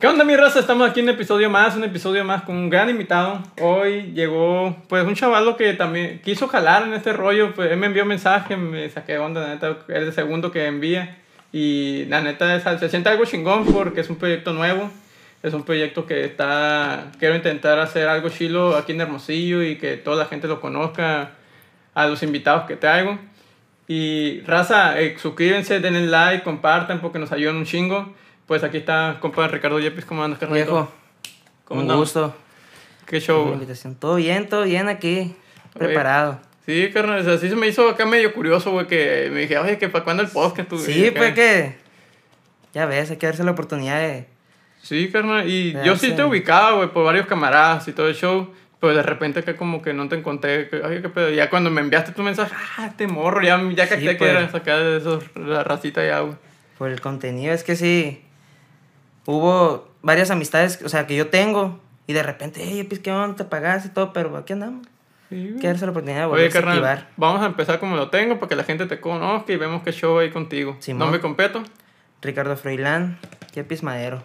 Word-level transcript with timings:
¿Qué 0.00 0.06
onda 0.06 0.24
mi 0.24 0.34
raza? 0.34 0.60
Estamos 0.60 0.88
aquí 0.88 1.00
en 1.00 1.10
un 1.10 1.14
episodio 1.14 1.50
más, 1.50 1.76
un 1.76 1.84
episodio 1.84 2.24
más 2.24 2.40
con 2.44 2.56
un 2.56 2.70
gran 2.70 2.88
invitado. 2.88 3.42
Hoy 3.60 4.12
llegó 4.14 4.74
pues 4.88 5.04
un 5.06 5.14
chavalo 5.14 5.58
que 5.58 5.74
también 5.74 6.22
quiso 6.24 6.48
jalar 6.48 6.84
en 6.84 6.94
este 6.94 7.12
rollo, 7.12 7.54
pues 7.54 7.70
él 7.70 7.76
me 7.76 7.84
envió 7.84 8.06
mensaje, 8.06 8.56
me 8.56 8.88
saqué 8.88 9.18
onda, 9.18 9.42
la 9.42 9.48
neta, 9.48 9.76
es 9.88 9.96
el 9.96 10.12
segundo 10.14 10.50
que 10.50 10.64
envía. 10.64 11.18
Y 11.52 12.06
la 12.06 12.22
neta 12.22 12.56
es, 12.56 12.62
se 12.62 12.88
siente 12.88 13.10
algo 13.10 13.26
chingón 13.26 13.66
porque 13.66 14.00
es 14.00 14.08
un 14.08 14.16
proyecto 14.16 14.54
nuevo. 14.54 14.90
Es 15.42 15.52
un 15.52 15.64
proyecto 15.64 16.06
que 16.06 16.24
está, 16.24 17.12
quiero 17.18 17.36
intentar 17.36 17.78
hacer 17.78 18.08
algo 18.08 18.30
chilo 18.30 18.76
aquí 18.76 18.92
en 18.92 19.02
Hermosillo 19.02 19.62
y 19.62 19.76
que 19.76 19.98
toda 19.98 20.16
la 20.16 20.24
gente 20.24 20.48
lo 20.48 20.62
conozca 20.62 21.32
a 21.92 22.06
los 22.06 22.22
invitados 22.22 22.64
que 22.64 22.76
traigo. 22.76 23.18
Y 23.86 24.40
raza, 24.46 24.98
eh, 24.98 25.14
denle 25.68 26.06
like, 26.06 26.42
compartan 26.42 27.02
porque 27.02 27.18
nos 27.18 27.32
ayudan 27.32 27.56
un 27.56 27.66
chingo. 27.66 28.14
Pues 28.50 28.64
aquí 28.64 28.78
está, 28.78 29.18
compadre 29.20 29.52
Ricardo 29.52 29.78
Yepes, 29.78 30.04
¿cómo 30.04 30.24
andas, 30.24 30.40
carnalito? 30.40 30.72
Viejo, 30.72 30.92
¿Cómo 31.66 31.82
un 31.82 31.84
andamos? 31.84 32.06
gusto. 32.12 32.34
¿Qué 33.06 33.20
show? 33.20 33.52
invitación. 33.52 33.94
Todo 33.94 34.16
bien, 34.16 34.48
todo 34.48 34.64
bien 34.64 34.88
aquí. 34.88 35.36
Preparado. 35.72 36.40
Sí, 36.66 36.90
carnal, 36.92 37.20
o 37.20 37.22
sea, 37.22 37.38
sí 37.38 37.48
se 37.48 37.54
me 37.54 37.68
hizo 37.68 37.88
acá 37.88 38.06
medio 38.06 38.34
curioso, 38.34 38.72
güey, 38.72 38.88
que 38.88 39.30
me 39.32 39.42
dije, 39.42 39.56
oye, 39.56 39.78
que 39.78 39.88
para 39.88 40.02
cuándo 40.02 40.24
el 40.24 40.28
podcast, 40.30 40.68
tú? 40.68 40.78
Sí, 40.78 41.06
acá- 41.06 41.18
pues 41.20 41.34
que. 41.34 41.76
Ya 42.74 42.86
ves, 42.86 43.12
hay 43.12 43.18
que 43.18 43.26
darse 43.26 43.44
la 43.44 43.52
oportunidad 43.52 44.00
de. 44.00 44.26
Sí, 44.82 45.08
carnal, 45.12 45.48
y 45.48 45.72
Ya 45.74 45.84
yo 45.84 45.94
sí 45.94 46.08
sé. 46.08 46.14
te 46.14 46.24
ubicaba, 46.24 46.72
güey, 46.72 46.88
por 46.88 47.04
varios 47.04 47.26
camaradas 47.28 47.86
y 47.86 47.92
todo 47.92 48.08
el 48.08 48.16
show, 48.16 48.52
pero 48.80 48.96
de 48.96 49.04
repente 49.04 49.44
que 49.44 49.54
como 49.54 49.80
que 49.80 49.94
no 49.94 50.08
te 50.08 50.16
encontré, 50.16 50.68
que, 50.68 50.78
oye, 50.82 51.00
qué 51.02 51.08
pedo, 51.08 51.30
ya 51.30 51.48
cuando 51.50 51.70
me 51.70 51.82
enviaste 51.82 52.10
tu 52.10 52.24
mensaje, 52.24 52.52
ah, 52.78 52.86
este 52.88 53.06
morro, 53.06 53.42
ya, 53.42 53.62
ya 53.76 53.84
Sí, 53.84 53.90
capté 53.90 54.06
que 54.06 54.14
pues. 54.16 54.30
era 54.32 54.50
sacar 54.50 54.80
de 54.80 54.96
esos, 54.96 55.22
la 55.36 55.62
racita 55.62 56.04
ya, 56.04 56.18
güey. 56.18 56.34
Por 56.78 56.90
el 56.90 57.00
contenido. 57.00 57.54
Es 57.54 57.62
que 57.62 57.76
sí. 57.76 58.24
Hubo 59.26 59.88
varias 60.02 60.30
amistades, 60.30 60.80
o 60.84 60.88
sea, 60.88 61.06
que 61.06 61.16
yo 61.16 61.28
tengo. 61.28 61.80
Y 62.06 62.12
de 62.12 62.22
repente, 62.22 62.60
hey, 62.64 62.84
pues 62.84 63.00
qué 63.00 63.12
onda, 63.12 63.36
te 63.36 63.44
pagaste 63.44 63.88
y 63.88 63.90
todo, 63.92 64.12
pero 64.12 64.36
aquí 64.36 64.52
andamos. 64.52 64.86
Sí, 65.28 65.54
que 65.60 65.68
darse 65.68 65.84
la 65.84 65.92
oportunidad 65.92 66.22
de 66.22 66.24
Oye, 66.26 66.30
volverse 66.48 66.58
a 66.58 66.60
activar. 66.70 67.08
vamos 67.16 67.40
a 67.42 67.46
empezar 67.46 67.78
como 67.78 67.94
lo 67.94 68.10
tengo 68.10 68.40
para 68.40 68.48
que 68.48 68.56
la 68.56 68.64
gente 68.64 68.86
te 68.86 68.98
conozca 69.00 69.52
y 69.52 69.56
vemos 69.56 69.82
qué 69.84 69.92
show 69.92 70.18
hay 70.18 70.30
contigo. 70.30 70.76
Simón. 70.80 70.98
Nombre 71.00 71.20
completo, 71.20 71.62
Ricardo 72.20 72.56
Froilán, 72.56 73.16
Yepis 73.54 73.84
Madero. 73.84 74.24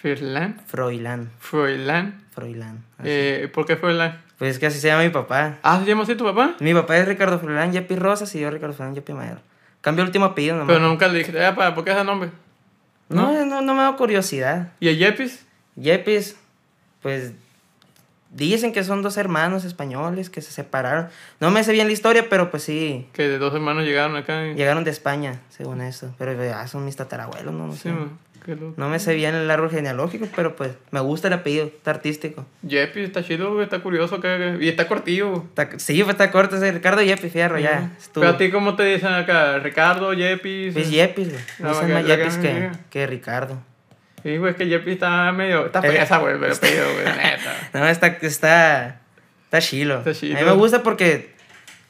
Froilán, 0.00 0.60
Froilán. 0.66 2.22
Froilán. 2.30 2.84
así. 2.98 3.08
Eh, 3.10 3.50
¿Por 3.52 3.66
qué 3.66 3.76
Froilán? 3.76 4.22
Pues 4.38 4.52
es 4.52 4.58
que 4.60 4.66
así 4.66 4.78
se 4.78 4.88
llama 4.88 5.02
mi 5.02 5.10
papá. 5.10 5.56
Ah, 5.62 5.80
¿se 5.80 5.86
llama 5.86 6.02
así 6.04 6.14
tu 6.14 6.24
papá? 6.24 6.54
Mi 6.60 6.72
papá 6.74 6.98
es 6.98 7.08
Ricardo 7.08 7.38
Froilán, 7.40 7.72
Yepis 7.72 7.98
Rosas 7.98 8.32
y 8.36 8.40
yo 8.40 8.50
Ricardo 8.50 8.74
Froilán, 8.74 8.94
Yepis 8.94 9.14
Madero. 9.16 9.40
Cambio 9.80 10.02
el 10.02 10.08
último 10.08 10.26
apellido 10.26 10.56
nomás. 10.56 10.74
Pero 10.76 10.86
nunca 10.88 11.08
le 11.08 11.18
dije, 11.18 11.44
"Ah, 11.44 11.54
pa, 11.54 11.74
¿por 11.74 11.84
qué 11.84 11.90
ese 11.92 12.04
nombre? 12.04 12.30
No, 13.08 13.44
no, 13.44 13.60
no 13.60 13.74
me 13.74 13.82
da 13.82 13.96
curiosidad. 13.96 14.72
¿Y 14.80 14.88
el 14.88 14.98
Yepis? 14.98 15.44
Yepis, 15.76 16.36
pues 17.02 17.32
dicen 18.30 18.72
que 18.72 18.82
son 18.82 19.02
dos 19.02 19.16
hermanos 19.16 19.64
españoles 19.64 20.30
que 20.30 20.40
se 20.40 20.50
separaron. 20.50 21.08
No 21.40 21.50
me 21.50 21.62
sé 21.62 21.72
bien 21.72 21.86
la 21.86 21.92
historia, 21.92 22.28
pero 22.28 22.50
pues 22.50 22.64
sí, 22.64 23.08
Que 23.12 23.28
de 23.28 23.38
dos 23.38 23.54
hermanos 23.54 23.84
llegaron 23.84 24.16
acá. 24.16 24.46
Y... 24.46 24.54
llegaron 24.54 24.82
de 24.84 24.90
España, 24.90 25.40
según 25.50 25.80
eso. 25.80 26.14
Pero 26.18 26.32
ya 26.44 26.66
son 26.66 26.84
mis 26.84 26.96
tatarabuelos, 26.96 27.54
no, 27.54 27.66
no 27.68 27.72
Sí, 27.74 27.80
sé. 27.80 27.90
man. 27.90 28.18
No 28.76 28.88
me 28.88 28.98
sé 28.98 29.14
bien 29.14 29.34
el 29.34 29.50
árbol 29.50 29.70
genealógico, 29.70 30.26
pero 30.36 30.54
pues 30.54 30.72
me 30.90 31.00
gusta 31.00 31.28
el 31.28 31.34
apellido, 31.34 31.66
está 31.66 31.92
artístico. 31.92 32.44
Yepis 32.62 33.04
está 33.04 33.24
chido, 33.24 33.52
güey, 33.52 33.64
está 33.64 33.78
curioso. 33.80 34.20
Que... 34.20 34.58
Y 34.60 34.68
está 34.68 34.86
cortillo. 34.86 35.44
Está- 35.48 35.78
sí, 35.78 36.02
pues 36.02 36.14
está 36.14 36.30
corto 36.30 36.56
ese 36.56 36.70
Ricardo 36.72 37.00
Yepis, 37.02 37.32
fierro, 37.32 37.58
ya. 37.58 37.90
estuvo. 37.98 38.22
Pero 38.22 38.34
a 38.34 38.38
ti, 38.38 38.50
¿cómo 38.50 38.76
te 38.76 38.84
dicen 38.84 39.12
acá? 39.14 39.58
Ricardo, 39.60 40.12
Yepis. 40.12 40.74
Pues 40.74 40.90
Yepis, 40.90 41.30
güey. 41.30 41.42
No, 41.58 41.68
Me 41.68 41.74
dicen 41.74 41.92
más 41.94 42.06
Yepis 42.06 42.34
que, 42.36 42.42
que- 42.48 42.70
que 42.90 43.06
Ricardo. 43.06 43.62
Sí, 44.22 44.36
güey, 44.38 44.50
es 44.52 44.56
que 44.56 44.68
Yepis 44.68 44.94
está 44.94 45.32
medio. 45.32 45.66
Está 45.66 45.78
Eh, 45.80 45.90
fresa, 45.90 46.18
güey, 46.18 46.38
pero 46.38 46.54
pedido, 46.56 46.84
güey, 46.92 47.04
neta. 47.16 47.70
No, 47.72 47.86
está, 47.88 48.06
está, 48.22 49.00
está 49.44 49.60
chilo. 49.60 49.98
Está 49.98 50.12
chilo. 50.14 50.36
A 50.38 50.40
mí 50.42 50.46
me 50.46 50.52
gusta 50.54 50.82
porque 50.82 51.34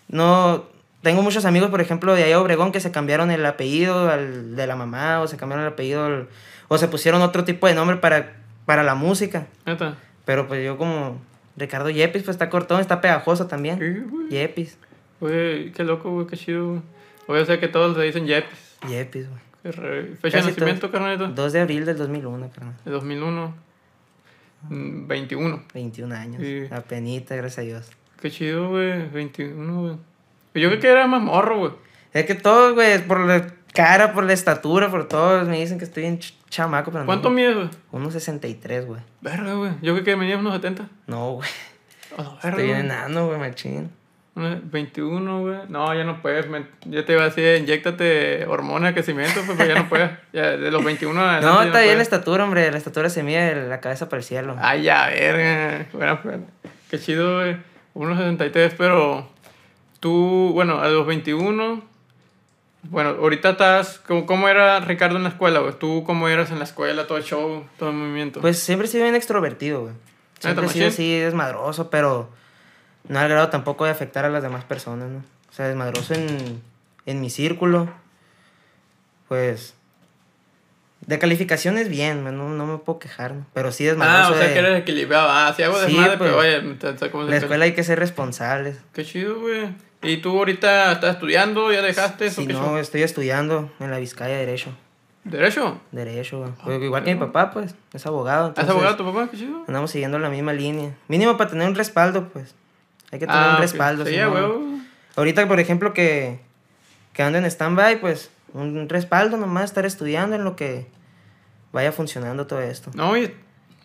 no... 0.09 0.72
Tengo 1.04 1.22
muchos 1.22 1.44
amigos, 1.44 1.70
por 1.70 1.81
ejemplo, 1.81 2.15
de 2.15 2.25
allá 2.25 2.41
Obregón 2.41 2.72
que 2.72 2.81
se 2.81 2.91
cambiaron 2.91 3.31
el 3.31 3.47
apellido 3.47 4.10
al 4.10 4.56
de 4.56 4.66
la 4.66 4.75
mamá 4.75 5.20
o 5.20 5.28
se 5.28 5.37
cambiaron 5.37 5.65
el 5.65 5.72
apellido 5.72 6.04
al- 6.04 6.28
o 6.69 6.78
se 6.78 6.88
pusieron 6.88 7.22
otro 7.22 7.44
tipo 7.44 7.69
de 7.69 7.75
nombre 7.75 7.98
para, 7.98 8.32
para 8.66 8.82
la 8.82 8.94
música. 8.97 9.47
Neta. 9.66 9.97
Pero 10.25 10.48
pues 10.48 10.64
yo 10.64 10.76
como 10.78 11.20
Ricardo 11.56 11.91
Yepis, 11.91 12.22
pues 12.25 12.34
está 12.34 12.50
cortón, 12.50 12.81
está 12.81 13.00
pegajoso 13.00 13.47
también. 13.47 13.78
Sí, 13.78 14.10
güey. 14.10 14.28
Yepis, 14.31 14.78
Güey, 15.20 15.70
qué 15.72 15.84
loco, 15.84 16.10
güey, 16.10 16.26
qué 16.26 16.37
chido, 16.37 16.66
güey. 16.69 16.81
Voy 17.28 17.41
a 17.41 17.44
sé 17.47 17.59
que 17.60 17.69
todos 17.69 17.97
le 17.97 18.04
dicen 18.04 18.26
Yepis. 18.26 18.76
Yepis, 18.88 19.26
güey. 19.28 20.14
Fecha 20.16 20.38
de 20.38 20.44
nacimiento, 20.44 20.91
carnalito. 20.91 21.28
2 21.28 21.53
de 21.53 21.60
abril 21.60 21.87
del 21.87 21.97
2001, 21.97 22.50
carnal. 22.50 22.75
De 22.84 22.91
2001. 22.91 23.54
Mm, 24.69 25.06
21. 25.06 25.62
21 25.72 26.14
años. 26.14 26.43
Sí. 26.43 26.64
Apenita, 26.70 27.37
gracias 27.37 27.59
a 27.59 27.62
Dios. 27.62 27.91
Qué 28.20 28.31
chido, 28.31 28.69
güey. 28.70 29.09
21, 29.09 29.81
güey. 29.82 29.97
Yo 30.54 30.69
creo 30.69 30.81
que 30.81 30.88
era 30.88 31.06
más 31.06 31.20
morro, 31.20 31.59
güey. 31.59 31.72
Es 32.12 32.26
que 32.26 32.34
todos, 32.34 32.75
güey, 32.75 32.98
por 33.06 33.20
la 33.20 33.47
cara, 33.72 34.12
por 34.12 34.25
la 34.25 34.32
estatura, 34.32 34.88
por 34.91 35.09
todo, 35.09 35.44
me 35.44 35.59
dicen 35.59 35.78
que 35.78 35.84
estoy 35.84 36.04
en 36.04 36.20
ch- 36.20 36.34
chamaco, 36.48 36.92
pero 36.92 37.04
¿Cuánto 37.06 37.28
no. 37.31 37.34
mides, 37.34 37.54
güey? 37.56 37.69
1.63, 37.92 38.87
güey. 38.87 39.00
Verga, 39.20 39.54
güey. 39.54 39.72
Yo 39.82 39.93
creo 39.94 40.04
que 40.04 40.16
medías 40.16 40.38
unos 40.38 40.54
70. 40.54 40.88
No, 41.09 41.32
güey. 41.32 41.48
A 42.16 42.22
verga, 42.22 42.38
Estoy 42.50 42.64
bien 42.66 42.78
enano, 42.78 43.26
güey, 43.26 43.38
machín. 43.41 43.91
Unos 44.37 44.70
21, 44.70 45.41
güey. 45.43 45.59
No, 45.69 45.93
ya 45.94 46.04
no 46.04 46.22
puedes. 46.22 46.48
men. 46.48 46.69
Yo 46.84 47.04
te 47.04 47.12
iba 47.14 47.22
a 47.22 47.26
decir, 47.26 47.56
inyectate 47.59 48.47
hormona 48.47 48.88
de 48.88 48.94
crecimiento, 48.94 49.41
pues, 49.47 49.56
pero 49.59 49.75
ya 49.75 49.81
no 49.82 49.88
puedes. 49.88 50.10
Ya, 50.32 50.56
de 50.56 50.70
los 50.70 50.84
21 50.84 51.20
adelante 51.20 51.47
No, 51.47 51.62
está 51.62 51.81
bien 51.82 51.97
la 51.97 52.03
estatura, 52.03 52.44
hombre. 52.44 52.70
La 52.70 52.78
estatura 52.78 53.09
se 53.10 53.22
mide 53.25 53.54
de 53.56 53.69
la 53.69 53.81
cabeza 53.81 54.09
para 54.09 54.19
el 54.19 54.25
cielo. 54.25 54.56
Ay, 54.60 54.82
ya, 54.82 55.06
verga. 55.09 55.87
Bueno, 55.93 56.20
pues, 56.22 56.38
qué 56.91 56.98
chido, 57.00 57.38
güey. 57.41 57.56
Unos 57.94 58.19
63, 58.19 58.75
pero 58.78 59.28
tú, 60.04 60.50
bueno, 60.53 60.81
a 60.82 60.88
los 60.88 61.06
21. 61.06 61.82
Bueno, 62.91 63.09
ahorita 63.19 63.50
estás. 63.53 63.98
¿Cómo, 64.06 64.26
cómo 64.26 64.48
era 64.50 64.78
Ricardo 64.81 65.16
en 65.16 65.22
la 65.22 65.31
escuela, 65.31 65.60
güey? 65.60 65.72
¿Tú 65.78 66.04
cómo 66.04 66.28
eras 66.28 66.50
en 66.50 66.59
la 66.59 66.65
escuela, 66.65 67.06
todo 67.06 67.16
el 67.16 67.25
show, 67.25 67.65
todo 67.78 67.88
el 67.88 67.97
movimiento? 67.97 68.43
Pues 68.43 68.59
siempre 68.59 68.87
he 68.87 68.91
sido 68.91 69.04
bien 69.04 69.14
extrovertido, 69.14 69.81
güey. 69.81 69.94
Siempre 70.41 70.66
he 70.66 70.69
sido 70.69 70.88
así 70.88 71.19
desmadroso, 71.19 71.88
pero 71.88 72.28
no 73.09 73.19
al 73.19 73.31
grado 73.31 73.48
tampoco 73.48 73.87
de 73.87 73.93
afectar 73.93 74.26
a 74.26 74.28
las 74.28 74.43
demás 74.43 74.64
personas, 74.64 75.09
¿no? 75.09 75.19
O 75.50 75.53
sea, 75.54 75.69
desmadroso 75.69 76.12
en, 76.12 76.60
en 77.06 77.20
mi 77.22 77.31
círculo. 77.31 77.88
Pues. 79.28 79.75
De 81.06 81.19
calificaciones 81.19 81.88
bien, 81.91 82.22
man, 82.25 82.37
no, 82.38 82.48
no 82.50 82.66
me 82.66 82.78
puedo 82.78 82.98
quejar. 82.98 83.34
Pero 83.54 83.72
sí 83.72 83.84
desmadroso. 83.84 84.28
ah, 84.28 84.31
o 84.31 84.34
sea 84.38 84.48
de- 84.48 84.53
que 84.53 84.59
eres 84.59 84.81
equilibrado. 84.81 85.28
Ah, 85.31 85.53
si 85.56 85.62
hago 85.62 85.78
Sí, 85.78 85.87
desmadre, 85.87 86.16
pues, 86.19 86.31
pero 86.31 86.38
oye, 86.38 87.10
¿cómo 87.10 87.25
se 87.25 87.31
La 87.31 87.37
escuela 87.38 87.64
hay 87.64 87.72
que 87.75 87.84
ser 87.84 87.98
responsables. 87.98 88.76
Qué 88.93 89.04
chido, 89.04 89.41
güey. 89.41 89.69
¿Y 90.04 90.19
tú 90.19 90.37
ahorita 90.38 90.92
estás 90.92 91.15
estudiando? 91.15 91.72
¿Ya 91.72 91.82
dejaste 91.82 92.31
qué 92.31 92.53
no, 92.53 92.60
show? 92.65 92.76
estoy 92.76 93.03
estudiando 93.03 93.70
en 93.81 93.91
la 93.91 93.98
Vizcaya 93.98 94.37
Derecho. 94.37 94.70
¿Derecho? 95.25 95.81
Derecho, 95.91 96.38
güey. 96.41 96.50
Pues, 96.62 96.82
igual 96.82 97.03
que 97.03 97.15
mi 97.15 97.20
papá, 97.20 97.50
pues, 97.50 97.75
es 97.94 98.06
abogado. 98.06 98.53
¿Es 98.56 98.69
abogado 98.69 98.97
tu 98.97 99.04
papá? 99.04 99.28
Qué 99.31 99.38
chido. 99.38 99.64
Andamos 99.66 99.91
siguiendo 99.91 100.19
la 100.19 100.28
misma 100.28 100.53
línea. 100.53 100.94
Mínimo 101.09 101.37
para 101.38 101.48
tener 101.50 101.66
un 101.66 101.75
respaldo, 101.75 102.28
pues. 102.28 102.54
Hay 103.10 103.19
que 103.19 103.26
tener 103.26 103.41
Ah, 103.41 103.53
un 103.56 103.62
respaldo. 103.62 104.04
Sí, 104.04 104.12
si 104.12 104.19
no-. 104.20 104.81
Ahorita, 105.16 105.48
por 105.48 105.60
ejemplo, 105.60 105.94
que, 105.94 106.41
que 107.14 107.22
ando 107.22 107.38
en 107.38 107.47
stand-by, 107.47 108.00
pues, 108.00 108.31
un 108.53 108.88
respaldo 108.88 109.37
nomás, 109.38 109.64
estar 109.64 109.87
estudiando 109.87 110.37
en 110.37 110.44
lo 110.44 110.56
que 110.56 110.87
vaya 111.72 111.91
funcionando 111.91 112.47
todo 112.47 112.60
esto. 112.60 112.91
No, 112.94 113.16
y, 113.16 113.32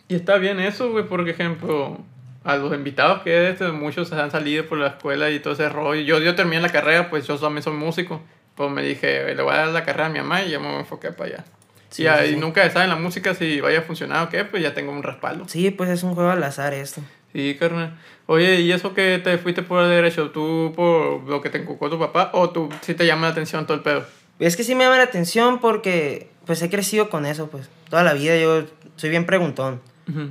y 0.10 0.16
está 0.16 0.36
bien 0.38 0.60
eso, 0.60 0.92
güey, 0.92 1.08
por 1.08 1.28
ejemplo, 1.30 2.00
a 2.44 2.56
los 2.56 2.74
invitados 2.74 3.22
que 3.22 3.50
este, 3.50 3.72
muchos 3.72 4.12
han 4.14 4.32
salido 4.32 4.66
por 4.66 4.78
la 4.78 4.88
escuela 4.88 5.30
y 5.30 5.40
todo 5.40 5.54
ese 5.54 5.70
rollo. 5.70 6.02
Yo, 6.02 6.20
yo 6.20 6.36
terminé 6.36 6.62
la 6.62 6.70
carrera, 6.70 7.10
pues 7.10 7.28
yo 7.28 7.38
también 7.38 7.64
soy 7.64 7.74
músico. 7.74 8.22
Pues 8.56 8.70
me 8.72 8.82
dije, 8.82 9.34
le 9.34 9.42
voy 9.42 9.54
a 9.54 9.58
dar 9.58 9.68
la 9.70 9.84
carrera 9.84 10.08
a 10.08 10.10
mi 10.10 10.20
mamá 10.20 10.44
y 10.44 10.52
ya 10.52 10.60
me 10.60 10.80
enfoqué 10.80 11.12
para 11.12 11.30
allá. 11.30 11.46
Sí, 11.90 12.04
y 12.04 12.08
ahí 12.08 12.34
sí, 12.34 12.36
nunca 12.36 12.64
se 12.64 12.72
sabe 12.72 12.86
en 12.86 12.92
la 12.92 12.96
música 12.98 13.34
si 13.34 13.62
vaya 13.62 13.80
a 13.80 13.82
funcionar 13.82 14.28
o 14.28 14.30
qué, 14.30 14.46
pues 14.46 14.62
ya 14.62 14.74
tengo 14.74 14.92
un 14.92 15.02
respaldo. 15.02 15.46
Sí, 15.48 15.72
pues 15.72 15.90
es 15.90 16.04
un 16.04 16.14
juego 16.14 16.30
al 16.30 16.44
azar 16.44 16.74
esto. 16.74 17.02
Sí, 17.34 17.56
carnal. 17.60 17.98
Oye, 18.26 18.62
¿y 18.62 18.72
eso 18.72 18.94
que 18.94 19.20
te 19.24 19.38
fuiste 19.38 19.64
por 19.64 19.84
el 19.84 19.90
derecho? 19.90 20.30
¿Tú 20.32 20.74
por 20.76 21.24
lo 21.24 21.42
que 21.42 21.50
te 21.50 21.58
encucó 21.58 21.90
tu 21.90 21.98
papá 21.98 22.30
o 22.34 22.50
tú 22.52 22.70
sí 22.82 22.94
te 22.94 23.06
llama 23.06 23.28
la 23.28 23.32
atención 23.34 23.66
todo 23.66 23.78
el 23.78 23.84
pedo? 23.84 24.06
Es 24.40 24.56
que 24.56 24.64
sí 24.64 24.76
me 24.76 24.84
llama 24.84 24.98
la 24.98 25.04
atención 25.04 25.60
porque, 25.60 26.30
pues, 26.46 26.62
he 26.62 26.70
crecido 26.70 27.10
con 27.10 27.26
eso, 27.26 27.50
pues. 27.50 27.70
Toda 27.90 28.04
la 28.04 28.14
vida 28.14 28.38
yo 28.38 28.66
soy 28.96 29.10
bien 29.10 29.26
preguntón. 29.26 29.82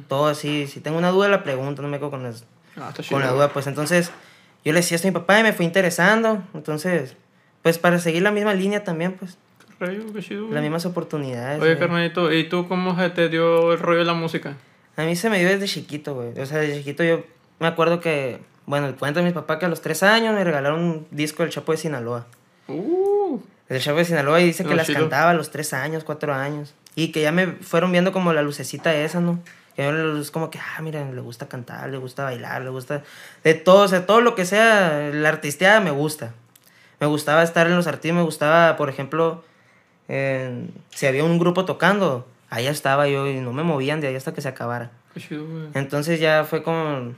Todo 0.09 0.27
así, 0.29 0.67
si 0.67 0.81
tengo 0.81 0.99
una 0.99 1.11
duda 1.11 1.29
la 1.29 1.43
pregunto, 1.45 1.83
no 1.83 1.89
me 1.89 1.99
quedo 1.99 2.11
con, 2.11 2.23
las- 2.23 2.45
Ah, 2.77 2.93
con 3.09 3.21
la 3.21 3.31
duda, 3.33 3.53
pues. 3.53 3.67
Entonces, 3.67 4.11
yo 4.65 4.73
le 4.73 4.81
decía 4.81 4.97
esto 4.97 5.09
a 5.09 5.11
mi 5.11 5.15
papá 5.15 5.41
y 5.41 5.43
me 5.43 5.53
fui 5.53 5.65
interesando. 5.67 6.43
Entonces, 6.55 7.17
pues, 7.63 7.79
para 7.79 7.99
seguir 7.99 8.23
la 8.23 8.31
misma 8.31 8.55
línea 8.55 8.85
también, 8.85 9.13
pues. 9.15 9.37
Qué 9.79 9.87
rayo, 9.87 10.13
qué 10.13 10.21
chido, 10.23 10.43
güey. 10.43 10.55
Las 10.55 10.63
mismas 10.63 10.87
oportunidades. 10.87 11.61
Oye, 11.63 11.79
carnalito, 11.79 12.33
¿y 12.33 12.49
tú 12.49 12.67
cómo 12.69 12.97
se 12.99 13.11
te 13.11 13.29
dio 13.29 13.73
el 13.73 13.79
rollo 13.79 14.01
de 14.01 14.05
la 14.05 14.15
música? 14.15 14.55
A 14.97 15.03
mí 15.05 15.15
se 15.17 15.31
me 15.31 15.39
dio 15.39 15.49
desde 15.49 15.67
chiquito, 15.67 16.15
güey. 16.15 16.39
O 16.41 16.47
sea, 16.47 16.59
desde 16.59 16.79
chiquito 16.79 17.05
yo 17.05 17.25
me 17.61 17.67
acuerdo 17.69 18.01
que, 18.01 18.41
bueno, 18.67 18.87
el 18.89 18.95
cuento 18.97 19.21
de 19.21 19.27
mi 19.27 19.33
papá 19.33 19.59
que 19.59 19.67
a 19.67 19.69
los 19.69 19.81
tres 19.81 20.03
años 20.03 20.35
me 20.35 20.43
regalaron 20.45 20.81
un 20.81 21.07
disco 21.13 21.43
del 21.45 21.53
Chapo 21.53 21.73
de 21.73 21.79
Sinaloa. 21.79 22.27
Uh, 22.67 23.39
El 23.69 23.81
Chapo 23.81 23.99
de 23.99 24.05
Sinaloa 24.05 24.41
y 24.41 24.45
dice 24.47 24.65
que 24.65 24.75
las 24.77 24.87
cantaba 25.01 25.31
a 25.31 25.35
los 25.35 25.51
tres 25.51 25.73
años, 25.73 26.05
cuatro 26.05 26.35
años. 26.35 26.75
Y 26.95 27.13
que 27.13 27.23
ya 27.23 27.31
me 27.33 27.47
fueron 27.47 27.93
viendo 27.93 28.13
como 28.13 28.33
la 28.33 28.43
lucecita 28.43 28.95
esa, 28.95 29.21
¿no? 29.21 29.39
Es 29.79 30.31
como 30.33 30.51
que, 30.51 30.59
ah, 30.59 30.83
mira, 30.83 31.05
le 31.09 31.21
gusta 31.21 31.47
cantar, 31.49 31.89
le 31.89 31.99
gusta 31.99 32.25
bailar, 32.25 32.63
le 32.63 32.71
gusta 32.71 33.03
de 33.45 33.55
todo, 33.55 33.85
o 33.85 33.89
sea, 33.89 34.07
todo 34.07 34.21
lo 34.21 34.35
que 34.35 34.45
sea, 34.45 35.11
la 35.13 35.29
artisteada 35.29 35.79
me 35.81 35.93
gusta. 35.93 36.35
Me 36.99 37.07
gustaba 37.07 37.45
estar 37.45 37.69
en 37.69 37.77
los 37.77 37.87
artistas, 37.87 38.17
me 38.17 38.23
gustaba, 38.25 38.77
por 38.77 38.89
ejemplo, 38.89 39.45
en- 40.09 40.73
si 40.91 41.07
había 41.07 41.23
un 41.23 41.39
grupo 41.39 41.65
tocando, 41.65 42.27
ahí 42.51 42.67
estaba 42.67 43.07
yo 43.07 43.29
y 43.29 43.37
no 43.37 43.53
me 43.53 43.63
movían 43.63 44.01
de 44.01 44.09
ahí 44.09 44.17
hasta 44.17 44.35
que 44.35 44.41
se 44.41 44.49
acabara. 44.49 44.91
Entonces 45.75 46.19
ya 46.19 46.45
fue 46.45 46.65
como 46.65 47.13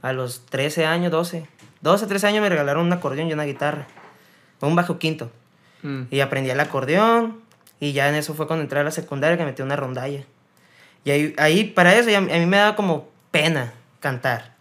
a 0.00 0.12
los 0.14 0.46
13 0.46 0.86
años, 0.86 1.12
12. 1.12 1.46
12, 1.82 2.06
13 2.06 2.26
años 2.28 2.40
me 2.42 2.48
regalaron 2.48 2.86
un 2.86 2.92
acordeón 2.92 3.28
y 3.28 3.32
una 3.34 3.44
guitarra. 3.44 3.86
Un 4.60 4.74
bajo 4.76 4.98
quinto. 4.98 5.30
Mm. 5.82 6.02
Y 6.10 6.20
aprendí 6.20 6.48
el 6.50 6.60
acordeón. 6.60 7.40
Y 7.80 7.92
ya 7.92 8.08
en 8.08 8.14
eso 8.14 8.32
fue 8.34 8.46
cuando 8.46 8.62
entré 8.62 8.78
a 8.80 8.84
la 8.84 8.90
secundaria 8.92 9.36
que 9.36 9.44
metí 9.44 9.60
una 9.62 9.74
rondalla. 9.76 10.24
Y 11.04 11.10
ahí, 11.10 11.34
ahí 11.38 11.64
para 11.64 11.94
eso, 11.94 12.10
ya, 12.10 12.18
a 12.18 12.20
mí 12.20 12.46
me 12.46 12.56
daba 12.56 12.76
como 12.76 13.08
pena 13.30 13.72
cantar. 14.00 14.54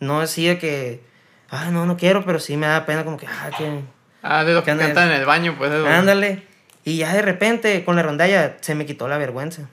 No 0.00 0.20
así 0.20 0.46
de 0.46 0.58
que, 0.58 1.02
ah, 1.50 1.70
no, 1.70 1.86
no 1.86 1.96
quiero, 1.96 2.24
pero 2.24 2.38
sí 2.38 2.56
me 2.56 2.66
daba 2.66 2.86
pena 2.86 3.04
como 3.04 3.16
que, 3.16 3.26
ah, 3.26 3.50
que... 3.56 3.80
Ah, 4.22 4.44
de 4.44 4.52
los 4.54 4.64
que 4.64 4.76
cantan 4.76 5.08
en 5.10 5.14
el 5.16 5.26
baño, 5.26 5.54
pues. 5.58 5.70
de 5.70 5.78
los- 5.78 5.88
Ándale. 5.88 6.42
Y 6.84 6.98
ya 6.98 7.12
de 7.12 7.22
repente 7.22 7.84
con 7.84 7.96
la 7.96 8.02
rondalla 8.02 8.56
se 8.60 8.74
me 8.74 8.86
quitó 8.86 9.08
la 9.08 9.18
vergüenza. 9.18 9.68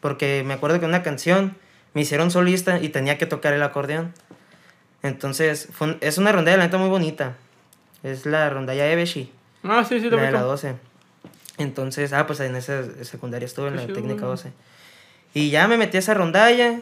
Porque 0.00 0.42
me 0.46 0.54
acuerdo 0.54 0.78
que 0.80 0.86
una 0.86 1.02
canción 1.02 1.56
me 1.94 2.02
hicieron 2.02 2.30
solista 2.30 2.78
y 2.80 2.88
tenía 2.90 3.18
que 3.18 3.26
tocar 3.26 3.52
el 3.52 3.62
acordeón. 3.62 4.12
Entonces, 5.02 5.68
fue 5.72 5.88
un- 5.88 5.98
es 6.00 6.18
una 6.18 6.32
rondalla, 6.32 6.56
la 6.56 6.64
neta, 6.64 6.78
muy 6.78 6.88
bonita. 6.88 7.34
Es 8.02 8.26
la 8.26 8.48
rondalla 8.50 8.90
Ebeshi, 8.90 9.32
Ah, 9.64 9.84
sí, 9.88 10.00
sí, 10.00 10.08
lo 10.08 10.16
la 10.16 10.22
de 10.24 10.32
la 10.32 10.38
ubico. 10.38 10.50
12. 10.50 10.74
Entonces, 11.58 12.12
ah, 12.12 12.26
pues 12.26 12.40
en 12.40 12.54
esa 12.56 12.82
secundaria 13.04 13.46
estuve, 13.46 13.68
en 13.68 13.76
la 13.76 13.82
chido, 13.82 13.94
técnica 13.94 14.20
güey. 14.20 14.30
12. 14.30 14.52
Y 15.34 15.50
ya 15.50 15.68
me 15.68 15.76
metí 15.76 15.96
a 15.96 16.00
esa 16.00 16.14
rondalla 16.14 16.80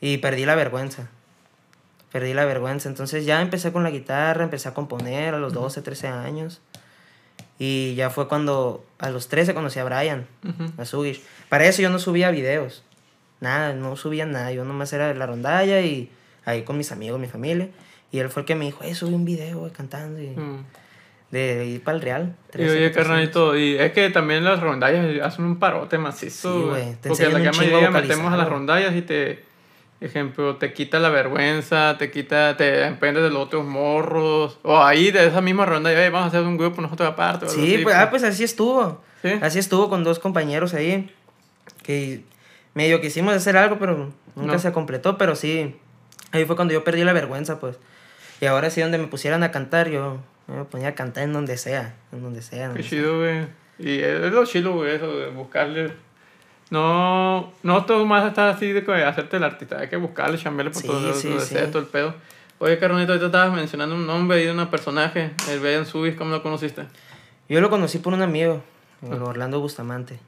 y 0.00 0.18
perdí 0.18 0.44
la 0.44 0.54
vergüenza. 0.54 1.08
Perdí 2.12 2.34
la 2.34 2.44
vergüenza. 2.44 2.88
Entonces 2.88 3.24
ya 3.26 3.40
empecé 3.42 3.72
con 3.72 3.82
la 3.82 3.90
guitarra, 3.90 4.44
empecé 4.44 4.68
a 4.68 4.74
componer 4.74 5.34
a 5.34 5.38
los 5.38 5.52
12, 5.52 5.82
13 5.82 6.08
años. 6.08 6.60
Y 7.58 7.94
ya 7.94 8.10
fue 8.10 8.28
cuando 8.28 8.84
a 8.98 9.10
los 9.10 9.28
13 9.28 9.54
conocí 9.54 9.78
a 9.78 9.84
Brian, 9.84 10.26
Ujú. 10.46 10.72
a 10.80 10.84
Sugish. 10.84 11.22
Para 11.48 11.64
eso 11.66 11.80
yo 11.82 11.88
no 11.90 11.98
subía 11.98 12.30
videos. 12.30 12.82
Nada, 13.40 13.72
no 13.72 13.96
subía 13.96 14.26
nada. 14.26 14.52
Yo 14.52 14.64
nomás 14.64 14.92
era 14.92 15.08
de 15.08 15.14
la 15.14 15.26
rondalla 15.26 15.80
y 15.80 16.10
ahí 16.44 16.62
con 16.62 16.76
mis 16.76 16.92
amigos, 16.92 17.18
mi 17.20 17.28
familia. 17.28 17.68
Y 18.12 18.18
él 18.18 18.28
fue 18.30 18.42
el 18.42 18.46
que 18.46 18.54
me 18.54 18.66
dijo, 18.66 18.84
eh, 18.84 18.94
subí 18.94 19.14
un 19.14 19.24
video 19.24 19.58
güey, 19.60 19.72
cantando 19.72 20.20
y 20.20 20.28
Mm. 20.28 20.64
De 21.30 21.66
ir 21.66 21.82
para 21.84 21.96
el 21.96 22.02
Real. 22.02 22.36
Y 22.48 22.52
13, 22.52 22.70
oye, 22.70 22.70
14 22.70 22.84
años. 22.84 22.96
carnalito, 23.06 23.56
y 23.58 23.76
es 23.76 23.92
que 23.92 24.10
también 24.10 24.44
las 24.44 24.60
rondallas 24.60 25.20
hacen 25.22 25.44
un 25.44 25.58
parote 25.58 25.98
macizo. 25.98 26.52
Sí, 26.52 26.68
güey. 26.68 26.96
Porque 27.06 27.28
la 27.28 27.50
que 27.50 27.56
mayoría 27.58 27.90
metemos 27.90 28.32
a 28.32 28.36
las 28.36 28.48
rondallas 28.48 28.94
y 28.94 29.02
te, 29.02 29.44
ejemplo, 30.00 30.56
te 30.56 30.72
quita 30.72 30.98
la 30.98 31.08
vergüenza, 31.10 31.96
te 31.98 32.10
quita, 32.10 32.56
te 32.56 32.84
empendes 32.84 33.22
de 33.24 33.30
los 33.30 33.38
otros 33.42 33.64
morros. 33.64 34.58
O 34.62 34.78
ahí 34.82 35.10
de 35.10 35.26
esa 35.26 35.40
misma 35.40 35.66
ronda, 35.66 35.92
"Ey, 35.92 36.10
vamos 36.10 36.26
a 36.26 36.28
hacer 36.28 36.42
un 36.42 36.56
grupo 36.56 36.80
nosotros 36.80 37.08
aparte. 37.08 37.48
Sí, 37.48 37.74
así, 37.74 37.82
pues, 37.82 37.96
ah, 37.96 38.08
pues 38.10 38.22
así 38.22 38.44
estuvo. 38.44 39.02
Sí. 39.22 39.32
Así 39.42 39.58
estuvo 39.58 39.88
con 39.90 40.04
dos 40.04 40.18
compañeros 40.18 40.74
ahí. 40.74 41.12
Que 41.82 42.22
medio 42.74 43.00
quisimos 43.00 43.34
hacer 43.34 43.56
algo, 43.56 43.78
pero 43.78 44.12
nunca 44.36 44.52
No. 44.54 44.58
se 44.58 44.72
completó. 44.72 45.18
Pero 45.18 45.34
sí, 45.34 45.74
ahí 46.30 46.44
fue 46.44 46.54
cuando 46.56 46.72
yo 46.74 46.84
perdí 46.84 47.02
la 47.04 47.12
vergüenza, 47.12 47.58
pues. 47.58 47.78
Y 48.40 48.46
ahora 48.46 48.70
sí, 48.70 48.80
donde 48.80 48.98
me 48.98 49.06
pusieran 49.08 49.42
a 49.42 49.50
cantar, 49.50 49.88
yo 49.88 50.18
me 50.46 50.64
ponía 50.64 50.88
a 50.88 50.94
cantar 50.94 51.24
en 51.24 51.32
donde 51.32 51.56
sea. 51.58 51.94
En 52.12 52.22
donde 52.22 52.42
sea. 52.42 52.66
en 52.66 52.74
Qué 52.74 52.82
donde 52.82 52.88
chido, 52.88 53.18
güey. 53.18 53.46
Y 53.78 53.98
es 54.00 54.22
es 54.24 54.32
lo 54.32 54.44
chido, 54.46 54.72
güey, 54.74 54.94
eso 54.94 55.14
de 55.16 55.28
buscarle. 55.30 55.92
No, 56.70 57.52
no 57.62 57.84
todo 57.84 58.04
más 58.06 58.26
está 58.26 58.50
así 58.50 58.72
de 58.72 58.84
que 58.84 58.92
hacerte 59.04 59.36
el 59.36 59.44
artista, 59.44 59.78
hay 59.78 59.88
que 59.88 59.96
buscarle, 59.96 60.36
chambearle 60.38 60.72
por 60.72 60.82
Sí, 60.82 60.88
todo, 60.88 61.14
sí, 61.14 61.28
todo, 61.28 61.40
sí. 61.40 61.54
todo 61.70 61.78
el 61.78 61.86
pedo. 61.86 62.14
Oye, 62.58 62.78
Carnito, 62.78 63.12
ahorita 63.12 63.26
estabas 63.26 63.54
mencionando 63.54 63.94
un 63.94 64.06
nombre 64.06 64.42
y 64.42 64.48
una 64.48 64.70
personaje, 64.70 65.30
el 65.50 65.60
Brian 65.60 65.86
Subis, 65.86 66.16
¿cómo 66.16 66.30
lo 66.30 66.42
conociste? 66.42 66.84
Yo 67.48 67.60
lo 67.60 67.70
conocí 67.70 67.98
por 67.98 68.14
un 68.14 68.22
amigo, 68.22 68.62
el 69.02 69.12
Ah. 69.18 69.24
Orlando 69.24 69.60
Bustamante. 69.60 70.18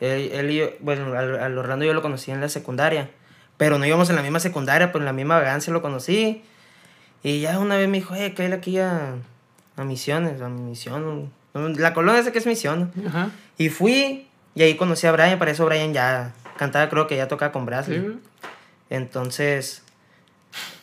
Él, 0.00 0.30
él 0.32 0.50
y 0.50 0.56
yo- 0.58 0.70
bueno, 0.80 1.16
al, 1.16 1.38
al 1.38 1.56
Orlando 1.58 1.84
yo 1.84 1.94
lo 1.94 2.02
conocí 2.02 2.30
en 2.32 2.40
la 2.40 2.48
secundaria. 2.48 3.10
Pero 3.58 3.78
no 3.78 3.86
íbamos 3.86 4.10
en 4.10 4.16
la 4.16 4.22
misma 4.22 4.40
secundaria, 4.40 4.88
pero 4.90 5.00
en 5.02 5.06
la 5.06 5.12
misma 5.12 5.36
vagancia 5.38 5.72
lo 5.72 5.80
conocí. 5.82 6.42
Y 7.22 7.40
ya 7.40 7.58
una 7.58 7.76
vez 7.76 7.88
me 7.88 7.98
dijo, 7.98 8.14
eh, 8.14 8.34
que 8.34 8.44
aquí 8.46 8.78
a, 8.78 9.14
a 9.76 9.84
Misiones, 9.84 10.40
a 10.40 10.48
Misión. 10.48 11.30
La 11.54 11.94
colonia 11.94 12.20
esa 12.20 12.32
que 12.32 12.38
es 12.38 12.46
Misión. 12.46 12.92
Ajá. 13.06 13.30
Y 13.58 13.68
fui, 13.70 14.26
y 14.54 14.62
ahí 14.62 14.74
conocí 14.76 15.06
a 15.06 15.12
Brian, 15.12 15.38
para 15.38 15.50
eso 15.50 15.64
Brian 15.66 15.92
ya 15.94 16.34
cantaba, 16.58 16.88
creo 16.88 17.06
que 17.06 17.16
ya 17.16 17.28
tocaba 17.28 17.52
con 17.52 17.62
Sí, 17.62 17.66
Brasil. 17.66 18.02
güey. 18.02 18.16
Entonces, 18.90 19.82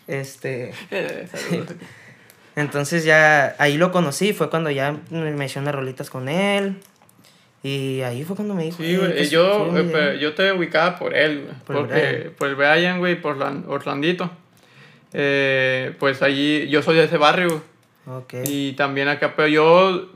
este, 0.07 0.73
Eh, 0.91 1.27
saludos. 1.31 1.75
entonces 2.55 3.03
ya 3.05 3.55
ahí 3.59 3.77
lo 3.77 3.91
conocí, 3.91 4.33
fue 4.33 4.49
cuando 4.49 4.69
ya 4.71 4.97
me 5.09 5.45
eché 5.45 5.59
unas 5.59 5.75
rolitas 5.75 6.09
con 6.09 6.29
él. 6.29 6.77
Y 7.65 8.01
ahí 8.01 8.25
fue 8.25 8.35
cuando 8.35 8.55
me 8.55 8.63
dijo. 8.65 8.77
Sí, 8.83 8.93
"Eh, 8.93 8.97
güey, 8.97 9.15
que 9.15 9.27
yo, 9.29 9.67
eh, 9.77 9.81
video". 9.83 9.91
pero 9.93 10.13
yo 10.15 10.33
te 10.35 10.51
ubicaba 10.51 10.99
por 10.99 11.15
él, 11.15 11.43
güey. 11.45 11.55
Por 11.65 11.75
el 11.77 11.81
porque, 11.81 12.01
Brian. 12.17 12.33
por 12.37 12.47
el 12.49 12.55
Brian, 12.55 12.99
güey, 12.99 13.21
por 13.21 13.37
Orlan- 13.37 13.63
Orlandito. 13.69 14.29
Eh, 15.13 15.95
pues 15.99 16.21
allí, 16.21 16.67
yo 16.69 16.81
soy 16.81 16.97
de 16.97 17.05
ese 17.05 17.17
barrio, 17.17 17.63
güey. 18.05 18.17
Ok. 18.17 18.33
Y 18.45 18.73
también 18.73 19.07
acá, 19.07 19.33
pero 19.35 19.47
yo 19.47 20.09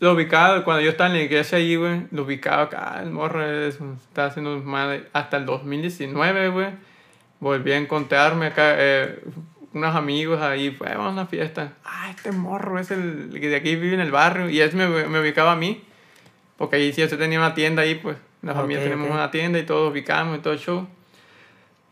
lo 0.00 0.12
ubicaba, 0.12 0.64
cuando 0.64 0.82
yo 0.82 0.90
estaba 0.90 1.08
en 1.10 1.16
la 1.16 1.22
iglesia 1.22 1.58
ahí, 1.58 1.76
güey, 1.76 2.02
lo 2.10 2.22
ubicaba 2.24 2.62
acá, 2.64 3.00
el 3.02 3.10
morro 3.10 3.44
es- 3.48 3.78
estaba 4.08 4.28
haciendo 4.28 4.58
más 4.58 5.00
hasta 5.12 5.36
el 5.38 5.46
2019, 5.46 6.48
güey. 6.48 6.68
Volví 7.40 7.72
a 7.72 7.76
encontrarme 7.78 8.46
acá, 8.46 8.74
eh, 8.78 9.20
unos 9.72 9.94
amigos 9.96 10.40
ahí, 10.40 10.70
fue, 10.70 10.88
vamos 10.88 11.06
a 11.08 11.10
una 11.12 11.26
fiesta. 11.26 11.72
Ah, 11.84 12.10
este 12.10 12.32
morro 12.32 12.78
es 12.78 12.90
el 12.90 13.30
que 13.32 13.48
de 13.48 13.56
aquí 13.56 13.74
vive 13.76 13.94
en 13.94 14.00
el 14.00 14.10
barrio. 14.12 14.48
Y 14.50 14.60
él 14.60 14.70
me, 14.74 14.86
me 14.88 15.20
ubicaba 15.20 15.52
a 15.52 15.56
mí, 15.56 15.82
porque 16.56 16.76
ahí 16.76 16.92
sí, 16.92 17.00
yo 17.06 17.18
tenía 17.18 17.38
una 17.38 17.54
tienda 17.54 17.82
ahí, 17.82 17.96
pues, 17.96 18.16
la 18.42 18.52
Ok, 18.52 18.58
familia 18.58 18.82
tenemos 18.84 19.08
ok. 19.08 19.14
una 19.14 19.30
tienda 19.30 19.58
y 19.58 19.64
todos 19.64 19.90
ubicamos 19.90 20.38
y 20.38 20.40
todo 20.42 20.52
el 20.52 20.58
show. 20.60 20.86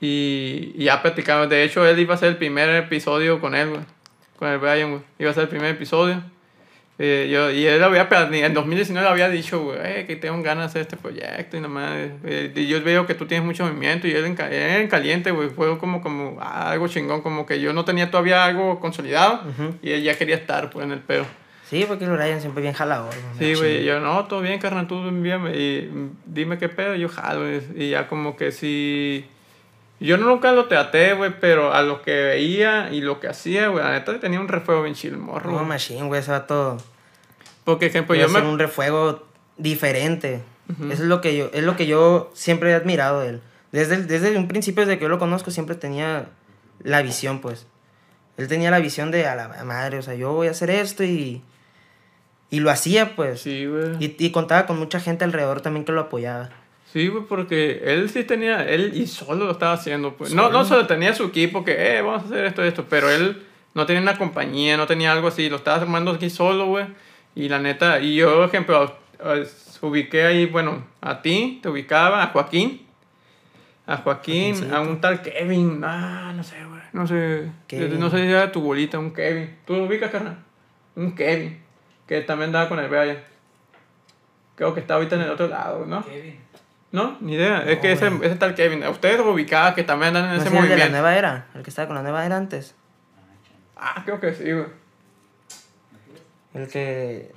Y, 0.00 0.72
y 0.76 0.84
ya 0.84 1.00
platicamos. 1.02 1.48
De 1.48 1.62
hecho, 1.64 1.86
él 1.86 1.98
iba 1.98 2.14
a 2.14 2.18
ser 2.18 2.30
el 2.30 2.36
primer 2.36 2.68
episodio 2.70 3.40
con 3.40 3.54
él, 3.54 3.70
güey. 3.70 3.80
Con 4.42 4.50
el 4.50 4.58
Brian, 4.58 4.90
güey. 4.90 5.02
Iba 5.20 5.30
a 5.30 5.34
ser 5.34 5.44
el 5.44 5.48
primer 5.48 5.70
episodio. 5.70 6.20
Eh, 6.98 7.28
yo, 7.32 7.48
y 7.52 7.64
él 7.64 7.80
había, 7.84 8.08
en 8.10 8.52
2019 8.54 9.08
había 9.08 9.28
dicho, 9.28 9.62
güey, 9.62 9.78
eh, 9.80 10.04
que 10.04 10.16
tengo 10.16 10.42
ganas 10.42 10.64
de 10.64 10.80
hacer 10.80 10.82
este 10.82 10.96
proyecto 10.96 11.56
y 11.56 11.60
nada 11.60 11.72
más. 11.72 11.92
Eh, 12.24 12.50
y 12.56 12.66
yo 12.66 12.82
veo 12.82 13.06
que 13.06 13.14
tú 13.14 13.24
tienes 13.26 13.46
mucho 13.46 13.64
movimiento 13.64 14.08
y 14.08 14.10
él 14.10 14.24
en, 14.24 14.32
él 14.40 14.80
en 14.82 14.88
caliente, 14.88 15.30
güey. 15.30 15.48
Fue 15.50 15.78
como, 15.78 16.02
como 16.02 16.38
ah, 16.40 16.72
algo 16.72 16.88
chingón, 16.88 17.22
como 17.22 17.46
que 17.46 17.60
yo 17.60 17.72
no 17.72 17.84
tenía 17.84 18.10
todavía 18.10 18.44
algo 18.44 18.80
consolidado 18.80 19.42
Ujú. 19.48 19.76
y 19.80 19.92
él 19.92 20.02
ya 20.02 20.18
quería 20.18 20.34
estar, 20.34 20.70
pues, 20.70 20.86
en 20.86 20.90
el 20.90 20.98
pedo. 20.98 21.24
Sí, 21.70 21.84
porque 21.86 22.04
el 22.06 22.10
Brian 22.10 22.40
siempre 22.40 22.62
bien 22.62 22.74
jalador. 22.74 23.14
Sí, 23.38 23.54
güey, 23.54 23.84
yo 23.84 24.00
no, 24.00 24.24
todo 24.24 24.40
bien, 24.40 24.58
carnal, 24.58 24.88
tú 24.88 25.08
bien, 25.08 25.40
y 25.54 25.88
dime 26.26 26.58
qué 26.58 26.68
pedo, 26.68 26.96
yo 26.96 27.08
jalo, 27.08 27.48
y- 27.48 27.62
y 27.76 27.90
ya 27.90 28.08
como 28.08 28.34
que 28.36 28.50
sí, 28.50 29.24
yo 30.06 30.16
nunca 30.16 30.52
lo 30.52 30.66
traté, 30.66 31.14
güey, 31.14 31.32
pero 31.40 31.72
a 31.72 31.82
lo 31.82 32.02
que 32.02 32.12
veía 32.12 32.90
y 32.92 33.00
lo 33.00 33.20
que 33.20 33.28
hacía, 33.28 33.68
güey, 33.68 33.84
la 33.84 33.92
neta 33.92 34.18
tenía 34.20 34.40
un 34.40 34.48
refuego 34.48 34.82
bien 34.82 34.94
chido, 34.94 35.14
el 35.14 35.20
morro, 35.20 35.50
No, 35.50 35.64
machine, 35.64 36.02
güey, 36.04 36.20
ese 36.20 36.30
vato. 36.30 36.78
porque, 37.64 37.86
ejemplo, 37.86 38.14
yo 38.14 38.24
a 38.24 38.26
hacer 38.26 38.42
me... 38.42 38.48
un 38.50 38.58
refuego 38.58 39.26
diferente. 39.56 40.42
Eso 40.84 40.92
es 40.94 41.00
lo 41.00 41.20
que 41.20 41.36
yo, 41.36 41.50
es 41.52 41.64
lo 41.64 41.76
que 41.76 41.86
yo 41.86 42.30
siempre 42.34 42.70
he 42.70 42.74
admirado 42.74 43.20
de 43.20 43.28
él. 43.28 43.40
Desde, 43.72 43.94
el- 43.96 44.06
desde 44.06 44.36
un 44.38 44.48
principio, 44.48 44.84
desde 44.86 44.98
que 44.98 45.02
yo 45.04 45.08
lo 45.08 45.18
conozco, 45.18 45.50
siempre 45.50 45.74
tenía 45.76 46.26
la 46.82 47.02
visión, 47.02 47.40
pues. 47.40 47.66
Él 48.38 48.48
tenía 48.48 48.70
la 48.70 48.78
visión 48.78 49.10
de 49.10 49.26
a 49.26 49.34
la 49.34 49.48
madre, 49.64 49.98
o 49.98 50.02
sea, 50.02 50.14
yo 50.14 50.32
voy 50.32 50.48
a 50.48 50.52
hacer 50.52 50.70
esto 50.70 51.04
y. 51.04 51.42
Y 52.48 52.60
lo 52.60 52.70
hacía, 52.70 53.14
pues. 53.16 53.40
Sí, 53.42 53.66
güey. 53.66 53.96
Y, 53.98 54.16
y 54.18 54.30
contaba 54.30 54.64
con 54.66 54.78
mucha 54.78 55.00
gente 55.00 55.24
alrededor 55.24 55.60
también 55.60 55.84
que 55.84 55.92
lo 55.92 56.00
apoyaba. 56.02 56.50
Sí, 56.92 57.08
güey, 57.08 57.24
porque 57.24 57.80
él 57.84 58.10
sí 58.10 58.22
tenía, 58.24 58.68
él 58.68 58.92
y 58.94 59.06
solo 59.06 59.46
lo 59.46 59.52
estaba 59.52 59.72
haciendo, 59.72 60.14
pues. 60.14 60.34
No, 60.34 60.50
no 60.50 60.62
solo 60.66 60.86
tenía 60.86 61.14
su 61.14 61.24
equipo 61.24 61.64
que, 61.64 61.96
eh, 61.96 62.02
vamos 62.02 62.24
a 62.24 62.26
hacer 62.26 62.44
esto, 62.44 62.62
esto, 62.62 62.84
pero 62.86 63.10
él 63.10 63.46
no 63.72 63.86
tenía 63.86 64.02
una 64.02 64.18
compañía, 64.18 64.76
no 64.76 64.86
tenía 64.86 65.10
algo 65.10 65.28
así, 65.28 65.48
lo 65.48 65.56
estaba 65.56 65.80
armando 65.80 66.10
aquí 66.10 66.28
solo, 66.28 66.66
güey. 66.66 66.84
Y 67.34 67.48
la 67.48 67.60
neta, 67.60 67.98
y 68.00 68.16
yo, 68.16 68.34
por 68.34 68.44
ejemplo, 68.44 68.94
eh, 69.24 69.48
ubiqué 69.80 70.26
ahí, 70.26 70.44
bueno, 70.44 70.84
a 71.00 71.22
ti, 71.22 71.60
te 71.62 71.70
ubicaba, 71.70 72.22
a 72.22 72.26
Joaquín, 72.26 72.86
a 73.86 73.96
Joaquín, 73.96 74.70
a 74.70 74.82
un 74.82 75.00
tal 75.00 75.22
Kevin, 75.22 75.80
ah, 75.82 76.34
no 76.36 76.44
sé, 76.44 76.62
güey, 76.62 76.82
no 76.92 77.06
sé, 77.06 77.50
Kevin. 77.68 77.98
no 77.98 78.10
sé 78.10 78.18
si 78.18 78.24
era 78.24 78.52
tu 78.52 78.60
bolita, 78.60 78.98
un 78.98 79.14
Kevin. 79.14 79.56
¿Tú 79.66 79.76
lo 79.76 79.84
ubicas, 79.84 80.10
carnal? 80.10 80.44
Un 80.94 81.14
Kevin, 81.14 81.58
que 82.06 82.20
también 82.20 82.48
andaba 82.48 82.68
con 82.68 82.78
el 82.78 82.88
Brian. 82.90 83.16
Creo 84.56 84.74
que 84.74 84.80
está 84.80 84.94
ahorita 84.94 85.16
en 85.16 85.22
el 85.22 85.30
otro 85.30 85.48
lado, 85.48 85.86
¿no? 85.86 86.04
Kevin. 86.04 86.51
No, 86.92 87.16
ni 87.20 87.34
idea. 87.34 87.62
es 87.62 87.78
que 87.80 87.92
ese, 87.92 88.06
ese 88.22 88.36
tal 88.36 88.54
Kevin. 88.54 88.86
Ustedes 88.86 89.16
lo 89.18 89.32
ubicaban 89.32 89.74
que 89.74 89.82
también 89.82 90.14
andan 90.14 90.24
en 90.32 90.36
¿No 90.36 90.42
ese 90.42 90.48
es 90.48 90.52
el 90.52 90.52
de 90.52 90.60
la 90.60 90.68
movimiento. 90.74 90.92
nueva 90.92 91.16
era? 91.16 91.46
El 91.54 91.62
que 91.62 91.70
estaba 91.70 91.86
con 91.88 91.96
la 91.96 92.02
nueva 92.02 92.24
era 92.26 92.36
antes. 92.36 92.74
Ah, 93.76 94.02
creo 94.04 94.20
que 94.20 94.34
sí, 94.34 94.52
güey. 94.52 94.66
El 96.54 96.68
que. 96.68 97.32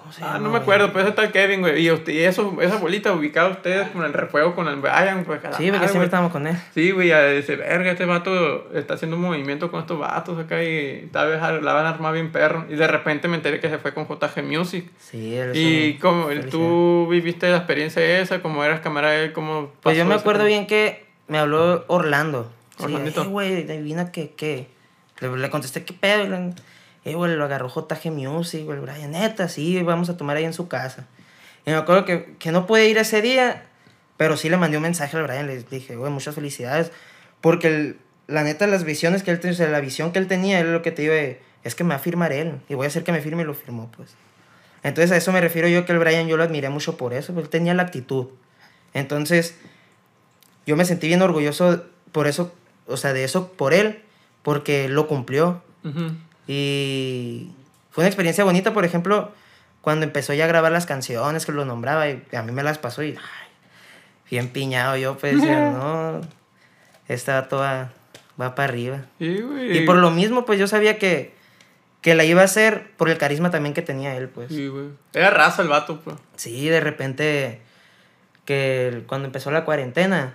¿Cómo 0.00 0.12
se 0.12 0.22
Ah, 0.24 0.26
llama, 0.34 0.38
no 0.40 0.50
me 0.50 0.58
acuerdo, 0.58 0.92
pero 0.92 1.04
ese 1.06 1.12
tal 1.12 1.30
Kevin, 1.30 1.60
güey. 1.60 1.80
Y, 1.86 1.90
usted- 1.90 2.12
y 2.12 2.20
eso, 2.24 2.56
esa 2.60 2.76
bolita 2.76 3.12
ubicada 3.12 3.48
ustedes 3.48 3.88
con 3.90 4.02
el 4.04 4.12
refuego 4.12 4.54
con 4.54 4.66
el 4.68 4.76
Brian, 4.76 5.24
pues. 5.24 5.44
a 5.44 5.52
Sí, 5.52 5.70
porque 5.70 5.86
siempre 5.88 6.06
estábamos 6.06 6.32
con 6.32 6.46
él. 6.46 6.56
Sí, 6.74 6.90
güey, 6.90 7.12
a 7.12 7.26
ese 7.28 7.56
verga, 7.56 7.92
este 7.92 8.04
vato 8.06 8.68
está 8.74 8.94
haciendo 8.94 9.16
un 9.16 9.22
movimiento 9.22 9.70
con 9.70 9.80
estos 9.80 9.98
vatos 9.98 10.38
acá 10.38 10.62
y 10.64 11.08
tal 11.12 11.28
vez 11.28 11.40
la 11.40 11.72
van 11.72 11.86
a 11.86 11.90
armar 11.90 12.12
bien 12.14 12.32
perro. 12.32 12.64
Y 12.68 12.74
de 12.74 12.86
repente 12.86 13.28
me 13.28 13.36
enteré 13.36 13.60
que 13.60 13.68
se 13.68 13.78
fue 13.78 13.94
con 13.94 14.06
JG 14.08 14.42
Music. 14.42 14.90
Sí, 14.98 15.34
él 15.36 15.52
Y 15.54 15.98
como 15.98 16.28
tú 16.50 17.06
viviste 17.10 17.48
la 17.50 17.58
experiencia 17.58 18.20
esa, 18.20 18.40
como 18.42 18.64
eras 18.64 18.80
cámara 18.80 19.14
él, 19.16 19.32
como 19.32 19.70
Pues 19.82 19.96
yo 19.96 20.04
me 20.04 20.14
acuerdo 20.14 20.44
bien 20.44 20.66
que 20.66 21.06
me 21.28 21.38
habló 21.38 21.84
Orlando. 21.86 22.50
Sí, 22.78 22.84
Orlandito. 22.84 23.22
"Eh, 23.22 23.26
güey, 23.26 23.62
adivina 23.64 24.10
que, 24.10 24.30
qué. 24.30 24.66
Le, 25.20 25.36
le 25.36 25.50
contesté, 25.50 25.84
¿qué 25.84 25.92
pedo? 25.92 26.24
Eh, 27.10 27.14
güey, 27.14 27.34
lo 27.36 27.44
agarró 27.44 27.68
JG 27.68 28.10
Music, 28.10 28.64
güey, 28.64 28.78
Brian, 28.78 29.10
neta, 29.12 29.48
sí, 29.48 29.82
vamos 29.82 30.08
a 30.10 30.16
tomar 30.16 30.36
ahí 30.36 30.44
en 30.44 30.52
su 30.52 30.68
casa. 30.68 31.06
Y 31.66 31.70
me 31.70 31.76
acuerdo 31.76 32.04
que, 32.04 32.36
que 32.38 32.52
no 32.52 32.66
pude 32.66 32.88
ir 32.88 32.98
ese 32.98 33.20
día, 33.22 33.64
pero 34.16 34.36
sí 34.36 34.48
le 34.48 34.56
mandé 34.56 34.76
un 34.76 34.82
mensaje 34.82 35.16
al 35.16 35.22
Brian, 35.24 35.46
le 35.46 35.62
dije, 35.62 35.96
güey, 35.96 36.10
muchas 36.12 36.34
felicidades. 36.34 36.90
Porque 37.40 37.68
el- 37.68 37.98
la 38.26 38.42
neta, 38.44 38.66
las 38.66 38.84
visiones 38.84 39.22
que 39.22 39.30
él 39.30 39.40
tenía, 39.40 39.54
o 39.54 39.56
sea, 39.56 39.68
la 39.68 39.80
visión 39.80 40.12
que 40.12 40.18
él 40.18 40.26
tenía, 40.28 40.60
él 40.60 40.72
lo 40.72 40.82
que 40.82 40.92
te 40.92 41.02
digo, 41.02 41.14
es 41.64 41.74
que 41.74 41.82
me 41.84 41.90
va 41.90 41.96
a 41.96 41.98
firmar 41.98 42.32
él. 42.32 42.60
Y 42.68 42.74
voy 42.74 42.84
a 42.84 42.88
hacer 42.88 43.02
que 43.02 43.12
me 43.12 43.20
firme 43.20 43.42
y 43.42 43.46
lo 43.46 43.54
firmó, 43.54 43.90
pues. 43.96 44.14
Entonces 44.82 45.10
a 45.12 45.16
eso 45.16 45.32
me 45.32 45.40
refiero 45.40 45.68
yo 45.68 45.84
que 45.84 45.92
el 45.92 45.98
Brian 45.98 46.28
yo 46.28 46.36
lo 46.36 46.42
admiré 46.44 46.68
mucho 46.70 46.96
por 46.96 47.12
eso, 47.12 47.34
porque 47.34 47.46
él 47.46 47.50
tenía 47.50 47.74
la 47.74 47.82
actitud. 47.82 48.28
Entonces, 48.94 49.56
yo 50.66 50.76
me 50.76 50.84
sentí 50.84 51.06
bien 51.08 51.22
orgulloso 51.22 51.84
por 52.12 52.26
eso, 52.26 52.54
o 52.86 52.96
sea, 52.96 53.12
de 53.12 53.24
eso 53.24 53.52
por 53.52 53.74
él, 53.74 54.02
porque 54.42 54.88
lo 54.88 55.06
cumplió. 55.06 55.62
Ujú. 55.84 56.12
Y 56.52 57.52
fue 57.92 58.02
una 58.02 58.08
experiencia 58.08 58.42
bonita, 58.42 58.72
por 58.72 58.84
ejemplo, 58.84 59.30
cuando 59.82 60.04
empezó 60.04 60.34
ya 60.34 60.46
a 60.46 60.48
grabar 60.48 60.72
las 60.72 60.84
canciones 60.84 61.46
que 61.46 61.52
lo 61.52 61.64
nombraba 61.64 62.08
y 62.08 62.24
a 62.32 62.42
mí 62.42 62.50
me 62.50 62.64
las 62.64 62.76
pasó 62.76 63.04
y 63.04 63.10
ay, 63.10 63.48
bien 64.28 64.48
piñado 64.48 64.96
yo, 64.96 65.16
pues 65.16 65.36
decía, 65.36 65.70
no, 65.70 66.22
esta 67.06 67.46
toda 67.46 67.92
va 68.40 68.56
para 68.56 68.68
arriba. 68.68 69.02
Sí. 69.20 69.44
Y 69.70 69.82
por 69.82 69.94
lo 69.98 70.10
mismo, 70.10 70.44
pues 70.44 70.58
yo 70.58 70.66
sabía 70.66 70.98
que, 70.98 71.32
que 72.00 72.16
la 72.16 72.24
iba 72.24 72.42
a 72.42 72.46
hacer 72.46 72.90
por 72.96 73.08
el 73.10 73.16
carisma 73.16 73.52
también 73.52 73.72
que 73.72 73.82
tenía 73.82 74.16
él, 74.16 74.28
pues. 74.28 74.48
Sí, 74.48 74.66
güey. 74.66 74.86
Era 75.12 75.30
raza 75.30 75.62
el 75.62 75.68
vato, 75.68 76.00
pues. 76.00 76.16
Sí, 76.34 76.68
de 76.68 76.80
repente, 76.80 77.60
que 78.44 79.04
cuando 79.06 79.26
empezó 79.26 79.52
la 79.52 79.64
cuarentena, 79.64 80.34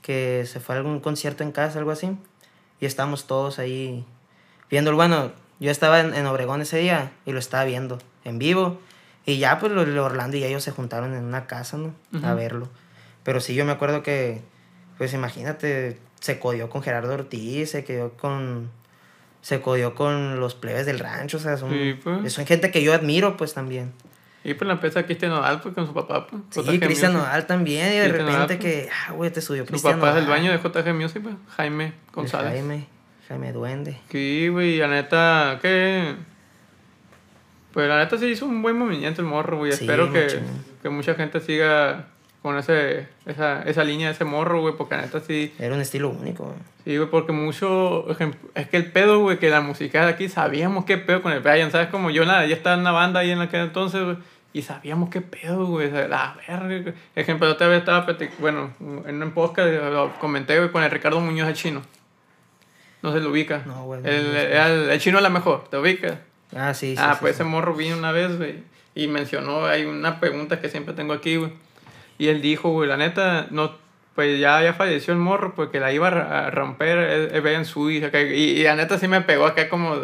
que 0.00 0.42
se 0.44 0.58
fue 0.58 0.74
a 0.74 0.78
algún 0.78 0.98
concierto 0.98 1.44
en 1.44 1.52
casa, 1.52 1.78
algo 1.78 1.92
así, 1.92 2.16
y 2.80 2.86
estábamos 2.86 3.28
todos 3.28 3.60
ahí 3.60 4.04
viendo. 4.68 4.92
Bueno, 4.96 5.30
yo 5.62 5.70
estaba 5.70 6.00
en, 6.00 6.14
en 6.14 6.26
Obregón 6.26 6.60
ese 6.62 6.78
día 6.78 7.12
y 7.26 7.32
lo 7.32 7.38
estaba 7.38 7.64
viendo 7.64 7.98
en 8.24 8.38
vivo, 8.38 8.80
y 9.24 9.38
ya 9.38 9.58
pues 9.58 9.72
los 9.72 9.86
los 9.88 10.04
Orlando 10.04 10.36
y 10.36 10.44
ellos 10.44 10.62
se 10.64 10.70
juntaron 10.72 11.14
en 11.14 11.24
una 11.24 11.46
casa, 11.46 11.76
¿no? 11.76 11.94
A 12.22 12.28
Ujú. 12.28 12.36
verlo. 12.36 12.68
Pero 13.22 13.40
sí, 13.40 13.54
yo 13.54 13.64
me 13.64 13.72
acuerdo 13.72 14.02
que, 14.02 14.42
pues 14.98 15.12
imagínate, 15.14 15.98
se 16.20 16.38
codió 16.38 16.68
con 16.70 16.82
Gerardo 16.82 17.14
Ortiz, 17.14 17.70
se 17.70 17.84
quedó 17.84 18.12
con... 18.12 18.70
Se 19.40 19.60
codió 19.60 19.96
con 19.96 20.38
los 20.38 20.54
plebes 20.54 20.86
del 20.86 21.00
rancho, 21.00 21.36
o 21.36 21.40
sea, 21.40 21.56
son, 21.56 21.70
Sí, 21.70 21.98
pues. 22.02 22.32
son 22.32 22.46
gente 22.46 22.70
que 22.70 22.80
yo 22.82 22.94
admiro, 22.94 23.36
pues 23.36 23.54
también. 23.54 23.92
Y 24.44 24.54
pues 24.54 24.66
la 24.68 24.74
empresa 24.74 25.04
Cristian 25.04 25.32
Nodal, 25.32 25.60
pues 25.60 25.74
con 25.74 25.84
su 25.86 25.92
papá, 25.94 26.28
pues. 26.28 26.42
Sí, 26.50 26.78
Cristian. 26.78 27.12
Nodal 27.12 27.46
también, 27.46 27.88
y 27.92 27.96
de 27.96 28.02
Cristian 28.04 28.26
Nodal, 28.26 28.40
repente 28.48 28.62
pues. 28.62 28.84
que, 28.86 28.90
ah, 29.08 29.12
güey, 29.12 29.30
te 29.32 29.40
subió 29.40 29.62
Su 29.64 29.68
Cristian 29.70 29.98
papá 29.98 30.10
es 30.12 30.16
el 30.18 30.24
Nodal, 30.26 30.40
dueño 30.42 30.52
de 30.52 30.58
JG 30.82 30.94
Music, 30.94 31.22
pues. 31.24 31.34
Jaime 31.56 31.86
el 31.86 31.92
González. 32.12 32.52
Jaime, 32.52 32.86
Jaime 33.32 33.52
Duende. 33.52 33.96
Sí, 34.10 34.48
güey, 34.48 34.76
la 34.76 34.88
neta, 34.88 35.58
que. 35.62 36.14
Pues 37.72 37.88
la 37.88 37.98
neta 37.98 38.18
sí 38.18 38.26
hizo 38.26 38.44
un 38.44 38.60
buen 38.60 38.76
movimiento 38.76 39.22
el 39.22 39.26
morro, 39.26 39.56
güey. 39.56 39.72
Sí, 39.72 39.84
Espero 39.84 40.12
que, 40.12 40.28
que 40.82 40.88
mucha 40.90 41.14
gente 41.14 41.40
siga 41.40 42.08
con 42.42 42.58
ese, 42.58 43.08
esa, 43.24 43.62
esa 43.62 43.84
línea 43.84 44.08
de 44.08 44.12
ese 44.12 44.26
morro, 44.26 44.60
güey, 44.60 44.74
porque 44.76 44.96
la 44.96 45.02
neta 45.02 45.20
sí. 45.20 45.54
Era 45.58 45.74
un 45.74 45.80
estilo 45.80 46.10
único, 46.10 46.44
güey. 46.44 46.58
Sí, 46.84 46.98
güey, 46.98 47.08
porque 47.08 47.32
mucho. 47.32 48.06
Es 48.54 48.68
que 48.68 48.76
el 48.76 48.92
pedo, 48.92 49.20
güey, 49.20 49.38
que 49.38 49.48
la 49.48 49.62
música 49.62 50.04
de 50.04 50.12
aquí 50.12 50.28
sabíamos 50.28 50.84
qué 50.84 50.98
pedo 50.98 51.22
con 51.22 51.32
el 51.32 51.40
Brian, 51.40 51.70
¿sabes? 51.70 51.88
Como 51.88 52.10
yo, 52.10 52.26
nada, 52.26 52.44
ya 52.44 52.54
estaba 52.54 52.74
en 52.74 52.82
una 52.82 52.92
banda 52.92 53.20
ahí 53.20 53.30
en 53.30 53.40
aquel 53.40 53.62
entonces, 53.62 54.04
güey. 54.04 54.16
Y 54.52 54.60
sabíamos 54.60 55.08
qué 55.08 55.22
pedo, 55.22 55.64
güey. 55.64 55.90
La 55.90 56.36
verga. 56.46 56.92
Ejemplo, 57.16 57.50
otra 57.50 57.68
vez 57.68 57.78
estaba, 57.78 58.06
bueno, 58.38 58.74
en 59.06 59.22
un 59.22 59.30
podcast 59.30 59.72
lo 59.72 60.12
comenté, 60.18 60.58
güey, 60.58 60.70
con 60.70 60.82
el 60.82 60.90
Ricardo 60.90 61.18
Muñoz 61.20 61.48
el 61.48 61.54
chino. 61.54 61.82
No 63.02 63.12
se 63.12 63.20
lo 63.20 63.30
ubica. 63.30 63.62
No, 63.66 63.84
güey, 63.84 64.00
no, 64.00 64.08
El, 64.08 64.32
no 64.32 64.38
el, 64.38 64.90
el 64.90 65.00
chino 65.00 65.18
es 65.18 65.22
la 65.22 65.30
mejor, 65.30 65.68
¿te 65.68 65.76
ubicas? 65.76 66.18
Ah, 66.54 66.72
sí, 66.74 66.94
sí. 66.96 67.02
ah, 67.02 67.14
sí, 67.14 67.18
pues 67.20 67.36
sí. 67.36 67.42
ese 67.42 67.50
morro 67.50 67.74
vino 67.74 67.96
una 67.96 68.12
vez, 68.12 68.36
güey. 68.36 68.62
Y 68.94 69.06
mencionó, 69.08 69.66
hay 69.66 69.84
una 69.84 70.20
pregunta 70.20 70.60
que 70.60 70.68
siempre 70.68 70.94
tengo 70.94 71.12
aquí, 71.12 71.36
güey. 71.36 71.52
Y 72.18 72.28
él 72.28 72.42
dijo, 72.42 72.70
güey, 72.70 72.88
la 72.88 72.96
neta, 72.96 73.46
no, 73.50 73.72
pues 74.14 74.38
ya, 74.38 74.62
ya 74.62 74.74
falleció 74.74 75.14
el 75.14 75.18
morro, 75.18 75.54
porque 75.54 75.80
la 75.80 75.92
iba 75.92 76.08
a 76.08 76.46
a 76.46 76.50
romper 76.50 76.98
el, 76.98 77.34
el 77.34 77.40
Ben 77.40 77.64
Sui, 77.64 78.04
acá, 78.04 78.20
y, 78.20 78.34
y 78.34 78.62
la 78.62 78.76
neta 78.76 78.98
sí 78.98 79.08
me 79.08 79.22
pegó 79.22 79.46
acá 79.46 79.68
como, 79.68 79.96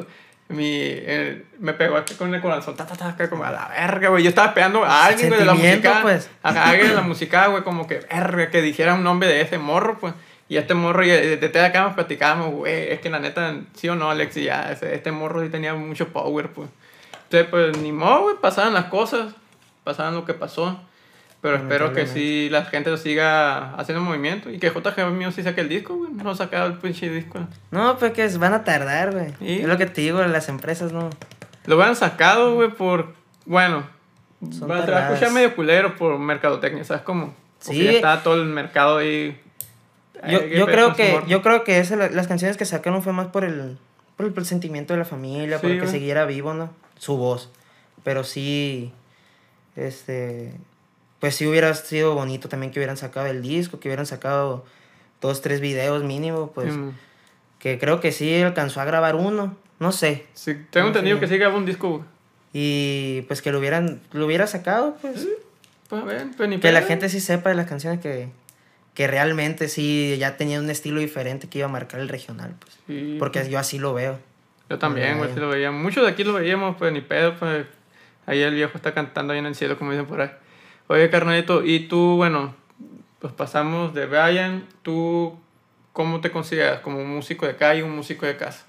mi, 0.49 0.67
eh, 0.73 1.45
me 1.59 1.75
pegó 1.75 1.97
acá 1.97 2.15
con 2.17 2.35
el 2.35 2.41
corazón, 2.41 2.75
ta, 2.75 2.87
ta, 2.87 2.97
ta, 2.97 3.11
acá 3.11 3.29
como 3.29 3.45
a 3.45 3.51
la 3.51 3.69
verga, 3.69 4.09
güey. 4.09 4.23
Yo 4.23 4.31
estaba 4.31 4.49
esperando 4.49 4.83
a 4.85 5.07
alguien, 5.07 5.29
güey, 5.29 5.41
de 5.41 5.47
la 5.47 5.55
música, 5.55 5.99
pues. 6.03 6.31
a 6.43 6.71
alguien 6.71 6.89
de 6.89 6.95
la 6.95 7.03
música, 7.03 7.47
güey, 7.49 7.63
como 7.63 7.87
que, 7.87 8.01
verga, 8.11 8.49
que 8.51 8.63
dijera 8.63 8.95
un 8.95 9.05
nombre 9.05 9.29
de 9.29 9.43
ese 9.43 9.59
morro, 9.59 9.99
pues. 9.99 10.15
Y 10.49 10.57
este 10.57 10.75
morro, 10.75 11.05
y 11.05 11.09
desde 11.09 11.61
acá 11.61 11.83
nos 11.83 11.95
platicábamos, 11.95 12.53
güey, 12.55 12.91
es 12.93 13.01
que 13.01 13.11
la 13.11 13.19
neta, 13.19 13.55
sí 13.75 13.89
o 13.89 13.95
no, 13.97 14.11
Alex, 14.11 14.37
y 14.39 14.45
ya, 14.45 14.73
ese- 14.73 14.95
este 14.95 15.13
morro 15.13 15.43
sí 15.43 15.51
tenía 15.51 15.75
mucho 15.75 16.09
power, 16.09 16.49
pues. 16.51 16.71
Entonces, 17.25 17.49
pues, 17.51 17.77
ni 17.79 17.93
modo, 17.93 18.23
güey, 18.23 18.37
pasaban 18.41 18.73
las 18.73 18.87
cosas, 18.87 19.35
pasaban 19.85 20.15
lo 20.15 20.25
que 20.25 20.33
pasó. 20.35 20.81
Pero 21.41 21.55
espero 21.57 21.93
que 21.93 22.07
sí 22.09 22.49
la 22.51 22.65
gente 22.65 22.97
siga 22.97 23.75
haciendo 23.77 24.03
movimiento 24.03 24.51
y 24.51 24.59
que 24.59 24.71
JG 24.71 25.09
mío 25.13 25.31
sí 25.31 25.45
saque 25.45 25.61
el 25.61 25.69
disco, 25.69 25.95
güey. 25.95 26.11
No 26.13 26.31
ha 26.33 26.35
sacado 26.35 26.67
el 26.67 26.73
pinche 26.79 27.09
disco. 27.09 27.39
No, 27.71 27.97
pues 27.97 28.11
que 28.13 28.27
van 28.39 28.55
a 28.55 28.65
tardar, 28.65 29.13
güey. 29.13 29.33
¿Y? 29.41 29.61
Es 29.61 29.69
lo 29.69 29.79
que 29.79 29.87
te 29.87 30.01
digo, 30.01 30.21
las 30.25 30.49
empresas 30.49 30.91
no. 30.93 31.11
Lo 31.67 31.77
hubieran 31.77 31.95
sacado, 31.95 32.55
güey, 32.57 32.71
por. 32.71 33.15
Bueno, 33.47 33.85
Son 34.51 34.69
va, 34.69 34.79
a 34.79 35.11
escuchar 35.13 35.31
medio 35.33 35.55
culero 35.55 35.95
por 35.95 36.19
mercadotecnia, 36.19 36.83
¿sabes 36.83 37.03
cómo? 37.05 37.33
Porque 37.65 37.79
Sí. 37.79 37.85
ya 37.85 37.93
está 37.93 38.23
todo 38.25 38.35
el 38.35 38.45
mercado 38.47 38.97
ahí. 38.99 39.41
Yo, 40.27 40.45
yo 40.47 40.67
creo 40.67 40.95
que, 40.95 41.21
yo 41.29 41.43
creo 41.43 41.65
que 41.65 41.79
esa, 41.79 41.97
la- 41.97 42.11
las 42.11 42.27
canciones 42.27 42.57
que 42.57 42.65
sacaron 42.65 43.03
fue 43.03 43.13
más 43.13 43.29
por 43.29 43.45
el, 43.45 43.79
por 44.17 44.27
el, 44.27 44.47
sentimiento 44.47 44.95
de 44.95 44.99
la 44.99 45.05
familia, 45.05 45.59
Sí, 45.59 45.67
por 45.67 45.79
que 45.81 45.87
siguiera 45.87 46.25
vivo, 46.27 46.55
¿no? 46.55 46.71
Su 46.99 47.17
voz. 47.17 47.51
Pero 48.05 48.25
sí, 48.25 48.93
este, 49.77 50.53
pues 51.21 51.35
sí 51.37 51.47
hubiera 51.47 51.73
sido 51.75 52.15
bonito 52.15 52.49
también 52.49 52.73
que 52.73 52.79
hubieran 52.79 52.97
sacado 52.97 53.27
el 53.27 53.43
disco, 53.43 53.81
que 53.81 53.89
hubieran 53.89 54.07
sacado 54.07 54.65
dos, 55.21 55.41
tres 55.41 55.61
videos 55.61 56.03
mínimo, 56.05 56.51
pues, 56.53 56.73
Sí, 56.75 56.81
que 57.59 57.79
creo 57.79 58.01
que 58.01 58.13
sí 58.13 58.41
alcanzó 58.41 58.81
a 58.81 58.85
grabar 58.85 59.17
uno, 59.17 59.57
no 59.81 59.93
sé. 59.93 60.27
sí, 60.35 60.55
tengo 60.71 60.85
No, 60.87 60.89
entendido 60.89 61.17
sí. 61.17 61.21
que 61.21 61.27
sí 61.29 61.39
grabó 61.39 61.57
un 61.59 61.67
disco. 61.67 62.05
Y 62.53 63.23
pues 63.29 63.43
que 63.43 63.53
lo 63.53 63.59
hubieran, 63.59 64.01
lo 64.13 64.27
hubiera 64.27 64.47
sacado, 64.47 64.97
pues. 65.03 65.27
Pues 65.89 66.03
a 66.03 66.05
ver, 66.05 66.27
pues 66.37 66.49
ni 66.49 66.59
Que 66.59 66.71
la 66.73 66.83
gente 66.83 67.09
sí 67.09 67.21
sepa 67.21 67.51
de 67.51 67.57
las 67.57 67.67
canciones 67.67 68.01
que, 68.01 68.29
que 68.99 69.07
realmente 69.07 69.69
sí 69.69 70.17
ya 70.19 70.37
tenía 70.37 70.59
un 70.59 70.69
estilo 70.71 70.99
diferente 70.99 71.49
que 71.49 71.59
iba 71.59 71.69
a 71.69 71.71
marcar 71.71 72.01
el 72.01 72.09
regional, 72.09 72.57
pues. 72.59 72.81
Sí, 72.89 73.15
Porque 73.17 73.49
yo 73.49 73.61
así 73.61 73.79
lo 73.79 73.95
veo. 73.95 74.19
Yo 74.69 74.81
también, 74.81 75.19
güey, 75.19 75.33
sí 75.33 75.39
lo 75.39 75.49
veíamos. 75.49 75.81
Muchos 75.81 76.03
de 76.03 76.11
aquí 76.11 76.25
lo 76.25 76.33
veíamos, 76.33 76.75
pues 76.77 76.93
ni 76.93 77.01
pedo, 77.01 77.37
pues. 77.39 77.65
Ahí 78.27 78.43
el 78.43 78.57
viejo 78.57 78.73
está 78.75 78.95
cantando 78.95 79.33
ahí 79.33 79.39
en 79.39 79.47
el 79.47 79.55
cielo, 79.55 79.79
como 79.79 79.93
dicen 79.93 80.07
por 80.07 80.21
ahí. 80.21 80.31
Oye, 80.89 81.09
carnalito, 81.11 81.65
y 81.65 81.87
tú, 81.87 82.17
bueno, 82.17 82.57
pues 83.21 83.33
pasamos 83.33 83.95
de 83.95 84.07
Brian, 84.07 84.67
tú, 84.83 85.39
¿cómo 85.93 86.21
te 86.21 86.33
consideras? 86.33 86.81
¿Como 86.81 86.99
un 86.99 87.09
músico 87.09 87.47
de 87.47 87.55
calle 87.55 87.85
o 87.85 87.87
un 87.87 87.95
músico 87.95 88.27
de 88.27 88.37
casa? 88.37 88.67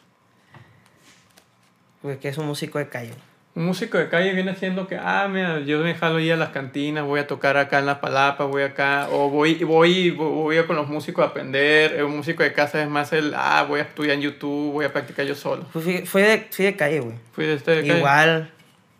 Pues 2.03 2.19
que 2.19 2.27
es 2.27 2.37
un 2.37 2.45
músico 2.45 2.77
de 2.77 2.87
calle. 2.87 3.15
Un 3.55 3.65
músico 3.65 3.97
de 3.97 4.09
calle 4.09 4.33
viene 4.33 4.55
siendo 4.55 4.87
que, 4.87 4.95
ah, 4.95 5.27
mira, 5.29 5.59
yo 5.59 5.79
me 5.79 5.95
jalo 5.95 6.17
ahí 6.17 6.29
a 6.29 6.37
las 6.37 6.49
cantinas, 6.49 7.03
voy 7.03 7.19
a 7.19 7.27
tocar 7.27 7.57
acá 7.57 7.79
en 7.79 7.87
la 7.87 7.99
palapa, 7.99 8.45
voy 8.45 8.61
acá, 8.61 9.09
o 9.11 9.29
voy, 9.29 9.55
voy, 9.63 10.11
voy 10.11 10.57
a 10.57 10.67
con 10.67 10.75
los 10.75 10.87
músicos 10.87 11.25
a 11.25 11.29
aprender. 11.29 11.93
Eh, 11.93 12.03
Un 12.03 12.17
músico 12.17 12.43
de 12.43 12.53
casa 12.53 12.81
es 12.81 12.89
más 12.89 13.11
el, 13.11 13.33
ah, 13.35 13.65
voy 13.67 13.79
a 13.79 13.83
estudiar 13.83 14.15
en 14.15 14.21
YouTube, 14.21 14.71
voy 14.73 14.85
a 14.85 14.93
practicar 14.93 15.25
yo 15.25 15.35
solo. 15.35 15.65
Pues 15.73 15.83
fui, 15.83 16.05
fui 16.05 16.21
de, 16.21 16.47
fui 16.51 16.65
de 16.65 16.75
calle, 16.75 16.99
güey. 16.99 17.15
Fui 17.33 17.45
de 17.45 17.55
este 17.55 17.71
de 17.71 17.81
calle. 17.81 17.97
Igual, 17.97 18.51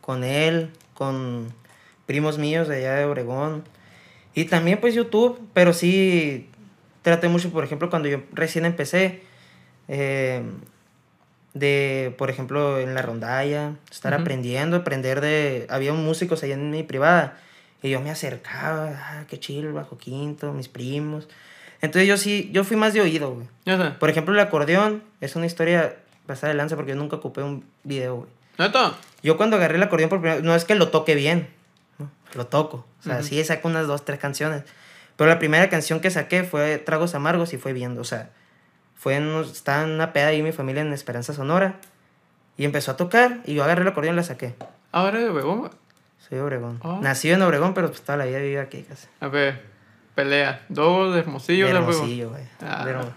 con 0.01 0.24
él, 0.24 0.72
con 0.94 1.53
primos 2.08 2.39
míos 2.39 2.68
de 2.68 2.77
allá 2.77 2.96
de 2.96 3.06
Obregón. 3.06 3.63
Y 4.34 4.46
también 4.46 4.79
pues 4.79 4.96
YouTube, 4.96 5.39
pero 5.53 5.74
sí 5.74 6.50
traté 7.03 7.29
mucho, 7.29 7.51
por 7.51 7.63
ejemplo, 7.63 7.89
cuando 7.89 8.10
yo 8.10 8.24
recién 8.34 8.65
empecé, 8.65 9.22
eh, 9.88 10.41
de, 11.53 12.13
por 12.18 12.29
ejemplo, 12.29 12.79
en 12.79 12.94
la 12.96 13.01
rondalla, 13.01 13.74
estar 13.91 14.13
Ujú. 14.13 14.22
aprendiendo, 14.22 14.77
aprender 14.77 15.22
de... 15.22 15.65
Había 15.70 15.94
músicos 15.94 16.44
allá 16.44 16.53
en 16.53 16.70
mi 16.72 16.84
privada 16.84 17.38
y 17.82 17.89
yo 17.89 18.01
me 18.01 18.12
acercaba, 18.12 18.91
ah, 18.96 19.24
qué 19.29 19.39
chido, 19.39 19.74
bajo 19.74 19.98
quinto, 19.98 20.53
mis 20.53 20.68
primos. 20.68 21.27
Entonces 21.82 22.08
yo 22.08 22.18
sí, 22.18 22.50
yo 22.51 22.63
fui 22.63 22.75
más 22.77 22.94
de 22.94 23.01
oído, 23.01 23.34
güey. 23.36 23.48
Por 24.00 24.10
ejemplo, 24.10 24.34
el 24.34 24.39
acordeón 24.39 25.01
es 25.22 25.36
una 25.36 25.46
historia 25.46 25.96
pasada 26.27 26.50
de 26.51 26.58
lanza 26.58 26.75
porque 26.75 26.91
yo 26.91 26.98
nunca 26.98 27.15
ocupé 27.15 27.41
un 27.41 27.63
video, 27.84 28.15
güey. 28.18 28.29
¿Neta? 28.58 28.94
Yo 29.24 29.38
cuando 29.38 29.56
agarré 29.56 29.77
el 29.77 29.84
acordeón 29.84 30.10
por 30.10 30.20
primera 30.20 30.36
vez, 30.36 30.44
no 30.44 30.53
es 30.56 30.65
que 30.65 30.75
lo 30.75 30.89
toque 30.89 31.15
bien, 31.15 31.48
¿no? 31.98 32.12
lo 32.36 32.48
toco. 32.48 32.86
O 33.00 33.03
sea, 33.03 33.15
Ujú. 33.20 33.24
sí 33.24 33.44
saco 33.44 33.70
unas 33.70 33.88
dos, 33.88 34.03
tres 34.03 34.20
canciones. 34.20 34.63
Pero 35.15 35.29
la 35.29 35.39
primera 35.39 35.70
canción 35.70 36.00
que 36.01 36.12
saqué 36.12 36.44
fue 36.44 36.77
Tragos 36.77 37.15
Amargos 37.15 37.53
y 37.53 37.58
fue 37.58 37.72
viendo. 37.74 38.01
O 38.01 38.06
sea, 38.06 38.29
fue 39.00 39.15
en, 39.15 39.29
estaba 39.39 39.84
en 39.84 39.91
una 39.91 40.12
peda 40.12 40.27
ahí 40.27 40.44
mi 40.44 40.51
familia 40.51 40.82
en 40.82 40.91
Esperanza 40.91 41.34
Sonora. 41.34 41.75
Y 42.58 42.65
empezó 42.65 42.91
a 42.91 42.98
tocar 42.98 43.39
y 43.46 43.53
yo 43.53 43.63
agarré 43.63 43.84
el 43.84 43.88
acordeón 43.88 44.15
y 44.15 44.18
la 44.18 44.24
saqué. 44.24 44.56
Ahora 44.91 45.20
de 45.20 45.29
güey. 45.29 45.72
Soy 46.27 46.38
de 46.38 46.41
Obregón. 46.41 46.82
Ah. 46.84 47.00
Nací 47.01 47.32
en 47.32 47.41
Obregón, 47.41 47.74
pero 47.74 47.88
pues 47.88 48.01
toda 48.01 48.18
la 48.18 48.25
vida 48.25 48.39
vivo 48.39 48.62
aquí 48.62 48.84
casi. 48.84 49.08
A 49.22 49.29
ver, 49.29 49.62
pelea. 50.15 50.65
Dos 50.68 51.13
de 51.13 51.22
Hermosillo 51.22 51.68
de. 51.68 51.72
Hermosillo, 51.72 52.29
güey. 52.32 52.44
Ah. 52.62 52.84
De, 52.84 52.91
Hermo- 52.91 53.13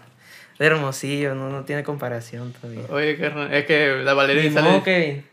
de 0.60 0.66
Hermosillo, 0.66 1.34
no, 1.34 1.50
no 1.50 1.64
tiene 1.64 1.82
comparación 1.82 2.52
todavía. 2.52 2.84
Oye, 2.88 3.18
carnal, 3.18 3.52
es 3.52 3.66
que 3.66 3.96
la 4.04 4.14
Valeria 4.14 4.62
modo 4.62 4.84
que... 4.84 5.24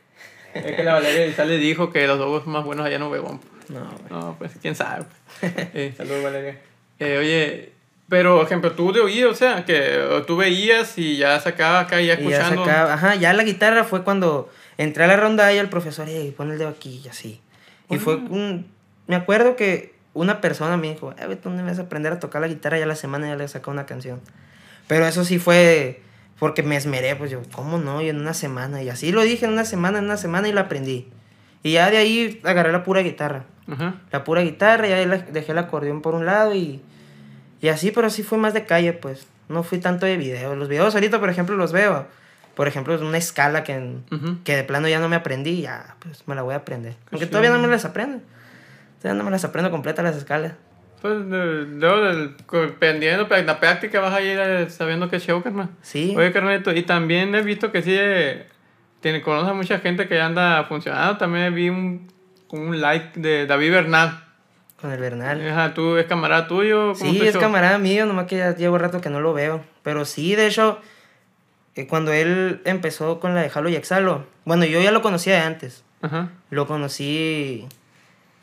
es 0.56 0.76
que 0.76 0.84
la 0.84 0.94
Valeria 0.94 1.28
Izale 1.28 1.58
dijo 1.58 1.92
que 1.92 2.08
los 2.08 2.18
dogos 2.18 2.44
son 2.46 2.54
más 2.54 2.66
buenos 2.66 2.88
allá 2.88 2.96
en 2.96 3.04
Obregón. 3.04 3.40
No, 3.68 3.82
güey. 3.82 4.04
No, 4.10 4.36
pues 4.40 4.54
quién 4.60 4.74
sabe. 4.74 5.06
pues. 5.40 5.54
Eh, 5.76 5.94
saludos, 5.96 6.24
Valeria. 6.24 6.60
Eh, 6.98 7.18
oye, 7.20 7.74
pero, 8.10 8.42
ejemplo, 8.42 8.72
tú 8.74 8.92
de 8.92 9.02
oído, 9.02 9.30
o 9.30 9.36
sea, 9.36 9.66
que 9.66 10.24
tú 10.28 10.36
veías 10.38 10.98
y 10.98 11.18
ya 11.18 11.40
sacabas 11.40 11.86
acá 11.86 11.98
ya 12.02 12.04
Y 12.04 12.08
ya 12.08 12.14
escuchando. 12.14 12.66
sacaba, 12.66 12.94
ajá, 12.94 13.16
ya 13.16 13.34
la 13.34 13.44
guitarra 13.44 13.84
fue 13.84 14.04
cuando 14.04 14.50
entré 14.78 15.04
a 15.04 15.08
la 15.08 15.16
ronda 15.16 15.52
y 15.54 15.58
el 15.58 15.70
profesor, 15.70 16.08
hey, 16.10 16.34
pon 16.36 16.52
el 16.52 16.58
dedo 16.58 16.70
aquí 16.70 17.02
y 17.06 17.08
así. 17.08 17.40
Y 17.90 17.98
fue 17.98 18.16
un, 18.16 18.68
me 19.08 19.16
acuerdo 19.16 19.56
que 19.56 19.94
una 20.14 20.42
persona 20.42 20.76
me 20.78 20.90
dijo, 20.94 21.14
eh, 21.20 21.36
tú 21.36 21.50
no 21.50 21.58
me 21.58 21.64
vas 21.70 21.80
a 21.80 21.84
aprender 21.84 22.12
a 22.14 22.20
tocar 22.20 22.42
la 22.42 22.48
guitarra 22.48 22.78
ya 22.80 22.86
la 22.86 22.96
semana 22.96 23.28
ya 23.28 23.36
le 23.36 23.48
sacó 23.48 23.72
una 23.72 23.86
canción. 23.86 24.20
Pero 24.88 25.06
eso 25.06 25.24
sí 25.24 25.38
fue 25.40 26.02
porque 26.40 26.64
me 26.64 26.76
esmeré, 26.78 27.16
pues 27.16 27.30
yo, 27.30 27.42
¿cómo 27.52 27.78
no? 27.78 28.02
Y 28.02 28.10
en 28.10 28.20
una 28.20 28.34
semana, 28.34 28.82
y 28.82 28.90
así 28.90 29.12
lo 29.12 29.22
dije 29.22 29.46
en 29.46 29.52
una 29.54 29.66
semana, 29.66 30.00
en 30.00 30.06
una 30.06 30.18
semana 30.18 30.48
y 30.48 30.54
la 30.54 30.62
aprendí. 30.62 31.08
Y 31.64 31.74
ya 31.74 31.90
de 31.92 31.98
ahí 31.98 32.40
agarré 32.44 32.72
la 32.72 32.84
pura 32.84 33.02
guitarra. 33.02 33.44
Ajá. 33.70 33.96
La 34.12 34.24
pura 34.24 34.42
guitarra, 34.42 34.88
y 34.88 34.94
ahí 34.94 35.06
la- 35.06 35.18
dejé 35.18 35.52
el 35.52 35.58
acordeón 35.58 36.02
por 36.02 36.16
un 36.16 36.26
lado 36.26 36.56
y, 36.56 36.82
y 37.62 37.68
así, 37.70 37.92
pero 37.92 38.10
sí 38.10 38.24
fue 38.24 38.38
más 38.38 38.54
de 38.54 38.66
calle, 38.66 38.94
pues. 38.94 39.28
No 39.50 39.64
fui 39.64 39.80
tanto 39.80 40.06
de 40.06 40.16
video. 40.18 40.56
Los 40.56 40.68
videos 40.70 40.94
ahorita, 40.94 41.20
por 41.20 41.30
ejemplo, 41.30 41.56
los 41.56 41.72
veo. 41.72 42.06
Por 42.56 42.68
ejemplo, 42.68 42.94
es 42.94 43.02
una 43.02 43.18
escala 43.18 43.64
que, 43.64 43.78
Ujú. 44.12 44.38
que 44.44 44.56
de 44.56 44.64
plano 44.64 44.88
ya 44.88 45.00
no 45.00 45.10
me 45.10 45.16
aprendí, 45.16 45.62
ya, 45.62 45.96
pues 46.00 46.28
me 46.28 46.36
la 46.36 46.42
voy 46.44 46.54
a 46.54 46.58
aprender. 46.58 46.94
Aunque 47.12 47.20
chido. 47.26 47.30
todavía 47.30 47.50
no 47.52 47.60
me 47.60 47.68
las 47.68 47.86
aprendo. 47.86 48.20
Todavía 49.02 49.18
no 49.18 49.24
me 49.26 49.32
las 49.32 49.44
aprendo 49.46 49.72
completas 49.72 50.04
las 50.04 50.16
escalas. 50.18 50.54
Pues 51.02 51.16
luego, 51.26 52.34
dependiendo 52.52 53.24
de 53.26 53.44
la 53.44 53.60
práctica, 53.60 54.02
vas 54.02 54.14
a 54.14 54.22
ir 54.22 54.38
eh, 54.38 54.70
sabiendo 54.70 55.10
qué 55.10 55.20
show, 55.20 55.42
carnal. 55.42 55.70
Sí. 55.82 56.14
Oye, 56.18 56.32
carnalito, 56.34 56.74
y 56.74 56.84
también 56.84 57.34
he 57.34 57.42
visto 57.42 57.72
que 57.72 57.82
sí, 57.82 57.98
tiene, 59.00 59.22
conoce 59.22 59.50
a 59.50 59.54
mucha 59.54 59.80
gente 59.80 60.08
que 60.10 60.16
ya 60.16 60.26
anda 60.26 60.66
funcionando. 60.66 61.18
También 61.18 61.56
vi 61.56 61.70
un, 61.70 62.12
un 62.50 62.82
like 62.82 63.18
de 63.20 63.46
David 63.48 63.72
Bernal. 63.72 64.26
Con 64.82 64.92
el 64.92 65.00
Bernal. 65.00 65.46
Ajá, 65.50 65.74
¿tú 65.74 65.98
es 65.98 66.06
camarada 66.06 66.48
tuyo? 66.48 66.94
¿Cómo 66.98 67.12
Sí, 67.12 67.22
es 67.22 67.36
camarada 67.36 67.78
mío, 67.78 68.06
nomás 68.06 68.28
que 68.28 68.38
ya 68.38 68.56
llevo 68.56 68.78
rato 68.78 69.02
que 69.02 69.10
no 69.10 69.20
lo 69.20 69.34
veo. 69.34 69.62
Pero 69.84 70.06
sí, 70.06 70.36
de 70.36 70.48
hecho, 70.48 70.80
eh, 71.76 71.88
cuando 71.88 72.14
él 72.14 72.62
empezó 72.66 73.20
con 73.20 73.36
la 73.36 73.42
de 73.42 73.50
Jalo 73.50 73.70
y 73.70 73.76
Exhalo, 73.76 74.26
bueno, 74.46 74.66
yo 74.66 74.82
ya 74.82 74.92
lo 74.92 75.02
conocía 75.02 75.34
de 75.34 75.42
antes. 75.42 75.84
Ajá. 76.02 76.30
Lo 76.50 76.66
conocí 76.66 77.68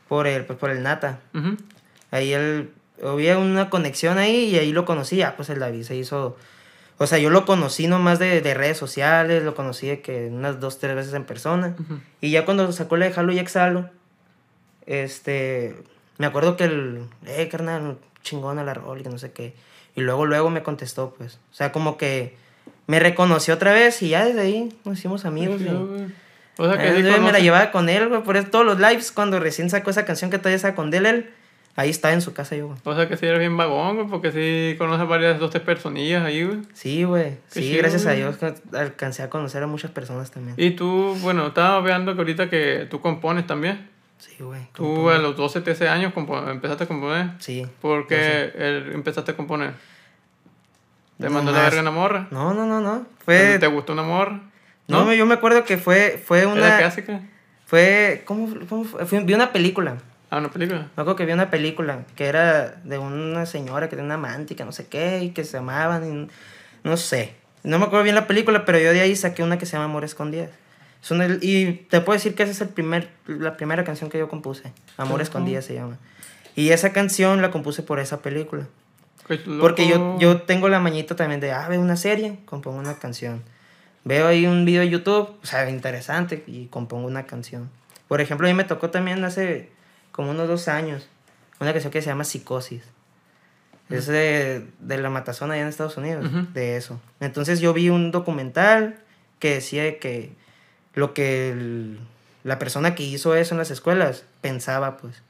por 0.09 0.27
el, 0.27 0.45
pues, 0.45 0.59
por 0.59 0.71
el 0.71 0.83
Nata. 0.83 1.21
Ahí 2.11 2.33
él, 2.33 2.71
había 3.03 3.39
una 3.39 3.71
conexión 3.71 4.19
ahí 4.19 4.51
y 4.51 4.59
ahí 4.59 4.73
lo 4.73 4.85
conocí. 4.85 5.17
Ya, 5.17 5.37
pues 5.37 5.49
el 5.51 5.59
David 5.59 5.83
se 5.83 5.97
hizo. 5.97 6.37
O 6.99 7.07
sea, 7.07 7.19
yo 7.19 7.29
lo 7.31 7.45
conocí 7.45 7.87
nomás 7.89 8.19
de, 8.19 8.41
de 8.41 8.55
redes 8.55 8.79
sociales, 8.79 9.43
lo 9.43 9.55
conocí 9.55 9.87
de 9.87 10.01
que 10.01 10.29
unas 10.29 10.61
dos, 10.61 10.79
tres 10.79 10.95
veces 10.95 11.13
en 11.15 11.25
persona. 11.25 11.77
Y 12.21 12.31
ya 12.31 12.45
cuando 12.45 12.71
sacó 12.73 12.97
la 12.97 13.07
de 13.07 13.13
Jalo 13.13 13.33
y 13.33 13.39
Exhalo, 13.39 13.91
este. 14.87 15.77
Me 16.19 16.27
acuerdo 16.27 16.57
que 16.57 16.65
el. 16.65 17.03
Eh, 17.27 17.49
carnal, 17.49 17.99
chingona 18.23 18.65
la 18.65 18.75
rol 18.75 19.01
y 19.01 19.03
que 19.03 19.09
no 19.11 19.19
sé 19.19 19.33
qué. 19.33 19.55
Y 19.95 20.01
luego, 20.03 20.27
luego 20.27 20.51
me 20.51 20.63
contestó, 20.63 21.15
pues. 21.17 21.39
O 21.51 21.55
sea, 21.55 21.73
como 21.73 21.97
que 21.97 22.37
me 22.87 22.99
reconoció 23.01 23.55
otra 23.55 23.73
vez 23.73 24.01
y 24.03 24.11
ya 24.11 24.25
desde 24.25 24.41
ahí 24.41 24.69
nos 24.85 24.99
hicimos 24.99 25.25
amigos. 25.25 25.61
y- 25.61 25.69
O 26.59 26.67
sea 26.67 26.79
que 26.81 26.89
Ah, 26.89 26.95
sí 26.97 27.21
me 27.21 27.33
la 27.33 27.39
llevaba 27.41 27.71
con 27.71 27.89
él, 27.89 28.09
güey. 28.09 28.23
Por 28.23 28.37
eso 28.37 28.49
todos 28.49 28.65
los 28.65 28.79
lives, 28.79 29.13
cuando 29.13 29.39
recién 29.41 29.69
sacó 29.71 29.91
esa 29.91 30.05
canción 30.07 30.31
que 30.31 30.39
todavía 30.39 30.57
estaba 30.57 30.75
con 30.75 30.91
Delel, 30.91 31.31
ahí 31.77 31.91
estaba 31.91 32.15
en 32.15 32.23
su 32.23 32.33
casa 32.33 32.57
yo, 32.57 32.69
güey. 32.69 32.79
O 32.85 32.95
sea 32.95 33.09
que 33.09 33.17
sí 33.19 33.27
eres 33.27 33.41
bien 33.41 33.57
vagón, 33.59 33.97
güey, 33.97 34.09
porque 34.09 34.33
sí 34.33 34.75
conoces 34.79 35.07
varias, 35.07 35.39
dos, 35.39 35.51
tres 35.51 35.63
personillas 35.63 36.25
ahí, 36.25 36.45
güey. 36.45 36.61
Sí, 36.73 37.05
güey. 37.05 37.37
Sí, 37.49 37.61
chido, 37.61 37.79
gracias 37.79 38.07
a. 38.07 38.13
Dios 38.13 38.37
que 38.39 38.55
alcancé 38.75 39.23
a 39.23 39.29
conocer 39.29 39.63
a 39.63 39.67
muchas 39.67 39.91
personas 39.91 40.31
también. 40.31 40.55
Y 40.59 40.71
tú, 40.71 41.15
bueno, 41.21 41.49
estaba 41.49 41.81
viendo 41.83 42.15
que 42.15 42.21
ahorita 42.21 42.49
que 42.49 42.87
tú 42.91 43.01
compones 43.03 43.47
también. 43.47 43.91
Sí, 44.19 44.35
güey. 44.41 44.63
Tú 44.73 45.11
a 45.11 45.19
los 45.19 45.37
12, 45.37 45.61
13 45.61 45.89
años 45.89 46.13
empezaste 46.49 46.85
a 46.85 46.87
componer. 46.89 47.31
Sí. 47.39 47.67
¿Por 47.81 48.07
qué 48.07 48.53
empezaste 48.95 49.33
a 49.33 49.37
componer? 49.37 49.75
¿Te 51.19 51.25
No 51.27 51.31
mandó 51.31 51.53
la 51.53 51.59
más. 51.59 51.67
verga 51.67 51.81
una 51.83 51.91
morra? 51.91 52.29
No, 52.31 52.53
no, 52.55 52.67
no, 52.67 52.81
no. 52.81 53.07
Fue... 53.25 53.59
¿Te 53.59 53.67
gustó 53.67 53.93
una 53.95 54.03
morra? 54.03 54.41
No, 54.89 55.05
me- 55.05 55.17
yo 55.17 55.27
me 55.27 55.35
acuerdo 55.35 55.65
que 55.65 55.79
fue, 55.79 56.21
fue 56.25 56.41
¿Era 56.41 56.49
una... 56.49 56.79
clásica? 56.79 57.21
Fue... 57.67 58.23
¿Cómo, 58.27 58.49
cómo 58.69 58.85
fue? 58.85 59.05
Fui- 59.07 59.25
vi 59.25 59.35
una 59.35 59.53
película. 59.53 59.97
Ah, 60.31 60.39
una 60.39 60.51
película. 60.51 60.81
Me 60.97 61.03
acuerdo 61.03 61.17
que 61.17 61.25
vi 61.27 61.33
una 61.33 61.51
película 61.51 62.05
que 62.17 62.27
era 62.27 62.67
de 62.85 62.99
una 62.99 63.47
señora 63.47 63.89
que 63.89 63.97
tenía 63.97 64.05
una 64.07 64.15
amante 64.15 64.55
y 64.55 64.57
que 64.57 64.65
no 64.65 64.73
sé 64.73 64.87
qué, 64.89 65.21
y 65.23 65.31
que 65.31 65.45
se 65.45 65.57
amaban, 65.59 66.05
y 66.05 66.29
no 66.87 66.97
sé. 66.97 67.35
No 67.63 67.79
me 67.79 67.87
acuerdo 67.87 68.05
bien 68.05 68.15
la 68.15 68.27
película, 68.27 68.65
pero 68.65 68.79
yo 68.79 68.93
de 68.93 69.01
ahí 69.01 69.17
saqué 69.17 69.43
una 69.43 69.59
que 69.59 69.67
se 69.67 69.73
llama 69.73 69.87
Amor 69.87 70.05
Escondidas. 70.05 70.51
Son 71.07 71.23
el- 71.23 71.39
y 71.41 71.87
te 71.89 72.01
puedo 72.01 72.15
decir 72.17 72.35
que 72.35 72.43
esa 72.43 72.51
es 72.51 72.61
el 72.63 72.69
primer, 72.71 73.09
la 73.29 73.57
primera 73.57 73.85
canción 73.85 74.11
que 74.11 74.19
yo 74.19 74.29
compuse. 74.29 74.73
Amor 74.97 75.15
Ujú. 75.15 75.23
Escondidas 75.23 75.65
se 75.65 75.75
llama. 75.75 75.99
Y 76.57 76.71
esa 76.71 76.93
canción 76.93 77.41
la 77.43 77.53
compuse 77.53 77.85
por 77.85 78.01
esa 78.01 78.23
película. 78.23 78.67
Qué 79.29 79.39
Porque 79.61 79.87
yo, 79.87 80.19
yo 80.19 80.43
tengo 80.43 80.69
la 80.69 80.81
mañita 80.81 81.15
también 81.15 81.39
de, 81.41 81.53
ah, 81.53 81.69
veo 81.69 81.81
una 81.81 81.95
serie, 81.95 82.39
compongo 82.45 82.79
una 82.79 82.95
canción. 82.99 83.45
Veo 84.03 84.27
ahí 84.27 84.47
un 84.47 84.65
video 84.65 84.81
de 84.81 84.89
YouTube, 84.89 85.37
o 85.41 85.47
sea, 85.47 85.71
interesante, 85.71 86.43
y 86.49 86.67
compongo 86.67 87.07
una 87.07 87.25
canción. 87.27 87.71
Por 88.09 88.21
ejemplo, 88.21 88.49
a 88.49 88.51
mí 88.51 88.55
me 88.57 88.65
tocó 88.65 88.91
también 88.91 89.23
hace 89.25 89.71
como 90.11 90.33
unos 90.33 90.49
dos 90.49 90.67
años 90.67 91.09
una 91.61 91.71
canción 91.73 91.93
que 91.93 92.03
se 92.03 92.09
llama 92.09 92.25
Psicosis. 92.25 92.83
Es 93.91 94.07
de, 94.09 94.67
de 94.81 94.99
la 94.99 95.09
matazón 95.11 95.53
allá 95.53 95.63
en 95.63 95.69
Estados 95.69 95.97
Unidos, 95.99 96.27
Ujú. 96.27 96.49
de 96.53 96.77
eso. 96.77 97.01
Entonces 97.21 97.61
yo 97.61 97.73
vi 97.73 97.91
un 97.91 98.11
documental 98.11 98.99
que 99.39 99.55
decía 99.55 100.01
que 100.01 100.33
lo 100.97 101.15
que 101.15 101.51
el- 101.51 102.01
la 102.43 102.59
persona 102.59 102.95
que 102.97 103.05
hizo 103.05 103.35
eso 103.37 103.55
en 103.55 103.59
las 103.59 103.71
escuelas 103.71 104.25
pensaba, 104.41 104.97
pues. 104.97 105.23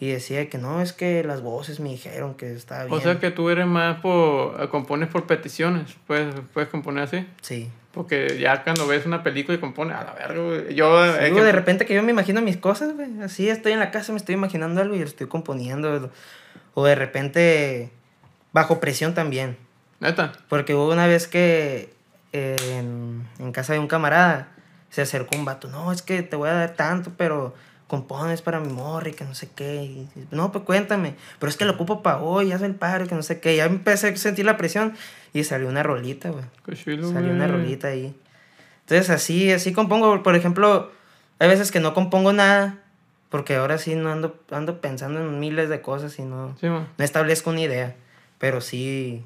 Y 0.00 0.08
decía 0.10 0.48
que 0.48 0.58
no, 0.58 0.80
es 0.80 0.92
que 0.92 1.24
las 1.24 1.40
voces 1.42 1.80
me 1.80 1.88
dijeron 1.88 2.34
que 2.34 2.52
estaba 2.52 2.84
bien. 2.84 2.94
O 2.96 3.00
sea 3.00 3.18
que 3.18 3.30
tú 3.32 3.50
eres 3.50 3.66
más 3.66 4.00
por... 4.00 4.68
compones 4.70 5.08
por 5.08 5.26
peticiones. 5.26 5.96
Puedes, 6.06 6.34
puedes 6.54 6.68
componer 6.68 7.02
así. 7.04 7.26
Sí. 7.42 7.68
Porque 7.92 8.38
ya 8.38 8.62
cuando 8.62 8.86
ves 8.86 9.06
una 9.06 9.24
película 9.24 9.56
y 9.56 9.60
compones, 9.60 9.96
a 9.96 10.04
la 10.04 10.12
verga, 10.12 10.40
güey. 10.40 10.74
Yo... 10.74 11.02
Sí, 11.04 11.18
eh, 11.24 11.30
güey, 11.30 11.42
de 11.42 11.50
que- 11.50 11.52
repente 11.52 11.84
que 11.86 11.94
yo 11.94 12.02
me 12.04 12.12
imagino 12.12 12.40
mis 12.40 12.56
cosas, 12.58 12.94
güey. 12.94 13.08
Así 13.22 13.48
estoy 13.50 13.72
en 13.72 13.80
la 13.80 13.90
casa, 13.90 14.12
me 14.12 14.18
estoy 14.18 14.36
imaginando 14.36 14.80
algo 14.80 14.94
y 14.94 15.00
lo 15.00 15.04
estoy 15.04 15.26
componiendo. 15.26 16.10
O 16.74 16.84
de 16.86 16.94
repente 16.94 17.90
bajo 18.52 18.78
presión 18.78 19.14
también. 19.14 19.56
Neta. 19.98 20.32
Porque 20.48 20.74
hubo 20.74 20.92
una 20.92 21.08
vez 21.08 21.26
que 21.26 21.92
eh, 22.32 22.54
en, 22.78 23.26
en 23.40 23.50
casa 23.52 23.72
de 23.72 23.80
un 23.80 23.88
camarada 23.88 24.48
se 24.90 25.02
acercó 25.02 25.36
un 25.36 25.44
vato. 25.44 25.68
No, 25.68 25.92
es 25.92 26.02
que 26.02 26.22
te 26.22 26.36
voy 26.36 26.48
a 26.48 26.54
dar 26.54 26.74
tanto, 26.74 27.12
pero 27.16 27.54
compones 27.86 28.42
para 28.42 28.60
mi 28.60 28.72
morra 28.72 29.08
y 29.08 29.12
que 29.12 29.24
no 29.24 29.34
sé 29.34 29.48
qué. 29.54 29.82
Y, 29.82 30.08
no, 30.30 30.52
pues 30.52 30.64
cuéntame. 30.64 31.14
Pero 31.38 31.50
es 31.50 31.56
que 31.56 31.64
lo 31.64 31.72
ocupo 31.72 32.02
para 32.02 32.18
hoy, 32.18 32.52
haz 32.52 32.62
el 32.62 32.74
paro 32.74 33.06
que 33.06 33.14
no 33.14 33.22
sé 33.22 33.40
qué. 33.40 33.56
Ya 33.56 33.64
empecé 33.64 34.08
a 34.08 34.16
sentir 34.16 34.44
la 34.44 34.56
presión 34.56 34.94
y 35.32 35.44
salió 35.44 35.68
una 35.68 35.82
rolita, 35.82 36.30
güey. 36.30 36.44
Salió 37.12 37.32
una 37.32 37.46
rolita 37.46 37.88
ahí. 37.88 38.14
Entonces 38.80 39.10
así, 39.10 39.50
así 39.52 39.72
compongo. 39.72 40.22
Por 40.22 40.36
ejemplo, 40.36 40.90
hay 41.38 41.48
veces 41.48 41.70
que 41.70 41.80
no 41.80 41.94
compongo 41.94 42.32
nada. 42.32 42.78
Porque 43.30 43.56
ahora 43.56 43.76
sí 43.76 43.94
no 43.94 44.10
ando, 44.10 44.40
ando 44.50 44.80
pensando 44.80 45.20
en 45.20 45.38
miles 45.38 45.68
de 45.68 45.82
cosas 45.82 46.18
y 46.18 46.22
no, 46.22 46.56
Sí, 46.58 46.66
no 46.66 46.86
establezco 46.98 47.50
una 47.50 47.60
idea. 47.60 47.94
Pero 48.38 48.62
sí 48.62 49.22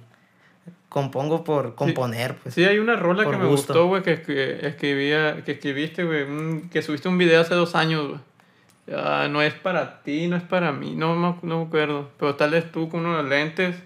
compongo 0.88 1.42
por 1.44 1.74
componer, 1.74 2.36
pues. 2.36 2.54
Sí, 2.54 2.64
hay 2.64 2.78
una 2.78 2.96
rola 2.96 3.24
que 3.24 3.36
me 3.36 3.46
gusto. 3.46 3.72
gustó, 3.72 3.86
güey, 3.86 4.02
que, 4.02 4.20
que 4.22 4.66
escribía, 4.66 5.42
que 5.44 5.52
escribiste, 5.52 6.04
güey, 6.04 6.62
que 6.70 6.82
subiste 6.82 7.08
un 7.08 7.18
video 7.18 7.40
hace 7.40 7.54
dos 7.54 7.74
años, 7.74 8.08
güey. 8.08 8.20
Ah, 8.94 9.28
no 9.30 9.40
es 9.42 9.54
para 9.54 10.02
ti, 10.02 10.26
no 10.28 10.36
es 10.36 10.42
para 10.42 10.72
mí, 10.72 10.94
no, 10.96 11.14
me 11.14 11.28
acu- 11.28 11.42
no 11.42 11.60
me 11.60 11.64
acuerdo. 11.66 12.10
Pero 12.18 12.34
tal 12.34 12.50
vez 12.50 12.70
tú 12.72 12.88
con 12.88 13.06
unos 13.06 13.24
lentes 13.24 13.76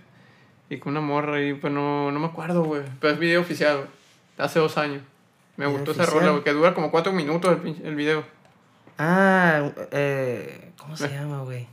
y 0.70 0.78
con 0.78 0.92
una 0.92 1.00
morra 1.00 1.36
ahí, 1.36 1.54
pues 1.54 1.72
no, 1.72 2.10
no 2.10 2.18
me 2.18 2.26
acuerdo, 2.26 2.64
güey. 2.64 2.82
Pero 3.00 3.12
es 3.12 3.18
video 3.20 3.40
oficial, 3.42 3.76
güey. 3.76 3.88
Hace 4.38 4.58
dos 4.58 4.76
años. 4.78 5.02
Me 5.56 5.66
¿Video 5.66 5.78
gustó 5.78 5.92
esa 5.92 6.02
oficial? 6.02 6.20
rola, 6.20 6.32
güey, 6.32 6.44
que 6.44 6.52
dura 6.52 6.74
como 6.74 6.90
cuatro 6.90 7.12
minutos 7.12 7.58
el, 7.64 7.76
el 7.86 7.94
video. 7.94 8.24
Ah, 8.98 9.70
eh, 9.92 10.72
¿cómo 10.78 10.96
se 10.96 11.06
Eh. 11.06 11.10
llama, 11.10 11.42
güey? 11.42 11.66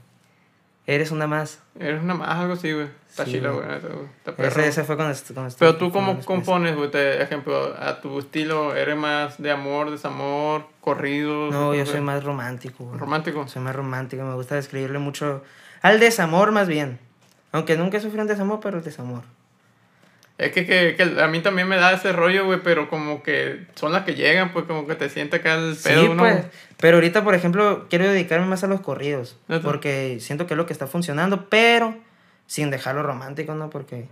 Eres 0.86 1.12
una 1.12 1.28
más. 1.28 1.60
Eres 1.80 2.02
una 2.04 2.14
más, 2.14 2.30
algo 2.30 2.54
así, 2.54 2.72
güey. 2.74 2.88
Está 3.10 3.26
Sí, 3.26 3.34
chila, 3.34 3.52
güey. 3.52 3.66
Ese, 4.40 4.68
ese 4.68 4.84
fue 4.84 4.96
cuando, 4.98 5.18
cuando 5.34 5.56
Pero 5.58 5.78
tú, 5.78 5.92
¿cómo 5.92 6.20
compones, 6.22 6.76
güey? 6.76 6.90
Ejemplo, 6.94 7.76
a 7.80 8.02
tu 8.02 8.20
estilo, 8.20 8.76
¿eres 8.76 8.98
más 8.98 9.42
de 9.42 9.52
amor, 9.52 9.92
desamor, 9.92 10.66
corridos? 10.82 11.54
No, 11.54 11.74
yo 11.74 11.86
soy 11.86 12.02
más 12.02 12.24
romántico, 12.24 12.86
güey. 12.86 13.00
¿Romántico? 13.00 13.48
Soy 13.48 13.62
más 13.62 13.76
romántico, 13.76 14.24
me 14.24 14.34
gusta 14.34 14.56
describirle 14.56 15.00
mucho 15.00 15.44
al 15.82 16.00
desamor 16.00 16.52
más 16.52 16.68
bien. 16.68 17.00
Aunque 17.52 17.78
nunca 17.78 18.00
sufrí 18.00 18.20
un 18.20 18.28
desamor, 18.28 18.60
pero 18.62 18.80
el 18.80 18.84
desamor. 18.84 19.24
Es 20.38 20.52
que, 20.52 20.66
que, 20.66 20.96
que 20.96 21.22
a 21.22 21.28
mí 21.28 21.42
también 21.42 21.68
me 21.68 21.76
da 21.76 21.94
ese 21.94 22.12
rollo, 22.12 22.46
güey, 22.46 22.60
pero 22.64 22.90
como 22.90 23.22
que 23.22 23.68
son 23.76 23.92
las 23.92 24.04
que 24.04 24.16
llegan, 24.16 24.52
pues 24.52 24.66
como 24.66 24.88
que 24.88 24.96
te 24.96 25.10
siente 25.10 25.38
acá 25.38 25.54
el 25.56 25.76
pedo, 25.76 26.02
sí, 26.02 26.10
¿no? 26.10 26.18
pues. 26.18 26.46
Pero 26.78 26.98
ahorita, 26.98 27.24
por 27.24 27.36
ejemplo, 27.36 27.86
quiero 27.90 28.06
dedicarme 28.10 28.48
más 28.48 28.64
a 28.64 28.68
los 28.68 28.82
corridos. 28.82 29.38
Porque 29.62 30.18
siento 30.20 30.48
que 30.48 30.56
es 30.56 30.58
lo 30.58 30.66
que 30.66 30.74
está 30.74 30.88
funcionando, 30.88 31.50
pero 31.50 31.96
sin 32.48 32.72
dejarlo 32.72 33.04
romántico, 33.04 33.54
¿no? 33.54 33.70
Porque 33.70 34.08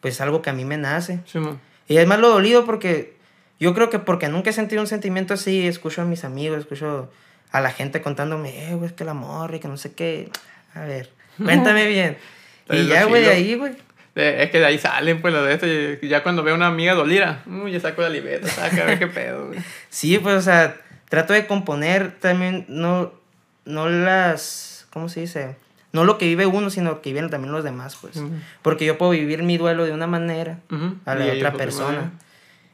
pues 0.00 0.14
es 0.14 0.20
algo 0.20 0.42
que 0.42 0.50
a 0.50 0.52
mí 0.52 0.64
me 0.64 0.78
nace. 0.78 1.20
Sí, 1.26 1.38
man. 1.38 1.60
Y 1.86 1.96
además 1.96 2.20
lo 2.20 2.28
dolido 2.28 2.64
porque 2.64 3.16
yo 3.60 3.74
creo 3.74 3.90
que 3.90 3.98
porque 3.98 4.28
nunca 4.28 4.50
he 4.50 4.52
sentido 4.52 4.80
un 4.80 4.86
sentimiento 4.86 5.34
así, 5.34 5.66
escucho 5.66 6.02
a 6.02 6.04
mis 6.04 6.24
amigos, 6.24 6.58
escucho 6.58 7.10
a 7.50 7.60
la 7.60 7.70
gente 7.70 8.02
contándome, 8.02 8.70
eh, 8.70 8.74
güey, 8.74 8.86
es 8.86 8.92
que 8.92 9.04
el 9.04 9.08
amor 9.08 9.54
y 9.54 9.60
que 9.60 9.68
no 9.68 9.76
sé 9.76 9.92
qué. 9.92 10.30
A 10.74 10.80
ver, 10.80 11.10
cuéntame 11.42 11.86
bien. 11.86 12.16
Y 12.70 12.86
ya, 12.86 13.04
güey, 13.04 13.22
de 13.22 13.30
ahí, 13.30 13.54
güey. 13.54 13.76
De- 14.18 14.42
es 14.42 14.50
que 14.50 14.58
de 14.58 14.66
ahí 14.66 14.78
salen, 14.78 15.20
pues, 15.20 15.32
lo 15.32 15.44
de 15.44 15.54
esto. 15.54 16.06
Ya 16.06 16.22
cuando 16.24 16.42
veo 16.42 16.54
una 16.56 16.66
amiga 16.66 16.94
dolida, 16.94 17.42
uh, 17.46 17.68
ya 17.68 17.78
saco 17.78 18.02
la 18.02 18.08
libreta, 18.08 18.48
saca 18.48 18.82
a 18.82 18.86
ver 18.86 18.98
qué 18.98 19.06
pedo, 19.18 19.46
güey. 19.46 19.60
Sí, 19.90 20.18
pues, 20.18 20.34
o 20.36 20.42
sea, 20.42 20.76
trato 21.08 21.32
de 21.32 21.46
componer 21.46 22.18
también, 22.18 22.64
no, 22.68 23.12
no 23.64 23.88
las, 23.88 24.86
¿cómo 24.90 25.08
se 25.08 25.20
dice? 25.20 25.56
No 25.92 26.04
lo 26.04 26.18
que 26.18 26.26
vive 26.26 26.46
uno, 26.46 26.68
sino 26.68 26.90
lo 26.90 27.00
que 27.00 27.10
viven 27.10 27.30
también 27.30 27.52
los 27.52 27.62
demás, 27.64 27.96
pues. 28.00 28.16
Ujú. 28.16 28.30
Porque 28.62 28.84
yo 28.84 28.98
puedo 28.98 29.12
vivir 29.12 29.42
mi 29.42 29.56
duelo 29.56 29.84
de 29.86 29.92
una 29.92 30.06
manera 30.06 30.58
Ujú. 30.70 30.96
a 31.06 31.14
Y 31.14 31.18
la 31.18 31.24
ellos 31.26 31.36
otra 31.38 31.48
otra 31.50 31.58
persona. 31.64 32.12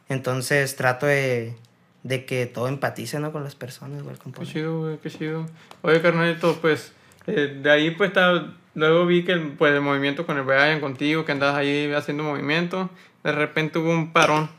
Entonces 0.09 0.77
trato 0.77 1.07
de, 1.07 1.55
de 2.03 2.25
que 2.25 2.47
todo 2.47 2.69
empatice, 2.69 3.19
¿no? 3.21 3.33
Con 3.33 3.45
las 3.45 3.55
personas, 3.55 4.03
güey, 4.03 4.17
Qué 4.39 4.47
chido, 4.47 4.79
güey, 4.81 4.99
qué 4.99 5.11
chido. 5.11 5.47
Oye, 5.83 6.01
carnalito, 6.01 6.59
pues, 6.61 6.93
eh, 7.27 7.59
de 7.63 7.71
ahí, 7.71 7.91
pues, 7.93 8.09
está, 8.09 8.53
luego 8.75 9.07
vi 9.07 9.25
que 9.25 9.33
el, 9.33 9.53
pues, 9.53 9.73
el 9.75 9.81
movimiento 9.81 10.27
con 10.27 10.37
el 10.37 10.43
Brian, 10.45 10.81
contigo, 10.81 11.25
que 11.25 11.33
andabas 11.33 11.57
ahí 11.57 11.93
haciendo 11.93 12.23
movimiento, 12.25 12.91
de 13.23 13.33
repente 13.33 13.79
hubo 13.79 13.91
un 13.91 14.13
parón. 14.13 14.51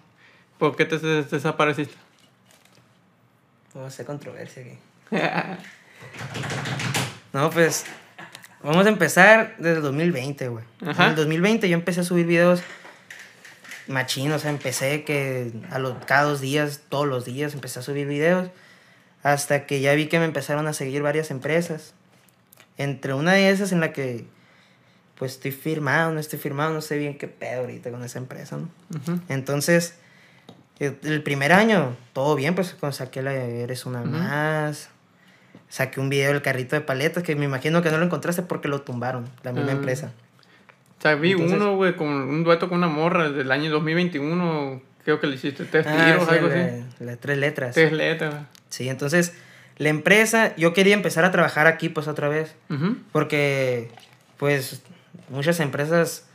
¿Por 0.57 0.75
qué 0.75 0.85
te, 0.85 0.97
des- 0.99 1.29
desapareciste? 1.31 1.93
Puedo 3.73 3.85
hacer 3.85 4.05
controversia 4.05 4.63
aquí. 4.63 4.77
No, 7.33 7.49
pues, 7.49 7.85
vamos 8.63 8.85
a 8.85 8.89
empezar 8.89 9.55
desde 9.57 9.77
el 9.77 9.81
2020, 9.81 10.47
güey. 10.47 10.63
En 10.81 11.01
el 11.01 11.15
2020 11.15 11.67
yo 11.67 11.73
empecé 11.75 11.99
a 12.01 12.03
subir 12.03 12.25
videos 12.25 12.61
machinos, 13.87 14.37
o 14.37 14.39
sea, 14.39 14.51
empecé 14.51 15.03
que 15.03 15.51
a 15.69 15.79
los, 15.79 15.95
cada 16.05 16.23
dos 16.23 16.39
días, 16.39 16.81
todos 16.87 17.07
los 17.07 17.25
días, 17.25 17.53
empecé 17.53 17.79
a 17.79 17.81
subir 17.81 18.07
videos, 18.07 18.49
hasta 19.23 19.65
que 19.65 19.81
ya 19.81 19.93
vi 19.95 20.07
que 20.07 20.19
me 20.19 20.25
empezaron 20.25 20.67
a 20.67 20.73
seguir 20.73 21.01
varias 21.01 21.29
empresas. 21.29 21.93
Entre 22.77 23.13
una 23.13 23.33
de 23.33 23.49
esas 23.49 23.71
en 23.71 23.79
la 23.79 23.93
que, 23.93 24.25
pues, 25.17 25.33
estoy 25.33 25.51
firmado, 25.51 26.11
no 26.11 26.19
estoy 26.19 26.39
firmado, 26.39 26.73
no 26.73 26.81
sé 26.81 26.97
bien 26.97 27.17
qué 27.17 27.27
pedo 27.27 27.61
ahorita 27.61 27.89
con 27.91 28.03
esa 28.03 28.19
empresa, 28.19 28.57
¿no? 28.57 28.69
Entonces, 29.29 29.95
el 30.79 30.97
el 31.03 31.23
primer 31.23 31.53
año, 31.53 31.95
todo 32.13 32.35
bien, 32.35 32.53
pues 32.55 32.75
cuando 32.79 32.95
saqué 32.97 33.21
la 33.21 33.33
Eres 33.33 33.85
una 33.85 34.01
más. 34.03 34.89
Saqué 35.69 35.99
un 35.99 36.09
video 36.09 36.31
del 36.31 36.41
carrito 36.41 36.75
de 36.75 36.81
paletas 36.81 37.23
que 37.23 37.35
me 37.35 37.45
imagino 37.45 37.81
que 37.81 37.89
no 37.91 37.97
lo 37.97 38.05
encontraste 38.05 38.41
porque 38.43 38.67
lo 38.67 38.81
tumbaron, 38.81 39.27
la 39.43 39.51
misma 39.51 39.71
Ah. 39.71 39.75
empresa. 39.75 40.11
O 40.99 41.01
sea, 41.01 41.15
vi 41.15 41.31
Entonces- 41.31 41.57
uno, 41.57 41.75
güey, 41.75 41.95
con 41.95 42.07
un 42.07 42.43
dueto 42.43 42.69
con 42.69 42.77
una 42.77 42.87
morra 42.87 43.29
del 43.29 43.51
año 43.51 43.71
2021, 43.71 44.81
creo 45.03 45.19
que 45.19 45.27
le 45.27 45.35
hiciste 45.35 45.65
tres 45.65 45.85
Ah, 45.87 46.05
tiros, 46.05 46.27
sí, 46.29 46.35
algo 46.35 46.47
la- 46.49 46.65
así. 46.65 46.83
las 46.99 47.17
tres 47.19 47.37
letras. 47.37 47.73
Tres 47.75 47.91
letras. 47.93 48.35
Sí, 48.69 48.89
entonces, 48.89 49.33
la 49.77 49.89
empresa, 49.89 50.55
yo 50.55 50.73
quería 50.73 50.93
empezar 50.93 51.25
a 51.25 51.31
trabajar 51.31 51.67
aquí, 51.67 51.89
pues 51.89 52.07
otra 52.07 52.29
vez. 52.29 52.55
Porque, 53.11 53.91
pues, 54.37 54.81
muchas 55.29 55.59
empresas 55.59 56.25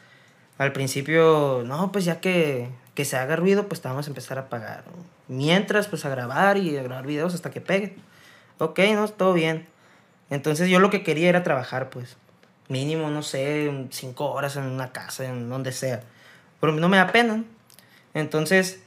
al 0.58 0.72
principio, 0.72 1.62
no, 1.64 1.90
pues 1.90 2.04
ya 2.04 2.20
que, 2.20 2.68
que 2.94 3.04
se 3.06 3.16
haga 3.16 3.36
ruido, 3.36 3.66
pues 3.66 3.80
te 3.80 3.88
vamos 3.88 4.06
a 4.06 4.10
empezar 4.10 4.38
a 4.38 4.50
pagar. 4.50 4.84
Mientras, 5.26 5.88
pues 5.88 6.04
a 6.04 6.10
grabar 6.10 6.58
y 6.58 6.76
a 6.76 6.82
grabar 6.82 7.06
videos 7.06 7.34
hasta 7.34 7.50
que 7.50 7.62
pegue. 7.62 7.96
Ok, 8.58 8.78
no, 8.94 9.08
todo 9.08 9.32
bien. 9.32 9.66
Entonces 10.28 10.68
yo 10.68 10.78
lo 10.78 10.90
que 10.90 11.02
quería 11.02 11.30
era 11.30 11.42
trabajar, 11.42 11.88
pues. 11.88 12.16
Mínimo, 12.68 13.10
no 13.10 13.22
sé, 13.22 13.88
cinco 13.90 14.30
horas 14.30 14.56
en 14.56 14.64
una 14.64 14.92
casa, 14.92 15.24
en 15.24 15.48
donde 15.48 15.72
sea. 15.72 16.02
Pero 16.60 16.74
no 16.74 16.88
me 16.90 16.98
da 16.98 17.10
pena. 17.10 17.42
Entonces, 18.12 18.82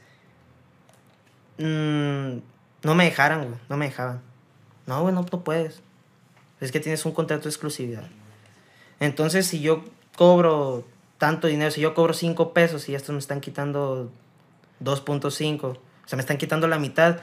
mm, 1.58 2.38
no 2.84 2.94
me 2.94 3.04
dejaran, 3.04 3.46
güey. 3.46 3.58
No 3.68 3.76
me 3.76 3.86
dejaban. 3.86 4.22
No, 4.86 5.02
güey, 5.02 5.14
no, 5.14 5.24
no 5.30 5.44
puedes. 5.44 5.80
Es 6.60 6.72
que 6.72 6.80
tienes 6.80 7.04
un 7.04 7.12
contrato 7.12 7.44
de 7.44 7.50
exclusividad. 7.50 8.04
Entonces, 9.00 9.46
si 9.46 9.60
yo 9.60 9.84
cobro 10.16 10.84
tanto 11.18 11.46
dinero, 11.46 11.70
si 11.70 11.80
yo 11.80 11.94
cobro 11.94 12.14
5 12.14 12.52
pesos 12.52 12.88
y 12.88 12.94
estos 12.94 13.12
me 13.12 13.18
están 13.18 13.40
quitando 13.40 14.10
2.5, 14.82 15.64
o 15.64 15.78
sea, 16.06 16.16
me 16.16 16.20
están 16.20 16.36
quitando 16.38 16.68
la 16.68 16.78
mitad, 16.78 17.18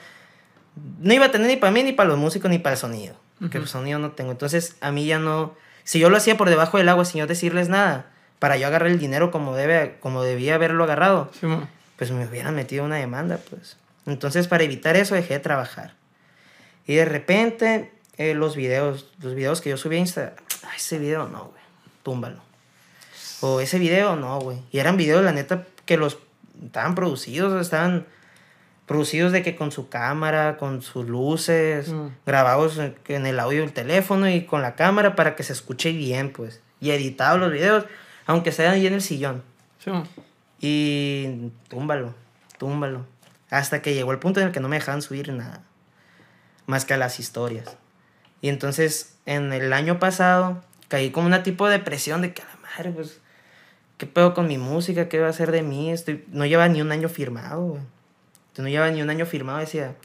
no 0.99 1.13
iba 1.13 1.25
a 1.25 1.31
tener 1.31 1.47
ni 1.47 1.57
para 1.57 1.71
mí, 1.71 1.83
ni 1.83 1.91
para 1.93 2.09
los 2.09 2.17
músicos, 2.17 2.49
ni 2.49 2.59
para 2.59 2.73
el 2.73 2.79
sonido. 2.79 3.15
Porque 3.39 3.57
Ujú. 3.57 3.65
el 3.65 3.69
sonido 3.69 3.99
no 3.99 4.11
tengo. 4.11 4.31
Entonces, 4.31 4.75
a 4.81 4.91
mí 4.91 5.05
ya 5.05 5.19
no. 5.19 5.53
Si 5.83 5.99
yo 5.99 6.09
lo 6.09 6.17
hacía 6.17 6.37
por 6.37 6.49
debajo 6.49 6.77
del 6.77 6.89
agua 6.89 7.05
sin 7.05 7.19
yo 7.19 7.27
decirles 7.27 7.69
nada, 7.69 8.11
para 8.39 8.57
yo 8.57 8.67
agarrar 8.67 8.89
el 8.89 8.99
dinero 8.99 9.31
como, 9.31 9.55
debe, 9.55 9.97
como 9.99 10.21
debía 10.23 10.55
haberlo 10.55 10.83
agarrado, 10.83 11.29
Sí, 11.39 11.47
pues 11.97 12.11
me 12.11 12.25
hubieran 12.25 12.55
metido 12.55 12.83
una 12.85 12.97
demanda, 12.97 13.39
pues. 13.49 13.77
Entonces, 14.05 14.47
para 14.47 14.63
evitar 14.63 14.95
eso, 14.95 15.15
dejé 15.15 15.35
de 15.35 15.39
trabajar. 15.39 15.93
Y 16.87 16.95
de 16.95 17.05
repente, 17.05 17.91
eh, 18.17 18.33
los 18.33 18.55
videos, 18.55 19.09
los 19.21 19.35
videos 19.35 19.61
que 19.61 19.69
yo 19.69 19.77
subí 19.77 19.95
a 19.97 19.99
Insta, 19.99 20.33
"Ah, 20.63 20.71
ese 20.75 20.99
video 20.99 21.27
no, 21.27 21.45
güey, 21.45 21.61
túmbalo. 22.03 22.39
O 23.41 23.59
ese 23.59 23.79
video 23.79 24.15
no, 24.15 24.39
güey. 24.39 24.57
Y 24.71 24.79
eran 24.79 24.97
videos, 24.97 25.23
la 25.23 25.31
neta, 25.31 25.65
que 25.85 25.97
los 25.97 26.17
estaban 26.63 26.93
producidos, 26.95 27.59
estaban 27.61 28.05
producidos 28.85 29.31
de 29.31 29.41
que 29.41 29.55
con 29.55 29.71
su 29.71 29.89
cámara, 29.89 30.57
con 30.57 30.81
sus 30.81 31.07
luces, 31.07 31.89
Mm. 31.89 32.07
grabados 32.25 32.77
en- 32.77 33.25
el 33.25 33.39
audio 33.39 33.61
del 33.61 33.71
teléfono 33.73 34.29
y 34.29 34.45
con 34.45 34.61
la 34.61 34.75
cámara 34.75 35.15
para 35.15 35.35
que 35.35 35.43
se 35.43 35.53
escuche 35.53 35.91
bien, 35.93 36.31
pues. 36.33 36.61
Y 36.81 36.91
editados 36.91 37.39
los 37.39 37.51
videos, 37.51 37.85
aunque 38.25 38.51
sean 38.51 38.73
ahí 38.73 38.85
en 38.87 38.93
el 38.93 39.01
sillón. 39.01 39.43
Sí. 39.83 39.91
Y 40.59 41.51
túmbalo, 41.69 42.13
túmbalo. 42.57 43.05
Hasta 43.49 43.81
que 43.81 43.93
llegó 43.93 44.11
el 44.11 44.19
punto 44.19 44.39
en 44.39 44.47
el 44.47 44.51
que 44.53 44.59
no 44.59 44.67
me 44.67 44.75
dejaban 44.77 45.01
subir 45.01 45.31
nada. 45.33 45.63
Más 46.71 46.85
que 46.85 46.93
a 46.93 46.97
las 46.97 47.19
historias. 47.19 47.75
Y 48.41 48.47
entonces, 48.47 49.15
en 49.25 49.51
el 49.51 49.73
año 49.73 49.99
pasado, 49.99 50.63
caí 50.87 51.11
como 51.11 51.27
una 51.27 51.43
tipo 51.43 51.67
de 51.67 51.79
depresión 51.79 52.21
de 52.21 52.33
que 52.33 52.43
a 52.43 52.45
la 52.45 52.55
madre, 52.61 52.91
pues, 52.91 53.19
¿qué 53.97 54.05
pedo 54.05 54.33
con 54.33 54.47
mi 54.47 54.57
música? 54.57 55.09
¿Qué 55.09 55.19
va 55.19 55.27
a 55.27 55.31
hacer 55.31 55.51
de 55.51 55.63
mí? 55.63 55.91
Estoy... 55.91 56.23
No 56.29 56.45
lleva 56.45 56.69
ni 56.69 56.81
un 56.81 56.93
año 56.93 57.09
firmado, 57.09 57.61
güey. 57.61 57.81
No 58.55 58.69
lleva 58.69 58.89
ni 58.89 59.01
un 59.01 59.09
año 59.09 59.25
firmado. 59.25 59.59
Decía, 59.59 59.95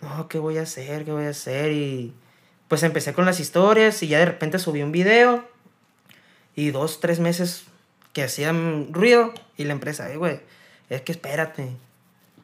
no, 0.00 0.26
¿qué 0.26 0.38
voy 0.38 0.56
a 0.56 0.62
hacer? 0.62 1.04
¿Qué 1.04 1.12
voy 1.12 1.26
a 1.26 1.28
hacer? 1.28 1.72
Y 1.72 2.14
pues 2.68 2.82
empecé 2.82 3.12
con 3.12 3.26
las 3.26 3.38
historias 3.38 4.02
y 4.02 4.08
ya 4.08 4.20
de 4.20 4.24
repente 4.24 4.58
subí 4.58 4.82
un 4.82 4.90
video. 4.90 5.46
Y 6.56 6.70
dos, 6.70 7.00
tres 7.00 7.20
meses 7.20 7.64
que 8.14 8.22
hacían 8.22 8.88
ruido 8.94 9.34
y 9.58 9.64
la 9.64 9.74
empresa, 9.74 10.10
"Ey, 10.10 10.16
güey, 10.16 10.40
es 10.88 11.02
que 11.02 11.12
espérate, 11.12 11.76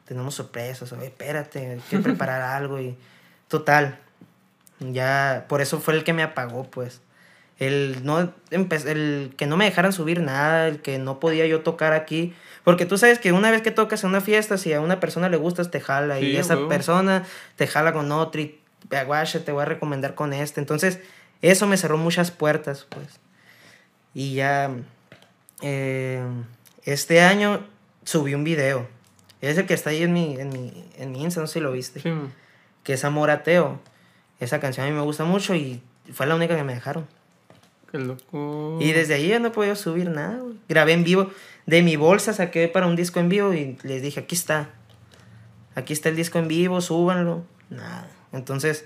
tenemos 0.05 0.35
sorpresas, 0.35 0.91
oye, 0.91 1.05
espérate, 1.05 1.71
hay 1.71 1.79
que 1.89 1.97
preparar 2.27 2.43
algo 2.43 2.79
y 2.79 2.95
total, 3.51 3.99
ya, 4.79 5.45
por 5.47 5.61
eso 5.61 5.79
fue 5.79 5.93
el 5.93 6.03
que 6.03 6.13
me 6.13 6.23
apagó, 6.23 6.63
pues. 6.63 7.01
El, 7.59 8.03
no, 8.03 8.33
el 8.49 9.33
que 9.37 9.45
no 9.45 9.57
me 9.57 9.65
dejaran 9.65 9.93
subir 9.93 10.21
nada, 10.21 10.67
el 10.67 10.81
que 10.81 10.97
no 10.97 11.19
podía 11.19 11.45
yo 11.45 11.61
tocar 11.61 11.93
aquí. 11.93 12.33
Porque 12.63 12.87
tú 12.87 12.97
sabes 12.97 13.19
que 13.19 13.33
una 13.33 13.51
vez 13.51 13.61
que 13.61 13.69
tocas 13.69 14.03
en 14.03 14.09
una 14.09 14.21
fiesta, 14.21 14.57
si 14.57 14.73
a 14.73 14.81
una 14.81 14.99
persona 14.99 15.29
le 15.29 15.37
gustas, 15.37 15.69
te 15.69 15.79
jala. 15.79 16.17
Sí, 16.17 16.25
y 16.25 16.37
esa 16.37 16.67
persona 16.67 17.23
te 17.57 17.67
jala 17.67 17.93
con 17.93 18.11
otro 18.11 18.41
y 18.41 18.57
aguache, 18.89 19.39
te 19.39 19.51
voy 19.51 19.61
a 19.61 19.65
recomendar 19.65 20.15
con 20.15 20.33
este. 20.33 20.59
Entonces, 20.59 20.99
eso 21.43 21.67
me 21.67 21.77
cerró 21.77 21.97
muchas 21.97 22.31
puertas, 22.31 22.87
pues. 22.89 23.19
Y 24.15 24.33
ya, 24.33 24.71
eh, 25.61 26.23
este 26.83 27.21
año 27.21 27.67
subí 28.05 28.33
un 28.33 28.43
video. 28.43 28.87
Es 29.41 29.57
el 29.57 29.67
que 29.67 29.75
está 29.75 29.91
ahí 29.91 30.01
en 30.01 30.13
mi, 30.13 30.39
en 30.39 30.49
mi, 30.49 30.89
en 30.97 31.11
mi 31.11 31.21
Insta, 31.21 31.41
no 31.41 31.47
sé 31.47 31.53
si 31.53 31.59
lo 31.59 31.71
viste. 31.71 31.99
Sí. 31.99 32.11
Que 32.83 32.93
es 32.93 33.03
Amor 33.05 33.29
Ateo. 33.29 33.79
Esa 34.39 34.59
canción 34.59 34.85
a 34.85 34.89
mí 34.89 34.95
me 34.95 35.01
gusta 35.03 35.23
mucho 35.23 35.53
y 35.55 35.81
fue 36.13 36.25
la 36.25 36.35
única 36.35 36.55
que 36.55 36.63
me 36.63 36.73
dejaron. 36.73 37.05
Qué 37.91 37.97
loco. 37.99 38.77
Y 38.81 38.91
desde 38.93 39.13
ahí 39.15 39.27
ya 39.27 39.39
no 39.39 39.49
he 39.49 39.51
podido 39.51 39.75
subir 39.75 40.09
nada, 40.09 40.37
güey. 40.39 40.55
Grabé 40.69 40.93
en 40.93 41.03
vivo. 41.03 41.29
De 41.65 41.81
mi 41.83 41.95
bolsa 41.95 42.33
saqué 42.33 42.67
para 42.67 42.87
un 42.87 42.95
disco 42.95 43.19
en 43.19 43.29
vivo 43.29 43.53
y 43.53 43.77
les 43.83 44.01
dije, 44.01 44.21
aquí 44.21 44.33
está. 44.35 44.69
Aquí 45.75 45.93
está 45.93 46.09
el 46.09 46.15
disco 46.15 46.39
en 46.39 46.47
vivo, 46.47 46.81
súbanlo. 46.81 47.43
Nada. 47.69 48.09
Entonces, 48.33 48.85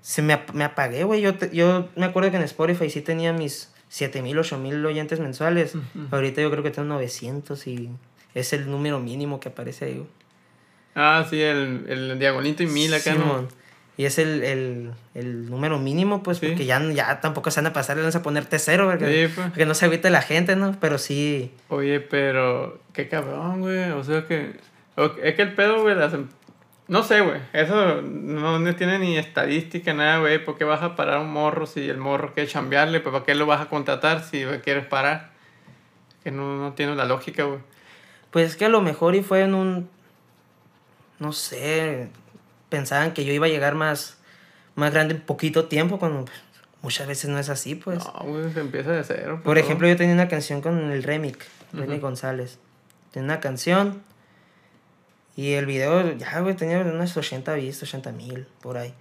se 0.00 0.22
me, 0.22 0.32
ap- 0.32 0.52
me 0.52 0.64
apagué, 0.64 1.04
güey. 1.04 1.20
Yo, 1.20 1.36
yo 1.52 1.88
me 1.96 2.06
acuerdo 2.06 2.30
que 2.30 2.36
en 2.38 2.42
Spotify 2.44 2.88
sí 2.88 3.00
tenía 3.02 3.32
mis 3.32 3.70
7000, 3.88 4.38
8000 4.38 4.86
oyentes 4.86 5.20
mensuales. 5.20 5.74
Ujú. 5.74 6.06
Ahorita 6.10 6.40
yo 6.40 6.50
creo 6.50 6.62
que 6.62 6.70
tengo 6.70 6.88
900 6.88 7.66
y 7.66 7.90
es 8.34 8.52
el 8.52 8.70
número 8.70 8.98
mínimo 9.00 9.40
que 9.40 9.50
aparece 9.50 9.84
ahí, 9.86 9.94
güey. 9.96 10.08
Ah, 10.94 11.24
sí, 11.28 11.40
el, 11.40 11.84
el 11.88 12.18
diagonito 12.18 12.62
y 12.62 12.66
mil 12.66 12.92
acá, 12.94 13.14
¿no? 13.14 13.20
Simón. 13.22 13.48
Y 13.96 14.06
es 14.06 14.18
el, 14.18 14.42
el, 14.42 14.90
el 15.14 15.50
número 15.50 15.78
mínimo, 15.78 16.22
pues, 16.22 16.38
Sí. 16.38 16.46
porque 16.48 16.64
ya, 16.64 16.80
ya 16.92 17.20
tampoco 17.20 17.50
se 17.50 17.60
van 17.60 17.66
a 17.66 17.72
pasar, 17.74 17.96
le 17.98 18.02
van 18.02 18.16
a 18.16 18.22
poner 18.22 18.48
T0, 18.48 18.90
porque, 18.90 19.26
Sí, 19.28 19.32
pues. 19.34 19.48
porque 19.48 19.66
no 19.66 19.74
se 19.74 19.84
agüite 19.84 20.08
la 20.10 20.22
gente, 20.22 20.56
¿no? 20.56 20.74
Pero 20.80 20.96
sí, 20.98 21.52
Oye, 21.68 22.00
pero 22.00 22.80
qué 22.94 23.08
cabrón, 23.08 23.60
güey. 23.60 23.90
O 23.90 24.02
sea 24.02 24.26
que. 24.26 24.56
Es 25.22 25.34
que 25.34 25.42
el 25.42 25.54
pedo, 25.54 25.82
güey, 25.82 25.94
las 25.96 26.12
em- 26.14 26.28
No 26.88 27.02
sé, 27.02 27.20
güey. 27.20 27.40
Eso 27.52 28.00
no, 28.02 28.58
no 28.58 28.74
tiene 28.76 28.98
ni 28.98 29.16
estadística, 29.18 29.92
nada, 29.94 30.18
güey. 30.18 30.42
¿Por 30.44 30.56
qué 30.58 30.64
vas 30.64 30.82
a 30.82 30.96
parar 30.96 31.16
a 31.18 31.20
un 31.20 31.30
morro 31.30 31.66
si 31.66 31.88
el 31.88 31.98
morro 31.98 32.32
quiere 32.34 32.48
chambearle? 32.48 33.00
Pues 33.00 33.12
¿para 33.12 33.24
qué 33.24 33.34
lo 33.34 33.46
vas 33.46 33.60
a 33.60 33.68
contratar 33.68 34.24
si 34.24 34.42
quieres 34.64 34.86
parar? 34.86 35.30
Que 36.24 36.30
no, 36.30 36.56
no 36.58 36.72
tiene 36.72 36.96
la 36.96 37.04
lógica, 37.04 37.44
güey. 37.44 37.60
pues 38.30 38.46
es 38.50 38.56
que 38.56 38.64
a 38.64 38.68
lo 38.70 38.80
mejor 38.80 39.14
y 39.14 39.22
fue 39.22 39.42
en 39.42 39.54
un, 39.54 39.88
no 41.20 41.32
sé, 41.32 42.08
pensaban 42.68 43.12
que 43.14 43.24
yo 43.24 43.32
iba 43.32 43.46
a 43.46 43.48
llegar 43.48 43.74
más, 43.76 44.16
más 44.74 44.92
grande 44.92 45.14
en 45.14 45.20
poquito 45.20 45.66
tiempo, 45.66 45.98
cuando 46.00 46.24
pues, 46.24 46.36
muchas 46.82 47.06
veces 47.06 47.30
no 47.30 47.38
es 47.38 47.48
así, 47.48 47.76
pues. 47.76 47.98
No, 48.04 48.50
se 48.52 48.60
empieza 48.60 48.90
de 48.90 49.04
cero. 49.04 49.34
pues, 49.36 49.44
Por 49.44 49.56
todo. 49.56 49.64
ejemplo, 49.64 49.86
yo 49.88 49.96
tenía 49.96 50.14
una 50.14 50.26
canción 50.28 50.60
con 50.60 50.90
el 50.90 51.02
Remic, 51.04 51.46
Ujú. 51.72 52.00
González. 52.00 52.58
Tenía 53.12 53.24
una 53.26 53.40
canción 53.40 54.02
y 55.36 55.52
el 55.52 55.66
video, 55.66 56.12
ya, 56.16 56.40
güey, 56.40 56.54
tenía 56.56 56.80
unas 56.80 57.16
80 57.16 57.54
vistas, 57.54 57.88
80 57.88 58.12
mil, 58.12 58.46
por 58.60 58.76
ahí. 58.76 58.94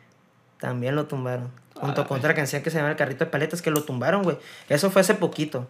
También 0.60 0.96
lo 0.96 1.06
tumbaron. 1.08 1.52
Junto 1.76 2.06
con 2.08 2.20
otra 2.20 2.34
canción 2.36 2.62
que 2.62 2.70
se 2.70 2.78
llama 2.78 2.92
El 2.92 2.98
Carrito 2.98 3.24
de 3.24 3.32
Paletas, 3.32 3.62
que 3.62 3.72
lo 3.72 3.84
tumbaron, 3.84 4.24
güey. 4.24 4.38
Eso 4.68 4.92
fue 4.92 5.02
hace 5.02 5.14
poquito. 5.14 5.68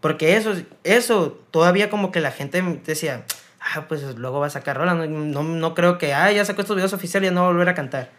Porque 0.00 0.36
eso, 0.36 0.54
eso, 0.84 1.38
todavía 1.50 1.90
como 1.90 2.12
que 2.12 2.20
la 2.20 2.30
gente 2.30 2.62
decía, 2.84 3.24
ah, 3.62 3.86
pues 3.88 4.02
luego 4.16 4.40
va 4.40 4.46
a 4.46 4.50
sacar 4.50 4.76
rola. 4.76 4.94
No, 4.94 5.06
no, 5.06 5.42
no 5.42 5.74
creo 5.74 5.98
que, 5.98 6.14
ah, 6.14 6.30
ya 6.32 6.44
sacó 6.44 6.62
estos 6.62 6.76
videos 6.76 6.92
oficiales 6.92 7.28
y 7.28 7.30
ya 7.30 7.34
no 7.34 7.42
va 7.42 7.48
a 7.48 7.50
volver 7.52 7.68
a 7.68 7.74
cantar. 7.74 8.10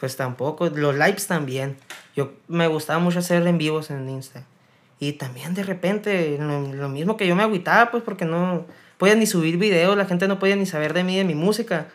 Pues 0.00 0.16
tampoco. 0.16 0.68
Los 0.68 0.94
lives 0.94 1.26
también. 1.26 1.76
Yo 2.16 2.32
me 2.48 2.66
gustaba 2.66 2.98
mucho 2.98 3.20
hacer 3.20 3.46
en 3.46 3.58
vivos 3.58 3.90
en 3.90 4.08
Insta. 4.08 4.44
Y 4.98 5.12
también 5.14 5.54
de 5.54 5.64
repente, 5.64 6.36
lo, 6.38 6.72
lo 6.72 6.88
mismo 6.88 7.16
que 7.16 7.26
yo 7.26 7.34
me 7.34 7.42
agüitaba, 7.42 7.90
pues 7.90 8.02
porque 8.02 8.24
no 8.24 8.66
podía 8.98 9.16
ni 9.16 9.26
subir 9.26 9.58
videos, 9.58 9.96
la 9.96 10.04
gente 10.04 10.28
no 10.28 10.38
podía 10.38 10.54
ni 10.54 10.64
saber 10.64 10.92
de 10.94 11.02
mí, 11.02 11.16
de 11.16 11.24
mi 11.24 11.34
música. 11.34 11.86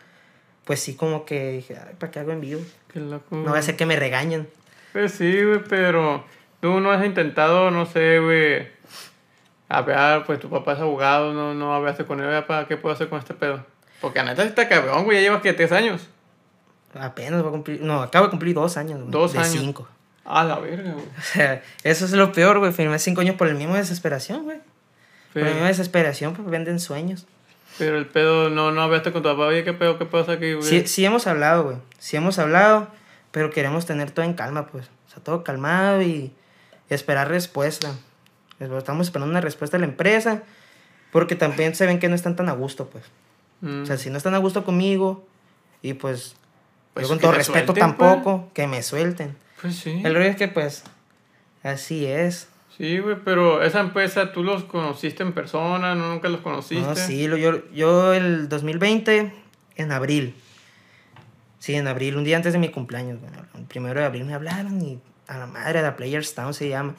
Pues 0.66 0.80
sí, 0.80 0.94
como 0.94 1.24
que 1.24 1.52
dije, 1.52 1.78
ay, 1.80 1.94
¿para 1.98 2.12
qué 2.12 2.18
hago 2.18 2.32
en 2.32 2.42
vivo? 2.42 2.60
Qué 2.92 3.00
loco. 3.00 3.34
No 3.34 3.52
va 3.52 3.58
a 3.58 3.62
ser 3.62 3.76
que 3.76 3.86
me 3.86 3.96
regañen. 3.96 4.46
Pues 4.92 5.12
sí, 5.12 5.42
güey, 5.42 5.62
pero 5.66 6.24
tú 6.60 6.80
no 6.80 6.90
has 6.90 7.04
intentado, 7.06 7.70
no 7.70 7.86
sé, 7.86 8.18
güey, 8.18 8.68
hablar, 9.68 10.24
pues 10.24 10.38
tu 10.40 10.48
papá 10.48 10.72
es 10.74 10.78
abogado, 10.80 11.32
no, 11.32 11.54
no 11.54 11.74
hablaste 11.74 12.04
con 12.04 12.20
él, 12.20 12.44
¿para 12.44 12.66
qué 12.66 12.76
puedo 12.76 12.94
hacer 12.94 13.08
con 13.08 13.18
este 13.18 13.34
pedo? 13.34 13.64
Porque 14.00 14.20
a 14.20 14.24
neta 14.24 14.44
está 14.44 14.68
cabrón, 14.68 15.04
güey, 15.04 15.18
ya 15.18 15.22
llevas 15.22 15.42
que 15.42 15.52
tres 15.52 15.72
años. 15.72 16.08
Apenas 16.94 17.40
voy 17.42 17.48
a 17.48 17.52
cumplir, 17.52 17.80
no, 17.82 18.02
acabo 18.02 18.26
de 18.26 18.30
cumplir 18.30 18.54
dos 18.54 18.76
años. 18.76 18.98
güey, 19.00 19.10
Dos 19.10 19.32
de 19.34 19.40
años. 19.40 19.50
cinco. 19.50 19.88
A 20.24 20.44
la 20.44 20.58
verga, 20.58 20.92
güey. 20.92 21.04
O 21.04 21.22
sea, 21.22 21.62
eso 21.84 22.04
es 22.04 22.12
lo 22.12 22.32
peor, 22.32 22.58
güey. 22.58 22.72
Firmé 22.72 22.98
cinco 22.98 23.20
años 23.20 23.36
por 23.36 23.48
el 23.48 23.54
mismo 23.56 23.74
desesperación, 23.74 24.44
güey. 24.44 24.58
Por 25.32 25.42
la 25.42 25.50
misma 25.50 25.66
desesperación, 25.68 26.34
pues 26.34 26.48
venden 26.48 26.80
sueños. 26.80 27.26
pero 27.78 27.98
el 27.98 28.06
pedo, 28.06 28.48
no, 28.50 28.70
no 28.72 28.82
hablaste 28.82 29.12
con 29.12 29.22
tu 29.22 29.28
papá, 29.28 29.42
oye, 29.46 29.62
¿qué 29.64 29.72
pedo, 29.74 29.98
qué 29.98 30.06
pasa 30.06 30.32
aquí, 30.32 30.54
güey? 30.54 30.66
Sí, 30.66 30.86
sí 30.86 31.04
hemos 31.04 31.26
hablado, 31.26 31.64
güey. 31.64 31.76
Sí 31.98 32.16
hemos 32.16 32.38
hablado, 32.38 32.88
pero 33.30 33.50
queremos 33.50 33.84
tener 33.86 34.10
todo 34.10 34.24
en 34.24 34.32
calma, 34.34 34.66
pues. 34.68 34.86
O 35.06 35.10
sea, 35.10 35.22
todo 35.22 35.44
calmado 35.44 36.00
y, 36.02 36.32
y 36.90 36.94
esperar 36.94 37.28
respuesta. 37.28 37.92
Estamos 38.60 39.06
esperando 39.06 39.30
una 39.30 39.40
respuesta 39.40 39.76
de 39.76 39.82
la 39.82 39.86
empresa, 39.86 40.42
porque 41.12 41.36
también 41.36 41.74
se 41.74 41.86
ven 41.86 41.98
que 41.98 42.08
no 42.08 42.14
están 42.14 42.36
tan 42.36 42.48
a 42.48 42.52
gusto, 42.52 42.88
pues. 42.90 43.04
Mm. 43.60 43.82
O 43.82 43.86
sea, 43.86 43.96
si 43.96 44.10
no 44.10 44.16
están 44.18 44.34
a 44.34 44.38
gusto 44.38 44.64
conmigo, 44.64 45.26
y 45.82 45.94
pues, 45.94 46.34
Pues 46.94 47.06
yo 47.06 47.08
con 47.10 47.20
todo 47.20 47.32
respeto 47.32 47.72
suelten, 47.72 47.94
pues. 47.96 48.10
tampoco, 48.10 48.50
que 48.54 48.66
me 48.66 48.82
suelten. 48.82 49.36
Pues 49.60 49.76
sí. 49.76 50.02
El 50.04 50.14
rollo 50.14 50.26
es 50.26 50.36
que, 50.36 50.48
pues, 50.48 50.84
así 51.62 52.06
es. 52.06 52.48
Sí, 52.76 52.98
güey, 53.00 53.16
pero 53.24 53.62
esa 53.62 53.80
empresa, 53.80 54.32
¿tú 54.32 54.44
los 54.44 54.62
conociste 54.64 55.22
en 55.24 55.32
persona? 55.32 55.94
¿No, 55.96 56.08
¿Nunca 56.10 56.28
los 56.28 56.40
conociste? 56.40 56.86
No, 56.86 56.94
sí, 56.94 57.26
lo- 57.26 57.36
yo, 57.36 57.68
yo 57.72 58.12
el 58.14 58.48
2020, 58.48 59.32
en 59.76 59.92
abril. 59.92 60.34
Sí, 61.58 61.74
en 61.74 61.88
abril, 61.88 62.16
un 62.16 62.22
día 62.24 62.36
antes 62.36 62.52
de 62.52 62.58
mi 62.60 62.68
cumpleaños. 62.68 63.20
Bueno, 63.20 63.38
el 63.56 63.64
primero 63.64 63.98
de 63.98 64.06
abril 64.06 64.24
me 64.24 64.34
hablaron 64.34 64.80
y 64.80 65.00
a 65.26 65.38
la 65.38 65.46
madre, 65.46 65.82
la 65.82 65.96
Players 65.96 66.34
Town 66.34 66.54
se 66.54 66.68
llama. 66.68 66.94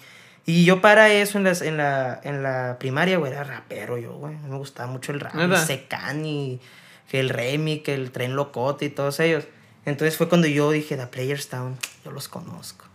Y 0.49 0.65
yo 0.65 0.81
para 0.81 1.09
eso 1.13 1.37
en, 1.37 1.43
las, 1.43 1.61
en, 1.61 1.77
la, 1.77 2.19
en 2.23 2.41
la 2.41 2.77
primaria, 2.79 3.19
güey, 3.19 3.31
era 3.31 3.43
rapero 3.43 3.99
yo, 3.99 4.13
güey. 4.13 4.35
Me 4.47 4.57
gustaba 4.57 4.91
mucho 4.91 5.11
el 5.11 5.19
rap, 5.19 5.35
el. 5.35 5.55
Secan 5.55 6.25
y 6.25 6.59
que 7.07 7.19
el 7.19 7.29
Remy, 7.29 7.81
que 7.81 7.93
el 7.93 8.09
Tren 8.09 8.35
Locote 8.35 8.85
y 8.85 8.89
todos 8.89 9.19
ellos. 9.19 9.43
Entonces 9.85 10.17
fue 10.17 10.27
cuando 10.27 10.47
yo 10.47 10.71
dije, 10.71 10.97
The 10.97 11.05
Players 11.05 11.49
Town, 11.49 11.77
yo 12.03 12.09
los 12.09 12.27
conozco. 12.27 12.85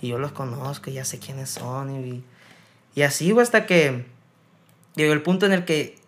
Y 0.00 0.08
yo 0.08 0.18
los 0.18 0.32
conozco, 0.32 0.88
y 0.88 0.94
ya 0.94 1.04
sé 1.04 1.18
quiénes 1.18 1.50
son. 1.50 1.90
Y, 2.02 2.24
y 2.94 3.02
así, 3.02 3.32
güey, 3.32 3.42
hasta 3.42 3.66
que 3.66 4.06
llegó 4.94 5.12
el 5.12 5.20
punto 5.20 5.44
en 5.44 5.52
el 5.52 5.66
que 5.66 5.98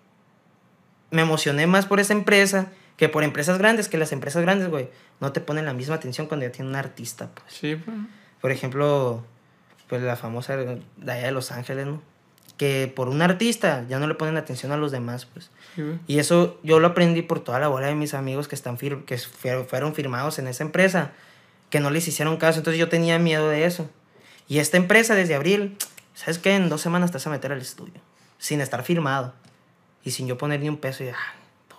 me 1.11 1.21
emocioné 1.21 1.67
más 1.67 1.85
por 1.85 2.01
esa 2.01 2.15
empresa 2.15 2.73
que 2.97 3.11
por 3.11 3.23
empresas 3.23 3.59
grandes, 3.59 3.91
que 3.91 3.99
las 3.99 4.13
empresas 4.13 4.41
grandes, 4.41 4.71
güey, 4.71 4.89
no 5.21 5.31
te 5.33 5.43
ponen 5.43 5.67
la 5.67 5.75
misma 5.75 5.97
atención 5.97 6.27
cuando 6.27 6.47
ya 6.47 6.53
tienen 6.53 6.71
un 6.71 6.77
artista, 6.77 7.29
pues. 7.35 7.53
Sí, 7.53 7.77
pues. 7.77 7.99
Por 8.41 8.51
ejemplo, 8.51 9.27
pues 9.91 10.01
la 10.03 10.17
famosa 10.17 10.57
de 10.57 10.81
allá 11.07 11.27
de 11.27 11.33
Los 11.33 11.53
Ángeles, 11.53 11.87
¿no? 11.87 12.01
Que 12.57 12.91
por 12.95 13.09
un 13.09 13.21
artista 13.23 13.85
ya 13.89 13.99
no 13.99 14.07
le 14.07 14.15
ponen 14.15 14.37
atención 14.37 14.71
a 14.73 14.77
los 14.79 14.91
demás, 14.93 15.27
pues. 15.27 15.51
Y 16.07 16.19
eso 16.19 16.59
yo 16.63 16.79
lo 16.79 16.89
aprendí 16.89 17.23
por 17.23 17.41
toda 17.41 17.59
la 17.59 17.69
bola 17.69 17.89
de 17.89 17.95
mis 17.95 18.15
amigos 18.15 18.49
que, 18.49 18.55
están 18.55 18.79
fir- 18.79 19.05
que 19.05 19.19
fueron, 19.19 19.95
firmados 19.95 20.39
en 20.39 20.47
esa 20.47 20.63
empresa, 20.65 21.13
que 21.71 21.81
no 21.81 21.91
les 21.91 22.07
hicieron 22.09 22.37
caso. 22.37 22.59
Entonces 22.61 22.79
yo 22.79 22.89
tenía 22.89 23.19
miedo 23.19 23.49
de 23.49 23.65
eso. 23.65 23.91
Y 24.47 24.59
esta 24.59 24.77
empresa 24.77 25.15
desde 25.15 25.35
abril, 25.35 25.77
¿sabes 26.15 26.39
qué? 26.39 26.55
En 26.55 26.69
dos 26.69 26.81
semanas 26.81 27.11
te 27.11 27.17
vas 27.19 27.27
a 27.27 27.31
meter 27.31 27.51
al 27.53 27.61
estudio, 27.61 28.01
sin 28.39 28.61
estar 28.61 28.83
firmado 28.85 29.33
y 30.05 30.11
sin 30.13 30.27
yo 30.27 30.37
poner 30.39 30.61
ni 30.61 30.69
un 30.69 30.77
peso. 30.77 31.03
Y 31.05 31.09
ah, 31.09 31.17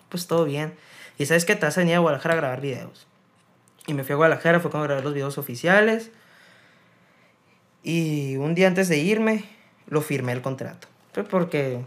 pues 0.09 0.27
todo 0.27 0.45
bien. 0.45 0.73
Y 1.17 1.27
¿sabes 1.27 1.45
qué? 1.45 1.55
Te 1.55 1.65
vas 1.65 1.77
a 1.77 1.81
venir 1.81 1.95
a 1.95 1.99
Guadalajara 1.99 2.33
a 2.33 2.37
grabar 2.37 2.61
videos. 2.61 3.07
Y 3.87 3.93
me 3.93 4.03
fui 4.03 4.13
a 4.13 4.15
Guadalajara, 4.15 4.59
fue 4.59 4.71
cuando 4.71 4.87
grabé 4.87 5.03
los 5.03 5.13
videos 5.13 5.37
oficiales. 5.37 6.11
Y 7.83 8.35
un 8.37 8.53
día 8.55 8.67
antes 8.67 8.87
de 8.89 8.97
irme, 8.99 9.43
lo 9.87 10.01
firmé 10.01 10.31
el 10.33 10.41
contrato. 10.41 10.87
Pues 11.13 11.25
porque, 11.27 11.81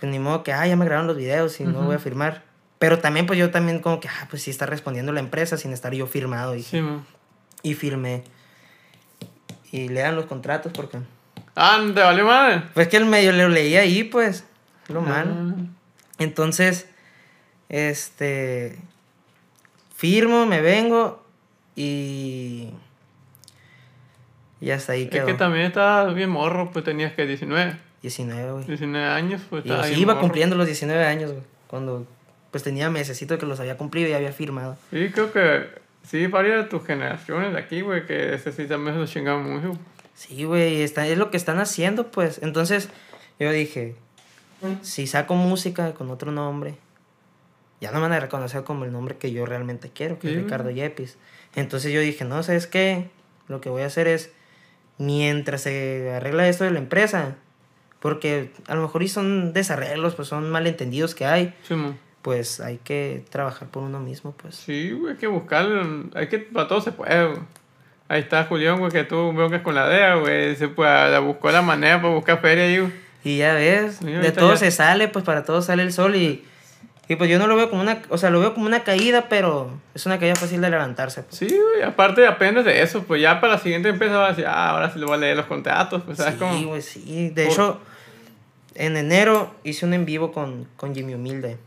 pues 0.00 0.10
ni 0.10 0.18
modo 0.18 0.42
que, 0.42 0.52
ah, 0.52 0.66
ya 0.66 0.76
me 0.76 0.84
grabaron 0.84 1.06
los 1.08 1.16
videos 1.16 1.60
y 1.60 1.64
no 1.64 1.78
Ujú. 1.78 1.86
voy 1.86 1.96
a 1.96 1.98
firmar. 1.98 2.42
Pero 2.78 2.98
también, 2.98 3.26
pues 3.26 3.38
yo 3.38 3.50
también 3.50 3.80
como 3.80 4.00
que, 4.00 4.08
ah, 4.08 4.26
pues 4.30 4.42
sí 4.42 4.50
está 4.50 4.66
respondiendo 4.66 5.12
la 5.12 5.20
empresa 5.20 5.56
sin 5.56 5.72
estar 5.72 5.92
yo 5.94 6.06
firmado. 6.06 6.54
Y, 6.56 6.62
Sí, 6.62 6.82
y 7.62 7.74
firmé. 7.74 8.24
Y 9.70 9.88
lean 9.88 10.16
los 10.16 10.26
contratos 10.26 10.72
porque... 10.72 10.98
Ah, 11.56 11.80
¿te 11.94 12.00
valió 12.00 12.26
madre? 12.26 12.62
Pues 12.74 12.88
que 12.88 12.96
el 12.96 13.04
medio 13.06 13.32
lo 13.32 13.48
leí 13.48 13.76
ahí, 13.76 14.04
pues. 14.04 14.44
Lo 14.88 15.00
malo. 15.02 15.32
Ah. 15.34 15.54
Entonces, 16.18 16.86
este. 17.68 18.78
Firmo, 19.94 20.46
me 20.46 20.60
vengo 20.60 21.22
y. 21.76 22.70
Y 24.62 24.70
hasta 24.70 24.92
ahí 24.92 25.02
Es 25.02 25.10
quedó. 25.10 25.26
que 25.26 25.34
también 25.34 25.66
estabas 25.66 26.14
bien 26.14 26.30
morro, 26.30 26.70
pues 26.72 26.84
tenías 26.84 27.12
que 27.12 27.26
19. 27.26 27.76
19, 28.00 28.52
güey. 28.52 28.64
19 28.64 29.06
años, 29.06 29.42
pues 29.50 29.66
Y 29.66 29.68
sí, 29.68 29.74
bien 29.88 29.98
iba 30.00 30.14
morro. 30.14 30.20
cumpliendo 30.22 30.56
los 30.56 30.66
19 30.66 31.04
años, 31.04 31.32
güey. 31.32 31.42
Cuando 31.66 32.06
pues 32.50 32.62
tenía 32.62 32.88
mesecito 32.90 33.38
que 33.38 33.46
los 33.46 33.58
había 33.60 33.76
cumplido 33.76 34.08
y 34.08 34.12
había 34.12 34.32
firmado. 34.32 34.76
Sí, 34.90 35.10
creo 35.12 35.32
que 35.32 35.66
sí, 36.06 36.26
varias 36.28 36.62
de 36.64 36.70
tus 36.70 36.86
generaciones 36.86 37.52
de 37.52 37.58
aquí, 37.58 37.80
güey, 37.80 38.06
que 38.06 38.34
ese 38.34 38.52
sí 38.52 38.66
también 38.66 38.94
se 38.94 39.00
lo 39.00 39.06
chingaban 39.06 39.50
mucho. 39.50 39.76
Sí, 40.14 40.44
güey, 40.44 40.82
está, 40.82 41.06
es 41.06 41.18
lo 41.18 41.30
que 41.30 41.36
están 41.38 41.58
haciendo, 41.58 42.10
pues. 42.10 42.40
Entonces, 42.42 42.88
yo 43.40 43.50
dije, 43.50 43.96
si 44.82 45.06
saco 45.06 45.34
música 45.34 45.94
con 45.94 46.10
otro 46.10 46.30
nombre, 46.30 46.74
ya 47.80 47.90
no 47.90 47.96
me 47.96 48.02
van 48.02 48.12
a 48.12 48.20
reconocer 48.20 48.62
como 48.64 48.84
el 48.84 48.92
nombre 48.92 49.16
que 49.16 49.32
yo 49.32 49.46
realmente 49.46 49.90
quiero, 49.92 50.18
que 50.18 50.28
Sí, 50.28 50.34
es. 50.34 50.42
Ricardo 50.44 50.70
Yepis. 50.70 51.16
Entonces 51.56 51.90
yo 51.92 52.00
dije, 52.00 52.24
no, 52.24 52.42
¿sabes 52.42 52.66
qué? 52.66 53.08
Lo 53.48 53.60
que 53.60 53.70
voy 53.70 53.82
a 53.82 53.86
hacer 53.86 54.06
es, 54.08 54.30
mientras 54.98 55.62
se 55.62 56.12
arregla 56.14 56.48
esto 56.48 56.64
de 56.64 56.70
la 56.70 56.78
empresa, 56.78 57.36
porque 58.00 58.50
a 58.68 58.74
lo 58.74 58.82
mejor 58.82 59.02
y 59.02 59.08
son 59.08 59.52
desarreglos, 59.52 60.14
pues 60.14 60.28
son 60.28 60.50
malentendidos 60.50 61.14
que 61.14 61.24
hay, 61.26 61.54
Sí, 61.66 61.74
pues 62.22 62.60
hay 62.60 62.78
que 62.78 63.24
trabajar 63.30 63.68
por 63.68 63.82
uno 63.82 64.00
mismo, 64.00 64.32
pues. 64.32 64.54
Sí, 64.56 64.92
güey, 64.92 65.12
hay 65.14 65.18
que 65.18 65.26
buscar, 65.26 65.66
hay 66.14 66.28
que, 66.28 66.38
para 66.38 66.68
todo 66.68 66.80
se 66.80 66.92
puede, 66.92 67.26
güey. 67.26 67.38
Ahí 68.08 68.20
está 68.20 68.44
Julián, 68.44 68.78
güey, 68.78 68.92
que 68.92 69.04
tú 69.04 69.32
broncas 69.32 69.62
con 69.62 69.74
la 69.74 69.88
DEA, 69.88 70.16
güey, 70.16 70.54
se 70.56 70.68
puede, 70.68 71.10
la 71.10 71.20
buscó 71.20 71.50
la 71.50 71.62
manera 71.62 72.00
para 72.02 72.12
buscar 72.14 72.40
feria 72.40 72.64
ahí, 72.64 72.78
güey. 72.78 72.92
Y 73.24 73.38
ya 73.38 73.54
ves, 73.54 73.96
Sí, 74.00 74.06
de 74.06 74.32
todo 74.32 74.50
ya- 74.52 74.56
se 74.58 74.70
sale, 74.72 75.08
pues 75.08 75.24
para 75.24 75.44
todo 75.44 75.62
sale 75.62 75.82
el 75.84 75.92
sol 75.92 76.14
y, 76.16 76.44
y 77.12 77.16
pues 77.16 77.28
yo 77.30 77.38
no 77.38 77.46
lo 77.46 77.56
veo 77.56 77.68
como 77.70 77.82
una, 77.82 78.02
o 78.08 78.18
sea, 78.18 78.30
lo 78.30 78.40
veo 78.40 78.54
como 78.54 78.66
una 78.66 78.82
caída, 78.84 79.28
pero 79.28 79.70
es 79.94 80.06
una 80.06 80.18
caída 80.18 80.34
fácil 80.36 80.60
de 80.60 80.70
levantarse. 80.70 81.22
pues. 81.22 81.36
Sí, 81.36 81.46
güey, 81.48 81.82
aparte 81.82 82.26
aprendes 82.26 82.64
de 82.64 82.82
eso, 82.82 83.02
pues 83.04 83.20
ya 83.22 83.40
para 83.40 83.54
la 83.54 83.58
siguiente 83.58 83.88
empieza 83.88 84.24
a 84.24 84.28
decir, 84.30 84.46
ah, 84.46 84.70
ahora 84.70 84.92
sí 84.92 84.98
le 84.98 85.04
voy 85.06 85.14
a 85.14 85.18
leer 85.18 85.36
los 85.36 85.46
contratos, 85.46 86.02
pues 86.04 86.18
sabes 86.18 86.34
Sí, 86.34 86.38
cómo. 86.38 86.66
güey, 86.68 86.82
sí. 86.82 87.30
De 87.30 87.44
Por- 87.44 87.52
hecho, 87.52 87.80
en 88.74 88.96
enero 88.96 89.54
hice 89.64 89.84
un 89.86 89.94
en 89.94 90.04
vivo 90.04 90.32
con, 90.32 90.66
con 90.76 90.94
Jimmy 90.94 91.14
Humilde. 91.14 91.58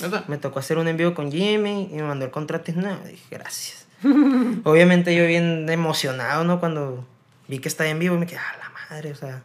¿Neta? 0.00 0.24
Me 0.28 0.38
tocó 0.38 0.58
hacer 0.60 0.78
un 0.78 0.86
en 0.88 0.96
vivo 0.96 1.14
con 1.14 1.30
Jimmy 1.32 1.88
y 1.92 1.96
me 1.96 2.02
mandó 2.04 2.24
el 2.24 2.30
contrato 2.30 2.70
y 2.70 2.74
nada, 2.74 3.00
dije, 3.04 3.24
gracias. 3.30 3.86
Obviamente 4.64 5.14
yo 5.14 5.26
bien 5.26 5.68
emocionado, 5.68 6.44
¿no? 6.44 6.60
Cuando 6.60 7.04
vi 7.48 7.58
que 7.58 7.68
estaba 7.68 7.90
en 7.90 7.98
vivo 7.98 8.14
y 8.14 8.18
me 8.18 8.26
quedé, 8.26 8.38
ah, 8.38 8.56
la 8.58 8.70
madre, 8.90 9.10
o 9.12 9.14
sea, 9.16 9.42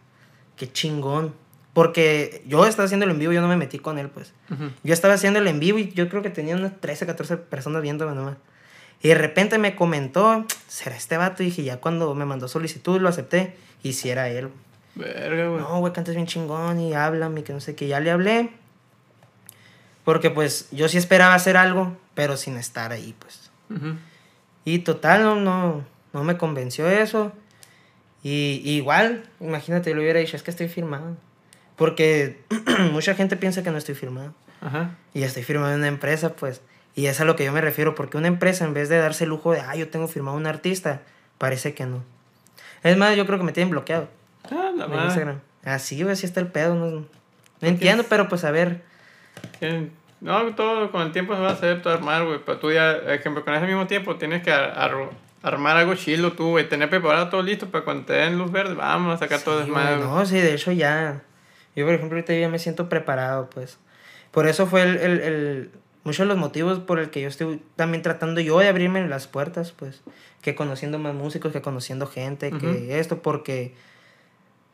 qué 0.56 0.72
chingón. 0.72 1.34
Porque 1.74 2.44
yo 2.46 2.66
estaba 2.68 2.86
haciendo 2.86 3.06
el 3.06 3.12
en 3.12 3.20
vivo, 3.20 3.34
yo 3.34 3.42
no 3.42 3.48
me 3.48 3.58
metí 3.58 3.80
con 3.80 3.98
él, 3.98 4.10
pues. 4.10 4.34
Ujú. 4.52 4.70
Yo 4.84 4.94
estaba 4.94 5.16
haciendo 5.16 5.40
el 5.40 5.48
en 5.48 5.60
vivo 5.60 5.80
y 5.80 5.92
yo 5.92 6.08
creo 6.08 6.22
que 6.22 6.30
tenía 6.30 6.56
unas 6.56 6.80
13, 6.80 7.08
14 7.08 7.38
personas 7.38 7.82
viéndome 7.82 8.14
nomás. 8.14 8.38
Y 9.02 9.10
de 9.10 9.16
repente 9.16 9.58
me 9.58 9.76
comentó, 9.76 10.46
¿será 10.68 10.96
este 10.96 11.18
vato? 11.18 11.44
Y 11.44 11.48
dije, 11.48 11.64
ya 11.64 11.78
cuando 11.78 12.14
me 12.16 12.26
mandó 12.26 12.48
solicitud 12.48 13.02
lo 13.02 13.10
acepté. 13.10 13.56
Y 13.82 13.94
si 13.94 14.10
era 14.10 14.30
él. 14.30 14.50
Verga, 14.96 15.48
güey. 15.48 15.62
No, 15.62 15.80
güey, 15.80 15.92
cantas 15.92 16.16
bien 16.16 16.28
chingón 16.28 16.80
y 16.80 16.94
háblame, 16.94 17.44
que 17.44 17.52
no 17.54 17.60
sé 17.60 17.76
qué. 17.76 17.88
Ya 17.88 18.00
le 18.00 18.12
hablé. 18.12 18.52
Porque 20.06 20.30
pues 20.30 20.70
yo 20.72 20.88
sí 20.88 20.98
esperaba 20.98 21.34
hacer 21.34 21.58
algo, 21.58 21.98
pero 22.14 22.38
sin 22.38 22.56
estar 22.56 22.92
ahí, 22.92 23.16
pues. 23.18 23.52
Ujú. 23.70 23.96
Y 24.64 24.80
total, 24.80 25.24
no, 25.24 25.36
no, 25.36 25.84
no 26.14 26.24
me 26.24 26.38
convenció 26.38 26.88
eso. 26.88 27.32
Y, 28.22 28.62
y 28.64 28.76
igual, 28.76 29.24
imagínate, 29.42 29.90
yo 29.90 29.96
le 29.96 30.04
hubiera 30.04 30.20
dicho, 30.20 30.38
es 30.38 30.44
que 30.44 30.52
estoy 30.52 30.70
firmado. 30.70 31.18
Porque 31.76 32.40
mucha 32.92 33.16
gente 33.16 33.36
piensa 33.38 33.64
que 33.64 33.72
no 33.72 33.78
estoy 33.78 33.96
firmado. 33.96 34.34
Ajá. 34.62 34.92
Y 35.14 35.24
estoy 35.24 35.44
firmado 35.44 35.72
en 35.74 35.80
una 35.80 35.88
empresa, 35.88 36.34
pues. 36.36 36.62
Y 36.96 37.08
es 37.08 37.20
a 37.20 37.26
lo 37.26 37.36
que 37.36 37.44
yo 37.46 37.52
me 37.52 37.62
refiero, 37.62 37.96
porque 37.96 38.18
una 38.18 38.28
empresa, 38.28 38.66
en 38.66 38.74
vez 38.74 38.88
de 38.90 38.98
darse 38.98 39.24
el 39.24 39.32
lujo 39.32 39.52
de, 39.52 39.62
ah, 39.62 39.76
yo 39.76 39.90
tengo 39.90 40.08
firmado 40.08 40.38
a 40.38 40.40
un 40.40 40.46
artista, 40.48 41.02
parece 41.40 41.74
que 41.74 41.86
no. 41.86 42.04
Es 42.84 42.98
más, 42.98 43.16
yo 43.16 43.26
creo 43.26 43.40
que 43.40 43.46
me 43.46 43.52
tienen 43.52 43.72
bloqueado 43.72 44.08
Ah, 44.52 44.72
la 44.76 44.86
en. 44.86 44.94
Instagram. 45.06 45.40
Así, 45.64 46.02
güey, 46.04 46.14
así 46.14 46.26
está 46.26 46.40
el 46.40 46.48
pedo. 46.48 46.76
No, 46.76 46.86
no 46.92 47.68
entiendo, 47.68 48.04
pero 48.10 48.28
pues 48.30 48.44
a 48.44 48.52
ver. 48.52 48.82
No, 50.22 50.56
todo 50.56 50.92
con 50.92 51.02
el 51.02 51.12
tiempo 51.12 51.34
se 51.36 51.42
va 51.42 51.50
a 51.50 51.54
hacer 51.54 51.82
todo 51.82 51.94
armar, 51.94 52.26
güey. 52.26 52.40
Pero 52.46 52.60
tú 52.60 52.72
ya, 52.72 52.92
ejemplo, 52.94 53.44
con 53.44 53.54
ese 53.54 53.66
mismo 53.66 53.88
tiempo 53.88 54.16
tienes 54.16 54.42
que 54.44 54.52
ar- 54.52 54.74
ar- 54.78 55.10
armar 55.42 55.76
algo 55.78 55.96
chilo 55.96 56.32
tú, 56.34 56.50
güey. 56.52 56.70
Tener 56.70 56.90
preparado 56.90 57.30
todo 57.30 57.42
listo 57.42 57.68
para 57.70 57.84
cuando 57.84 58.06
te 58.06 58.14
den 58.14 58.38
luz 58.38 58.52
verde, 58.52 58.74
vamos 58.76 59.16
a 59.16 59.18
sacar 59.18 59.42
todo 59.42 59.60
Sí, 59.60 59.66
desmadre. 59.66 59.96
güey, 59.98 60.08
güey. 60.08 60.20
no, 60.20 60.26
sí, 60.26 60.38
de 60.40 60.54
hecho 60.54 60.72
ya. 60.72 61.22
Yo, 61.76 61.86
por 61.86 61.94
ejemplo, 61.96 62.18
ahorita 62.18 62.34
ya 62.34 62.50
me 62.50 62.60
siento 62.60 62.90
preparado, 62.90 63.50
pues. 63.50 63.78
Por 64.32 64.48
eso 64.48 64.68
fue 64.68 64.82
el, 64.84 64.98
el, 64.98 65.20
el- 65.22 65.72
muchos 66.04 66.20
de 66.20 66.26
los 66.26 66.38
motivos 66.38 66.80
por 66.80 67.00
el 67.00 67.10
que 67.10 67.22
yo 67.22 67.28
estoy 67.30 67.62
también 67.76 68.02
tratando 68.04 68.42
yo 68.42 68.60
de 68.60 68.68
abrirme 68.68 69.08
las 69.08 69.28
puertas, 69.28 69.72
pues. 69.72 70.02
Que 70.42 70.56
conociendo 70.56 71.00
más 71.00 71.14
músicos, 71.16 71.52
que 71.54 71.62
conociendo 71.62 72.08
gente, 72.08 72.50
Ujú. 72.50 72.60
que 72.60 73.00
esto, 73.00 73.22
porque 73.22 73.74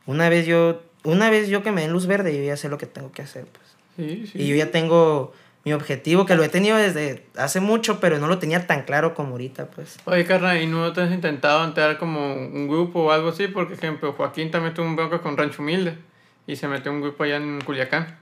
una 0.06 0.28
vez 0.28 0.46
yo, 0.46 0.82
una 1.04 1.30
vez 1.30 1.48
yo 1.48 1.62
que 1.62 1.72
me 1.72 1.82
den 1.82 1.92
luz 1.92 2.06
verde, 2.06 2.36
yo 2.36 2.42
ya 2.42 2.56
sé 2.56 2.68
lo 2.68 2.78
que 2.78 2.86
tengo 2.86 3.12
que 3.12 3.22
hacer, 3.22 3.44
pues. 3.46 3.76
Sí, 3.96 4.26
sí. 4.26 4.42
Y 4.42 4.48
yo 4.48 4.56
ya 4.56 4.70
tengo 4.70 5.32
mi 5.64 5.72
objetivo, 5.74 6.24
que 6.24 6.34
lo 6.36 6.42
he 6.42 6.48
tenido 6.48 6.76
desde 6.78 7.26
hace 7.36 7.60
mucho, 7.60 8.00
pero 8.00 8.18
no 8.18 8.26
lo 8.28 8.38
tenía 8.38 8.66
tan 8.66 8.82
claro 8.84 9.14
como 9.14 9.32
ahorita, 9.32 9.66
pues. 9.70 9.98
Oye, 10.06 10.24
carnal, 10.24 10.60
¿y 10.60 10.66
no 10.66 10.92
te 10.92 11.02
has 11.02 11.12
intentado 11.12 11.62
entrar 11.64 11.98
como 11.98 12.34
un 12.34 12.66
grupo 12.66 13.04
o 13.04 13.10
algo 13.12 13.28
así? 13.28 13.46
Por 13.46 13.70
ejemplo, 13.72 14.14
Joaquín 14.14 14.50
también 14.50 14.74
tuvo 14.74 14.86
un 14.86 14.96
bronco 14.96 15.20
con 15.20 15.36
Rancho 15.36 15.60
Humilde 15.62 15.98
y 16.46 16.56
se 16.56 16.68
metió 16.68 16.92
un 16.92 17.00
grupo 17.00 17.24
allá 17.24 17.36
en 17.36 17.60
Culiacán. 17.60 18.18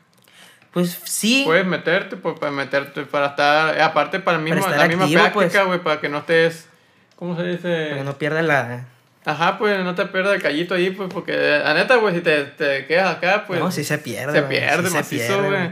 Pues 0.73 1.01
sí. 1.05 1.43
Puedes 1.45 1.67
meterte, 1.67 2.17
pues, 2.17 2.39
para 2.39 2.53
meterte, 2.53 3.03
para 3.05 3.29
estar, 3.29 3.81
aparte 3.81 4.21
para 4.21 4.37
el 4.39 4.45
mismo, 4.45 4.61
estar 4.61 4.77
la 4.77 4.87
misma 4.87 5.07
práctica, 5.07 5.33
pues. 5.33 5.67
güey, 5.67 5.79
para 5.81 6.01
que 6.01 6.09
no 6.09 6.19
estés, 6.19 6.69
¿cómo 7.17 7.37
se 7.37 7.45
dice? 7.45 7.87
Para 7.87 7.97
que 7.97 8.05
no 8.05 8.19
pierda 8.19 8.43
la... 8.43 8.87
Ajá, 9.25 9.59
pues 9.59 9.83
no 9.85 9.95
te 9.95 10.07
pierdas 10.07 10.37
el 10.37 10.43
callito 10.43 10.75
ahí, 10.75 10.91
pues, 10.91 11.09
porque 11.13 11.33
la 11.63 11.75
neta, 11.75 11.97
güey, 11.97 12.15
si 12.15 12.21
te, 12.21 12.45
te 12.45 12.87
quedas 12.87 13.17
acá, 13.17 13.45
pues. 13.47 13.61
no, 13.61 13.71
sí 13.71 13.85
se 13.85 13.99
pierde. 13.99 14.33
se 14.33 14.43
pierde 14.43 14.85
sí 14.85 14.89
se 14.91 14.97
macizo, 14.97 15.41
pierde, 15.41 15.49
güey. 15.49 15.71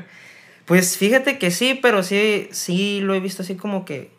Pues 0.65 0.97
fíjate 0.97 1.39
que 1.39 1.51
sí, 1.51 1.79
pero 1.81 2.03
sí, 2.03 2.49
sí 2.51 3.01
lo 3.01 3.15
he 3.15 3.21
visto 3.21 3.43
así 3.43 3.55
como 3.55 3.85
que... 3.85 4.11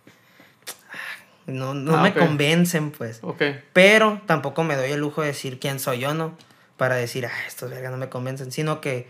No, 1.46 1.74
no 1.74 1.98
Ah, 1.98 2.02
me 2.04 2.14
convencen, 2.14 2.92
pues. 2.92 3.20
Ok. 3.22 3.42
Pero 3.74 4.22
tampoco 4.26 4.64
me 4.64 4.76
doy 4.76 4.92
el 4.92 5.00
lujo 5.00 5.22
de 5.22 5.28
decir 5.28 5.60
quién 5.60 5.80
soy 5.80 6.00
yo, 6.00 6.14
¿no? 6.14 6.38
Para 6.78 6.96
decir, 6.96 7.26
ah, 7.26 7.32
estos 7.48 7.70
vergas 7.70 7.92
no 7.92 7.98
me 7.98 8.10
convencen. 8.10 8.52
Sino 8.52 8.80
que 8.82 9.08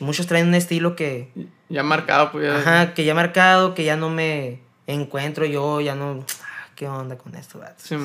muchos 0.00 0.26
traen 0.26 0.48
un 0.48 0.54
estilo 0.54 0.94
que... 0.96 1.28
Ya 1.68 1.82
marcado, 1.82 2.30
pues. 2.32 2.46
ya- 2.46 2.56
Ajá, 2.58 2.94
que 2.94 3.04
ya 3.04 3.14
marcado, 3.14 3.74
que 3.74 3.84
ya 3.84 3.96
no 3.96 4.08
me 4.10 4.60
encuentro 4.86 5.44
yo, 5.44 5.80
ya 5.80 5.94
no... 5.94 6.24
ah, 6.44 6.68
¿Qué 6.76 6.86
onda 6.88 7.18
con 7.18 7.34
esto, 7.34 7.58
vato? 7.58 7.74
Sí. 7.78 7.96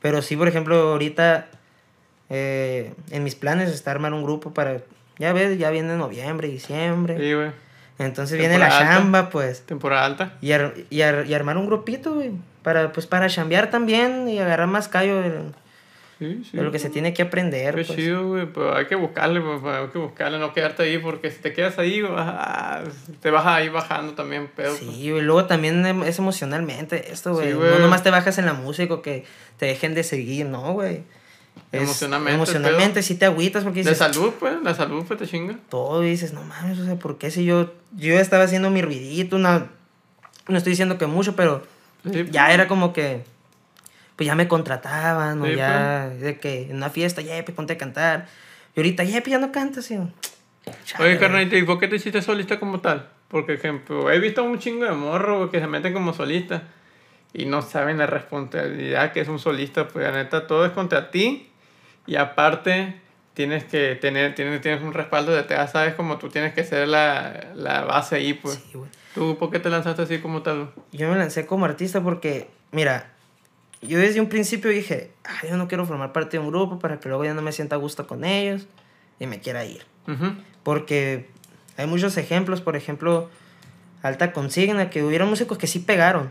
Pero 0.00 0.22
sí, 0.22 0.36
por 0.36 0.46
ejemplo, 0.48 0.76
ahorita 0.92 1.48
eh, 2.30 2.94
en 3.10 3.24
mis 3.24 3.34
planes 3.34 3.70
está 3.70 3.90
armar 3.90 4.12
un 4.12 4.22
grupo 4.22 4.52
para... 4.54 4.78
Ya 5.18 5.32
ves, 5.32 5.58
ya 5.58 5.70
viene 5.70 5.96
noviembre, 5.96 6.48
diciembre. 6.48 7.16
Sí, 7.18 7.32
güey. 7.34 7.50
Entonces 7.98 8.36
viene 8.38 8.58
la 8.58 8.66
alta. 8.66 8.78
chamba, 8.94 9.30
pues. 9.30 9.62
Temporada 9.64 10.04
alta. 10.04 10.32
Y, 10.40 10.50
ar- 10.52 10.74
y, 10.90 11.02
ar- 11.02 11.26
y 11.26 11.34
armar 11.34 11.56
un 11.56 11.66
grupito, 11.66 12.14
güey. 12.14 12.32
Para, 12.62 12.90
pues, 12.92 13.06
para 13.06 13.28
chambear 13.28 13.70
también 13.70 14.28
y 14.28 14.38
agarrar 14.40 14.66
más 14.66 14.88
callo 14.88 15.22
Sí, 16.18 16.44
sí. 16.48 16.56
de 16.56 16.62
lo 16.62 16.70
que 16.70 16.78
se 16.78 16.90
tiene 16.90 17.12
que 17.12 17.22
aprender, 17.22 17.74
Qué 17.74 17.84
pues. 17.84 17.98
chido, 17.98 18.28
güey, 18.28 18.46
pero 18.46 18.76
hay 18.76 18.86
que 18.86 18.94
buscarle, 18.94 19.40
pues, 19.40 19.62
hay 19.64 19.88
que 19.88 19.98
buscarle, 19.98 20.38
no 20.38 20.52
quedarte 20.52 20.84
ahí, 20.84 20.98
porque 20.98 21.30
si 21.30 21.40
te 21.40 21.52
quedas 21.52 21.76
ahí, 21.78 22.02
vas 22.02 22.28
a- 22.28 22.84
te 23.20 23.30
vas 23.30 23.44
a 23.46 23.62
ir 23.64 23.72
bajando 23.72 24.14
también, 24.14 24.46
pedo. 24.54 24.76
pues. 24.78 24.94
Sí, 24.96 25.10
güey. 25.10 25.22
Luego 25.22 25.46
también 25.46 25.84
em- 25.84 26.04
es 26.04 26.18
emocionalmente 26.20 27.10
esto, 27.12 27.32
güey. 27.34 27.52
Sí, 27.52 27.58
no 27.58 27.78
nomás 27.80 28.02
te 28.04 28.10
bajas 28.10 28.38
en 28.38 28.46
la 28.46 28.52
música 28.54 28.94
o 28.94 29.02
que 29.02 29.24
te 29.58 29.66
dejen 29.66 29.94
de 29.94 30.04
seguir, 30.04 30.46
no, 30.46 30.72
güey. 30.74 31.02
Emocionalmente, 31.72 32.34
Emocionalmente 32.34 33.02
sí 33.02 33.16
te 33.16 33.26
agüitas 33.26 33.64
porque 33.64 33.82
De 33.82 33.90
dices, 33.90 33.98
salud, 33.98 34.32
pues, 34.38 34.54
la 34.62 34.74
salud, 34.74 35.04
pues, 35.06 35.18
te 35.18 35.26
chinga. 35.26 35.56
todo 35.68 36.04
y 36.04 36.10
dices, 36.10 36.32
no 36.32 36.42
mames, 36.42 36.78
o 36.78 36.84
sea, 36.84 36.96
¿por 36.96 37.18
qué 37.18 37.30
si 37.30 37.44
yo, 37.44 37.72
yo 37.96 38.14
estaba 38.20 38.44
haciendo 38.44 38.70
mi 38.70 38.82
ruidito, 38.82 39.36
una, 39.36 39.66
no 40.48 40.56
estoy 40.56 40.70
diciendo 40.70 40.98
que 40.98 41.06
mucho, 41.06 41.34
pero 41.36 41.62
Sí, 42.12 42.26
ya 42.30 42.52
era 42.52 42.68
como 42.68 42.92
que, 42.92 43.24
pues 44.16 44.26
ya 44.26 44.34
me 44.34 44.48
contrataban, 44.48 45.40
o 45.40 45.44
Sí, 45.44 45.50
pues. 45.52 45.56
ya, 45.56 46.08
de 46.08 46.38
que 46.38 46.62
en 46.70 46.76
una 46.76 46.90
fiesta, 46.90 47.20
ya, 47.20 47.42
pues 47.44 47.54
ponte 47.54 47.74
a 47.74 47.78
cantar. 47.78 48.26
Y 48.74 48.80
ahorita, 48.80 49.04
ya, 49.04 49.20
pues 49.20 49.30
ya 49.30 49.38
no 49.38 49.52
cantas, 49.52 49.88
chale, 49.88 51.04
Oye, 51.04 51.18
carnalito, 51.18 51.56
¿y 51.56 51.62
por 51.62 51.78
qué 51.78 51.88
te 51.88 51.96
hiciste 51.96 52.22
solista 52.22 52.58
como 52.58 52.80
tal? 52.80 53.08
Porque, 53.28 53.54
ejemplo, 53.54 54.10
he 54.10 54.18
visto 54.18 54.44
un 54.44 54.58
chingo 54.58 54.84
de 54.84 54.92
morro 54.92 55.50
que 55.50 55.60
se 55.60 55.66
meten 55.66 55.92
como 55.92 56.12
solista 56.12 56.62
y 57.32 57.46
no 57.46 57.62
saben 57.62 57.98
la 57.98 58.06
responsabilidad 58.06 59.12
que 59.12 59.20
es 59.20 59.28
un 59.28 59.38
solista. 59.38 59.88
Pues, 59.88 60.04
la 60.04 60.12
neta, 60.12 60.46
todo 60.46 60.64
es 60.64 60.72
contra 60.72 61.10
ti 61.10 61.50
y 62.06 62.16
aparte 62.16 63.00
tienes 63.34 63.64
que 63.64 63.96
tener, 63.96 64.34
tienes, 64.34 64.60
tienes 64.60 64.82
un 64.82 64.92
respaldo 64.94 65.32
de 65.32 65.42
te 65.42 65.54
sabes 65.66 65.94
como 65.94 66.18
tú 66.18 66.28
tienes 66.28 66.54
que 66.54 66.62
ser 66.62 66.86
la, 66.86 67.48
la 67.54 67.82
base 67.82 68.16
ahí, 68.16 68.34
pues. 68.34 68.54
Sí, 68.54 68.78
güey. 68.78 68.90
¿Tú 69.14 69.36
por 69.38 69.50
qué 69.50 69.60
te 69.60 69.70
lanzaste 69.70 70.02
así 70.02 70.18
como 70.18 70.42
tal? 70.42 70.70
Yo 70.92 71.08
me 71.08 71.16
lancé 71.16 71.46
como 71.46 71.64
artista 71.64 72.00
porque, 72.00 72.48
mira, 72.72 73.13
yo 73.86 73.98
desde 73.98 74.20
un 74.20 74.28
principio 74.28 74.70
dije, 74.70 75.12
"Ay, 75.24 75.50
yo 75.50 75.56
no 75.56 75.68
quiero 75.68 75.86
formar 75.86 76.12
parte 76.12 76.36
de 76.38 76.42
un 76.42 76.50
grupo 76.50 76.78
para 76.78 77.00
que 77.00 77.08
luego 77.08 77.24
ya 77.24 77.34
no 77.34 77.42
me 77.42 77.52
sienta 77.52 77.76
a 77.76 77.78
gusto 77.78 78.06
con 78.06 78.24
ellos 78.24 78.66
y 79.18 79.26
me 79.26 79.40
quiera 79.40 79.64
ir. 79.64 79.84
Porque 80.62 81.28
hay 81.76 81.86
muchos 81.86 82.16
ejemplos, 82.16 82.60
por 82.60 82.76
ejemplo, 82.76 83.28
Alta 84.02 84.32
Consigna, 84.32 84.90
que 84.90 85.02
hubieron 85.02 85.28
músicos 85.28 85.58
que 85.58 85.66
sí 85.66 85.78
pegaron 85.78 86.30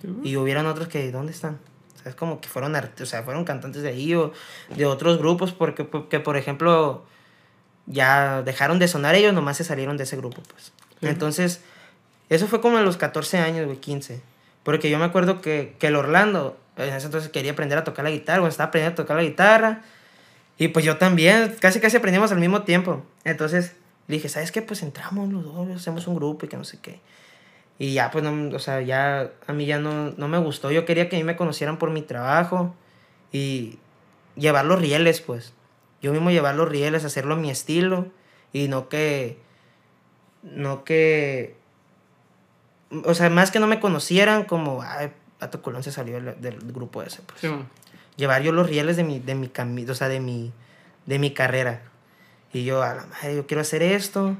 Sí, 0.00 0.08
güey. 0.08 0.28
y 0.30 0.36
hubieron 0.36 0.66
otros 0.66 0.88
que, 0.88 1.10
¿dónde 1.12 1.32
están? 1.32 1.58
O 1.94 1.98
sea, 2.02 2.10
es 2.10 2.14
como 2.16 2.40
que 2.40 2.48
fueron, 2.48 2.74
o 2.74 3.06
sea, 3.06 3.22
fueron 3.22 3.44
cantantes 3.44 3.82
de 3.82 3.88
ahí 3.90 4.14
o 4.14 4.32
de 4.76 4.86
otros 4.86 5.18
grupos, 5.18 5.52
porque, 5.52 5.84
porque, 5.84 6.20
por 6.20 6.36
ejemplo, 6.36 7.04
ya 7.86 8.42
dejaron 8.42 8.78
de 8.78 8.88
sonar 8.88 9.14
ellos, 9.14 9.32
nomás 9.34 9.56
se 9.56 9.64
salieron 9.64 9.96
de 9.96 10.04
ese 10.04 10.16
grupo, 10.16 10.42
pues. 10.50 10.72
Entonces, 11.02 11.60
eso 12.28 12.46
fue 12.46 12.60
como 12.60 12.78
a 12.78 12.82
los 12.82 12.96
14 12.96 13.38
años, 13.38 13.66
güey, 13.66 13.78
15. 13.78 14.20
Porque 14.62 14.90
yo 14.90 14.98
me 14.98 15.04
acuerdo 15.04 15.40
que, 15.40 15.76
que 15.78 15.86
el 15.88 15.96
Orlando, 15.96 16.56
en 16.76 16.94
ese 16.94 17.06
entonces 17.06 17.30
quería 17.30 17.52
aprender 17.52 17.78
a 17.78 17.84
tocar 17.84 18.04
la 18.04 18.10
guitarra, 18.10 18.40
bueno, 18.40 18.50
estaba 18.50 18.68
aprendiendo 18.68 19.00
a 19.00 19.04
tocar 19.04 19.16
la 19.16 19.22
guitarra. 19.22 19.82
Y 20.58 20.68
pues 20.68 20.84
yo 20.84 20.96
también, 20.96 21.54
casi 21.60 21.80
casi 21.80 21.96
aprendimos 21.96 22.32
al 22.32 22.38
mismo 22.38 22.62
tiempo. 22.62 23.02
Entonces 23.24 23.76
le 24.08 24.16
dije, 24.16 24.28
¿sabes 24.28 24.52
qué? 24.52 24.62
Pues 24.62 24.82
entramos 24.82 25.30
los 25.32 25.44
dos, 25.44 25.68
hacemos 25.74 26.06
un 26.06 26.16
grupo 26.16 26.46
y 26.46 26.48
que 26.48 26.56
no 26.56 26.64
sé 26.64 26.78
qué. 26.80 27.00
Y 27.78 27.92
ya, 27.92 28.10
pues, 28.10 28.24
no, 28.24 28.56
o 28.56 28.58
sea, 28.58 28.80
ya 28.80 29.32
a 29.46 29.52
mí 29.52 29.66
ya 29.66 29.78
no, 29.78 30.12
no 30.12 30.28
me 30.28 30.38
gustó. 30.38 30.70
Yo 30.70 30.84
quería 30.86 31.08
que 31.08 31.16
a 31.16 31.18
mí 31.18 31.24
me 31.24 31.36
conocieran 31.36 31.78
por 31.78 31.90
mi 31.90 32.02
trabajo 32.02 32.74
y 33.32 33.78
llevar 34.34 34.64
los 34.64 34.80
rieles, 34.80 35.20
pues. 35.20 35.52
Yo 36.00 36.12
mismo 36.12 36.30
llevar 36.30 36.54
los 36.54 36.68
rieles, 36.68 37.04
hacerlo 37.04 37.34
a 37.34 37.36
mi 37.36 37.50
estilo 37.50 38.06
y 38.52 38.68
no 38.68 38.88
que. 38.88 39.38
No 40.42 40.84
que. 40.84 41.56
O 43.04 43.14
sea, 43.14 43.28
más 43.28 43.50
que 43.50 43.60
no 43.60 43.66
me 43.66 43.80
conocieran 43.80 44.44
como, 44.44 44.82
Pato 45.38 45.60
Colón 45.62 45.82
se 45.82 45.92
salió 45.92 46.14
del, 46.20 46.40
del 46.40 46.56
grupo 46.72 47.02
ese, 47.02 47.22
pues 47.22 47.40
Sí, 47.40 47.48
llevar 48.16 48.42
yo 48.42 48.52
los 48.52 48.66
rieles 48.68 48.96
de 48.96 49.04
mi, 49.04 49.18
de 49.20 49.34
mi 49.34 49.48
cami- 49.48 49.88
o 49.88 49.94
sea, 49.94 50.08
de 50.08 50.20
mi, 50.20 50.52
de 51.06 51.18
mi 51.18 51.32
carrera. 51.34 51.82
Y 52.52 52.64
yo, 52.64 52.82
a 52.82 52.94
la 52.94 53.06
madre, 53.06 53.36
yo 53.36 53.46
quiero 53.46 53.60
hacer 53.60 53.82
esto. 53.82 54.34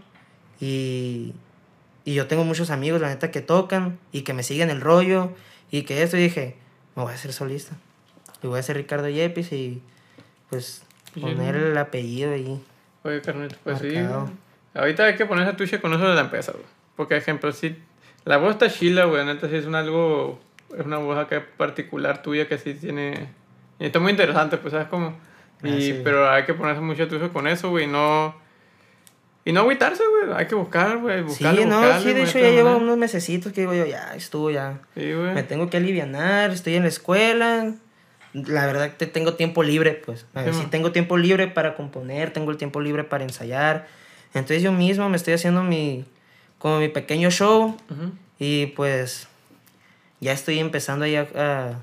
Y, 0.61 1.35
Y 2.05 2.15
yo 2.15 2.27
tengo 2.29 2.45
muchos 2.45 2.71
amigos, 2.71 3.01
la 3.01 3.09
neta, 3.09 3.31
que 3.31 3.41
tocan 3.41 3.99
y 4.13 4.23
que 4.23 4.33
me 4.33 4.43
siguen 4.43 4.71
el 4.71 4.81
rollo 4.81 5.33
y 5.71 5.83
que 5.83 6.03
esto. 6.03 6.17
Y 6.17 6.21
dije, 6.21 6.57
me 6.95 7.03
voy 7.03 7.13
a 7.13 7.15
hacer 7.17 7.33
solista. 7.33 7.75
Y 8.43 8.47
voy 8.47 8.59
a 8.59 8.63
ser 8.63 8.77
Ricardo 8.77 9.09
Yepis 9.09 9.53
y 9.53 9.83
pues 10.49 10.83
Sí, 11.15 11.21
poner 11.21 11.57
el 11.57 11.77
apellido 11.79 12.33
ahí. 12.33 12.63
Oye, 13.03 13.21
carnito, 13.23 13.57
pues 13.65 13.79
sí. 13.81 13.89
Marcado. 13.89 14.21
güey. 14.23 14.33
Ahorita 14.75 15.05
hay 15.05 15.17
que 15.17 15.27
ponerse 15.27 15.51
a 15.51 15.57
tuche 15.57 15.81
con 15.81 15.93
eso 15.95 16.07
de 16.07 16.15
la 16.15 16.21
empresa, 16.23 16.53
güey. 16.53 16.65
Porque, 16.97 17.17
ejemplo, 17.17 17.51
si 17.53 17.77
la 18.25 18.37
voz 18.37 18.53
está 18.53 18.71
chila, 18.71 19.05
güey, 19.07 19.25
neta, 19.27 19.49
sí 19.49 19.57
es 19.57 19.67
un 19.67 19.75
algo, 19.75 20.39
es 20.79 20.85
una 20.87 20.99
voz 20.99 21.19
acá 21.19 21.45
particular 21.57 22.23
tuya 22.23 22.49
que 22.49 22.59
sí 22.59 22.75
tiene, 22.75 23.29
y 23.79 23.87
está 23.87 23.99
muy 24.01 24.11
interesante, 24.13 24.57
pues, 24.57 24.73
¿sabes 24.73 24.89
cómo? 24.89 25.17
Y, 25.63 25.69
Ah, 25.69 25.81
sí. 25.81 26.01
pero 26.05 26.31
hay 26.31 26.45
que 26.45 26.55
ponerse 26.55 26.81
mucho 26.81 27.05
a 27.05 27.09
tuche 27.09 27.29
con 27.31 27.47
eso, 27.47 27.71
güey, 27.71 27.87
no, 27.87 28.35
y 29.45 29.53
no 29.53 29.61
agüitarse, 29.61 30.03
güey, 30.07 30.37
hay 30.37 30.47
que 30.47 30.57
buscar, 30.57 30.99
güey, 30.99 31.19
Sí, 31.19 31.25
buscarle, 31.25 31.67
no, 31.67 31.77
buscarle, 31.81 32.03
sí, 32.09 32.15
de 32.15 32.23
hecho 32.25 32.39
ya 32.41 32.51
llevo 32.51 32.77
unos 32.79 32.97
mesecitos 32.99 33.53
que 33.53 33.61
digo 33.61 33.75
yo, 33.75 33.87
ya 33.87 34.13
estuvo, 34.17 34.51
ya. 34.51 34.81
Sí, 34.97 35.13
güey. 35.13 35.35
Me 35.35 35.45
tengo 35.45 35.71
que 35.71 35.77
alivianar, 35.77 36.51
estoy 36.51 36.75
en 36.75 36.83
la 36.83 36.89
escuela. 36.89 37.73
La 38.33 38.67
verdad 38.67 38.97
que 38.97 39.07
tengo 39.07 39.35
tiempo 39.35 39.63
libre, 39.63 40.03
pues. 40.05 40.27
A 40.35 40.43
ver, 40.43 40.53
Sí, 40.53 40.63
sí 40.63 40.67
tengo 40.69 40.91
tiempo 40.91 41.17
libre 41.17 41.47
para 41.47 41.77
componer, 41.77 42.33
tengo 42.33 42.51
el 42.51 42.57
tiempo 42.57 42.81
libre 42.81 43.05
para 43.05 43.23
ensayar. 43.23 43.87
Entonces 44.35 44.63
yo 44.63 44.73
mismo 44.73 45.09
me 45.09 45.17
estoy 45.17 45.35
haciendo 45.35 45.63
mi, 45.63 46.05
como 46.59 46.81
mi 46.81 46.89
pequeño 46.89 47.31
show 47.31 47.77
Ujú. 47.89 48.13
y 48.41 48.67
pues 48.67 49.29
ya 50.21 50.33
estoy 50.33 50.59
empezando 50.59 51.05
ahí 51.05 51.17
a, 51.17 51.27
a, 51.35 51.81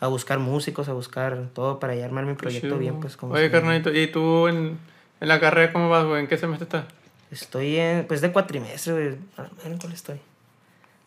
a 0.00 0.06
buscar 0.08 0.38
músicos, 0.38 0.88
a 0.88 0.92
buscar 0.92 1.48
todo 1.54 1.78
para 1.80 1.94
ya 1.94 2.04
armar 2.04 2.24
mi 2.24 2.34
proyecto 2.34 2.78
bien, 2.78 3.00
pues 3.00 3.16
como 3.16 3.34
Oye, 3.34 3.50
carnalito, 3.50 3.92
¿y 3.92 4.06
tú 4.06 4.48
en, 4.48 4.78
en 5.20 5.28
la 5.28 5.40
carrera 5.40 5.72
cómo 5.72 5.88
vas, 5.88 6.04
güey? 6.04 6.20
¿En 6.22 6.26
qué 6.28 6.38
semestre 6.38 6.64
estás? 6.64 6.84
Estoy 7.30 7.76
en, 7.76 8.06
pues 8.06 8.20
de 8.20 8.32
cuatrimestre, 8.32 8.92
güey. 8.92 9.06
A 9.36 9.42
ver, 9.42 9.50
¿En 9.64 9.78
cuál 9.78 9.92
estoy? 9.92 10.20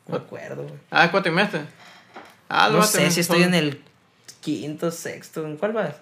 No 0.08 0.18
me 0.18 0.24
acuerdo, 0.24 0.64
güey. 0.64 0.76
Ah, 0.92 1.06
es 1.06 1.12
cuatrimestre. 1.12 1.62
Ah, 2.50 2.70
No 2.70 2.78
lo 2.78 2.84
sé 2.84 3.10
si 3.12 3.20
estoy 3.22 3.44
en 3.44 3.54
el 3.54 3.82
quinto, 4.42 4.92
sexto. 4.92 5.46
¿En 5.46 5.58
cuál 5.58 5.74
vas? 5.74 5.96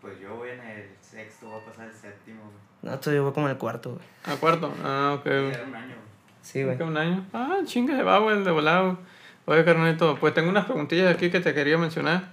Pues 0.00 0.18
yo 0.20 0.34
voy 0.36 0.50
en 0.50 0.60
el 0.60 0.88
sexto, 1.00 1.46
voy 1.46 1.60
a 1.60 1.64
pasar 1.64 1.86
el 1.88 1.94
séptimo. 1.94 2.42
güey. 2.42 2.56
No, 2.92 2.98
tú 3.00 3.10
yo 3.12 3.24
voy 3.24 3.32
como 3.32 3.46
en 3.46 3.52
el 3.52 3.58
cuarto, 3.58 3.90
güey. 3.94 4.02
A 4.36 4.38
cuarto. 4.40 4.72
Ah, 4.84 5.14
ok. 5.18 5.24
güey. 5.24 5.50
Ya 5.50 5.58
era 5.58 5.66
un 5.66 5.74
año. 5.74 5.86
güey. 5.94 6.06
Sí, 6.42 6.62
güey. 6.64 6.76
¿Qué, 6.76 6.82
un 6.84 6.96
año? 6.96 7.24
Ah, 7.32 7.56
chinga, 7.64 7.96
se 7.96 8.02
va, 8.02 8.18
güey, 8.18 8.36
el 8.38 8.44
de 8.44 8.50
volado. 8.52 8.98
Oye, 9.46 9.64
carnalito, 9.64 10.16
pues 10.18 10.34
tengo 10.34 10.50
unas 10.50 10.66
preguntillas 10.66 11.14
aquí 11.14 11.30
que 11.30 11.40
te 11.40 11.54
quería 11.54 11.78
mencionar. 11.78 12.30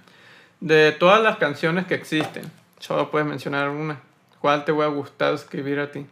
De 0.60 0.92
todas 0.92 1.22
las 1.22 1.36
canciones 1.38 1.86
que 1.86 1.94
existen, 1.94 2.44
solo 2.78 3.10
puedes 3.10 3.26
mencionar 3.26 3.68
una. 3.70 4.00
¿Cuál 4.40 4.64
te 4.64 4.72
hubiera 4.72 4.88
gustado 4.88 5.34
escribir 5.34 5.78
a 5.80 5.90
ti? 5.90 6.06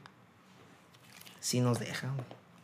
Si 1.40 1.60
nos 1.60 1.78
dejan. 1.80 2.12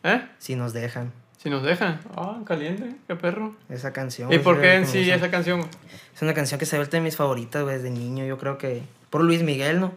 ¿Eh? 0.04 0.24
Si 0.38 0.54
nos 0.56 0.72
dejan. 0.72 1.12
Si 1.38 1.50
nos 1.50 1.62
dejan. 1.62 2.00
Ah, 2.16 2.38
caliente, 2.44 2.94
qué 3.06 3.14
perro. 3.16 3.54
Esa 3.68 3.92
canción. 3.92 4.32
¿Y 4.32 4.38
por 4.38 4.60
qué 4.60 4.74
en 4.74 4.86
sí 4.86 5.08
esa- 5.10 5.30
canción? 5.30 5.60
Es 6.14 6.22
una 6.22 6.34
canción 6.34 6.58
que 6.58 6.66
se 6.66 6.76
ha 6.76 6.78
vuelto 6.78 6.96
de 6.96 7.00
mis 7.02 7.16
favoritas, 7.16 7.62
güey, 7.62 7.76
desde 7.76 7.90
niño. 7.90 8.24
Yo 8.24 8.38
creo 8.38 8.58
que. 8.58 8.82
Por 9.10 9.22
Luis 9.24 9.42
Miguel, 9.42 9.80
¿no? 9.80 9.94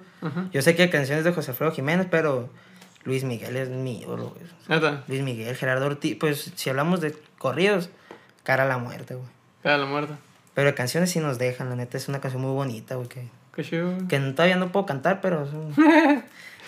Yo 0.53 0.61
sé 0.61 0.75
que 0.75 0.83
hay 0.83 0.89
canciones 0.89 1.23
de 1.25 1.33
José 1.33 1.51
Alfredo 1.51 1.71
Jiménez, 1.73 2.07
pero 2.09 2.49
Luis 3.03 3.23
Miguel 3.23 3.57
es 3.57 3.69
mi 3.69 3.99
ídolo, 4.01 4.29
güey. 4.69 4.91
Luis 5.07 5.21
Miguel, 5.21 5.55
Gerardo 5.55 5.87
Ortiz. 5.87 6.15
Pues 6.19 6.51
si 6.55 6.69
hablamos 6.69 7.01
de 7.01 7.15
corridos, 7.37 7.89
cara 8.43 8.63
a 8.63 8.67
la 8.67 8.77
muerte, 8.77 9.15
güey. 9.15 9.27
cada 9.63 9.77
la 9.77 9.85
muerte. 9.85 10.13
Pero 10.53 10.75
canciones 10.75 11.09
sí 11.11 11.19
nos 11.19 11.37
dejan, 11.39 11.69
la 11.69 11.75
neta. 11.75 11.97
Es 11.97 12.07
una 12.09 12.19
canción 12.19 12.41
muy 12.41 12.51
bonita, 12.51 12.95
güey. 12.95 13.07
Que, 13.07 13.27
Qué 13.55 13.63
chido, 13.63 13.91
güey. 13.93 14.07
que 14.07 14.19
todavía 14.19 14.55
no 14.57 14.71
puedo 14.71 14.85
cantar, 14.85 15.21
pero 15.21 15.43
es, 15.43 15.53
un- 15.53 15.73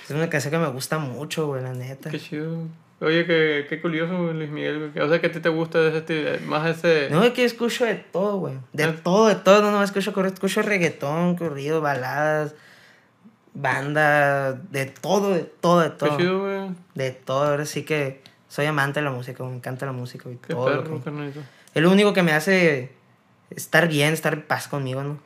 es 0.06 0.10
una 0.12 0.30
canción 0.30 0.52
que 0.52 0.58
me 0.60 0.68
gusta 0.68 1.00
mucho, 1.00 1.48
güey, 1.48 1.62
la 1.64 1.74
neta. 1.74 2.10
Qué 2.10 2.20
chido. 2.20 2.60
Oye, 3.02 3.26
qué, 3.26 3.66
qué 3.68 3.82
curioso, 3.82 4.18
güey, 4.18 4.34
Luis 4.36 4.50
Miguel. 4.50 4.92
güey. 4.94 5.06
O 5.06 5.10
sea, 5.10 5.20
que 5.20 5.28
a 5.28 5.32
ti 5.32 5.40
te 5.42 5.50
gusta 5.50 5.80
ese 5.90 6.40
más 6.46 6.66
ese... 6.78 7.10
No, 7.10 7.22
es 7.24 7.32
que 7.32 7.44
escucho 7.44 7.84
de 7.84 7.96
todo, 7.96 8.38
güey. 8.38 8.54
De 8.72 8.86
Ah. 8.86 8.96
todo, 9.04 9.28
de 9.28 9.36
todo. 9.36 9.62
No, 9.62 9.72
no, 9.72 9.84
escucho, 9.84 10.14
corrido, 10.14 10.34
escucho 10.36 10.62
reggaetón, 10.62 11.36
corrido, 11.36 11.82
baladas, 11.82 12.56
banda, 13.54 14.54
de 14.54 14.86
todo, 14.86 15.32
de 15.34 15.42
todo, 15.44 15.82
de 15.82 15.90
Qué 15.92 15.96
todo. 15.98 16.18
chido, 16.18 16.40
güey. 16.42 16.70
De 16.96 17.12
todo. 17.12 17.44
Ahora 17.46 17.66
sí 17.66 17.84
que 17.84 18.22
soy 18.48 18.66
amante 18.66 19.00
de 19.00 19.06
la 19.06 19.12
música, 19.12 19.44
me 19.44 19.56
encanta 19.56 19.86
la 19.86 19.92
música, 19.92 20.24
güey. 20.26 20.38
Qué 20.38 20.54
Todo 20.54 20.70
lo 20.70 20.84
perro, 20.84 20.98
que- 21.00 21.04
carnalito. 21.04 21.40
Es 21.74 21.82
lo 21.82 21.92
único 21.92 22.14
que 22.14 22.24
me 22.24 22.34
hace 22.34 22.92
estar 23.50 23.88
bien, 23.88 24.14
estar 24.14 24.34
en 24.34 24.42
paz 24.44 24.68
conmigo, 24.68 25.04
¿no? 25.04 25.20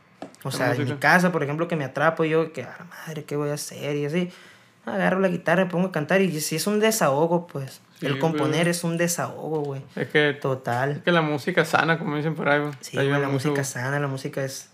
O 0.43 0.51
sea, 0.51 0.73
en 0.73 0.85
mi 0.85 0.95
casa, 0.97 1.31
por 1.31 1.43
ejemplo, 1.43 1.67
que 1.67 1.75
me 1.75 1.83
atrapo 1.83 2.23
y 2.23 2.29
yo, 2.29 2.53
que, 2.53 2.63
a 2.63 2.75
la 2.79 2.85
madre, 2.85 3.25
¿qué 3.25 3.35
voy 3.35 3.49
a 3.49 3.55
hacer? 3.55 3.95
Y 3.95 4.05
así, 4.05 4.29
agarro 4.85 5.19
la 5.19 5.27
guitarra, 5.27 5.65
me 5.65 5.71
pongo 5.71 5.87
a 5.87 5.91
cantar 5.91 6.21
y 6.21 6.39
si 6.39 6.55
es 6.55 6.67
un 6.67 6.79
desahogo, 6.79 7.47
pues. 7.47 7.81
Sí, 7.99 8.05
el 8.05 8.13
güey. 8.13 8.21
componer 8.21 8.67
es 8.67 8.83
un 8.83 8.97
desahogo, 8.97 9.61
güey. 9.61 9.81
Es 9.95 10.07
que, 10.09 10.33
Total. 10.33 10.91
es 10.91 10.99
que 10.99 11.11
la 11.11 11.21
música 11.21 11.65
sana, 11.65 11.97
como 11.97 12.15
dicen 12.15 12.35
por 12.35 12.47
ahí, 12.47 12.61
güey. 12.61 12.73
Sí, 12.79 12.95
güey, 12.95 13.09
la 13.09 13.17
mucho, 13.21 13.31
música 13.31 13.51
güey. 13.53 13.65
sana, 13.65 13.99
la 13.99 14.07
música 14.07 14.43
es. 14.43 14.69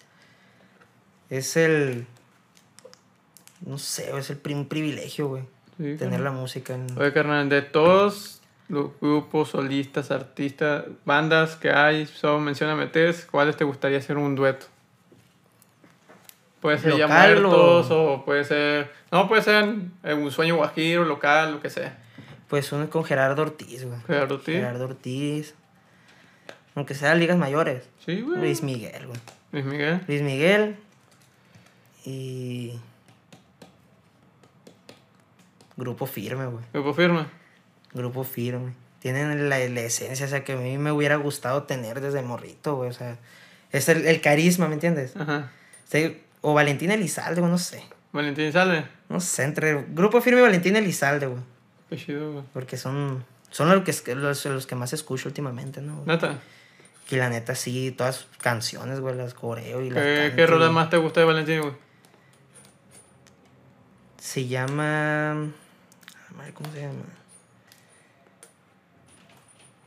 Es 1.29 1.55
el. 1.55 2.05
No 3.65 3.77
sé, 3.77 4.15
es 4.17 4.29
el 4.29 4.37
privilegio, 4.37 5.29
güey. 5.29 5.43
Sí, 5.77 5.95
Tener 5.97 6.19
la 6.19 6.31
música 6.31 6.75
en. 6.75 6.85
Oye, 6.97 7.13
carnal, 7.13 7.47
de 7.47 7.61
todos 7.61 8.41
los 8.69 8.91
grupos, 9.01 9.49
solistas, 9.49 10.09
artistas, 10.11 10.85
bandas 11.05 11.55
que 11.55 11.71
hay, 11.71 12.05
solo 12.05 12.39
mencióname 12.39 12.87
tres, 12.87 13.27
¿cuáles 13.29 13.55
te 13.57 13.63
gustaría 13.63 13.97
hacer 13.99 14.17
un 14.17 14.35
dueto? 14.35 14.65
Puede 16.61 16.77
ser 16.79 16.93
ya 16.95 17.07
¿Local 17.07 17.41
muertos 17.41 17.91
o- 17.91 18.13
o 18.13 18.25
puede 18.25 18.43
ser... 18.45 18.91
No, 19.11 19.27
puede 19.27 19.41
ser 19.41 19.75
eh, 20.03 20.13
un 20.13 20.31
sueño 20.31 20.55
guajiro, 20.55 21.03
local, 21.03 21.51
lo 21.51 21.61
que 21.61 21.69
sea. 21.69 21.99
Pues 22.47 22.71
uno 22.71 22.83
es 22.85 22.89
con 22.89 23.03
Gerardo 23.03 23.41
Ortiz, 23.41 23.83
güey. 23.85 23.99
Gerardo 24.07 24.35
Ortiz. 24.35 24.55
Gerardo 24.55 24.85
Ortiz. 24.85 25.55
Aunque 26.75 26.93
sea 26.95 27.13
ligas 27.15 27.37
mayores. 27.37 27.87
Sí, 28.05 28.21
güey. 28.21 28.39
Luis 28.39 28.63
Miguel, 28.63 29.07
güey. 29.07 29.19
Luis 29.51 29.65
Miguel. 29.65 30.01
Luis 30.07 30.21
Miguel. 30.21 30.75
Y. 32.05 32.79
Grupo 35.75 36.05
firme, 36.05 36.45
güey. 36.47 36.63
Grupo 36.73 36.93
Firme. 36.93 37.25
Grupo 37.93 38.23
firme. 38.23 38.73
Tienen 38.99 39.49
la, 39.49 39.59
la 39.59 39.81
esencia, 39.81 40.25
o 40.25 40.29
sea, 40.29 40.43
que 40.43 40.53
a 40.53 40.55
mí 40.55 40.77
me 40.77 40.91
hubiera 40.91 41.17
gustado 41.17 41.63
tener 41.63 41.99
desde 41.99 42.21
morrito, 42.21 42.75
güey. 42.75 42.89
O 42.89 42.93
sea, 42.93 43.17
es 43.71 43.89
el, 43.89 44.05
el 44.05 44.21
carisma, 44.21 44.67
¿me 44.67 44.75
entiendes? 44.75 45.15
Ajá. 45.15 45.51
Sí, 45.89 46.21
o 46.41 46.53
Valentina 46.53 46.93
Elizalde, 46.93 47.41
güey, 47.41 47.51
no 47.51 47.57
sé. 47.57 47.83
Valentín 48.13 48.51
Sale. 48.53 48.85
No 49.09 49.19
sé, 49.19 49.43
entre 49.43 49.85
Grupo 49.89 50.21
Firme 50.21 50.39
y 50.39 50.43
Valentina 50.43 50.79
Elizalde, 50.79 51.25
güey. 51.25 51.41
Qué 51.89 51.97
chido, 51.97 52.31
güey. 52.31 52.43
Porque 52.53 52.77
son, 52.77 53.25
son 53.49 53.69
los, 53.69 53.83
que, 53.83 54.15
los, 54.15 54.45
los 54.45 54.67
que 54.67 54.75
más 54.75 54.93
escucho 54.93 55.27
últimamente, 55.27 55.81
¿no? 55.81 55.95
güey? 55.95 56.07
Neta. 56.07 56.39
Y 57.09 57.15
la 57.15 57.29
neta, 57.29 57.53
sí, 57.53 57.93
todas 57.95 58.15
sus 58.15 58.37
canciones, 58.37 58.99
güey, 58.99 59.15
las 59.15 59.35
coreo 59.35 59.81
y 59.81 59.91
las 59.91 60.03
¿Qué, 60.03 60.15
canto, 60.15 60.35
qué 60.35 60.47
rola 60.47 60.71
más 60.71 60.89
te 60.89 60.97
gusta 60.97 61.19
de 61.19 61.25
Valentín, 61.27 61.61
güey? 61.61 61.73
Se 64.19 64.47
llama... 64.47 65.51
¿Cómo 66.55 66.71
se 66.71 66.81
llama? 66.81 67.03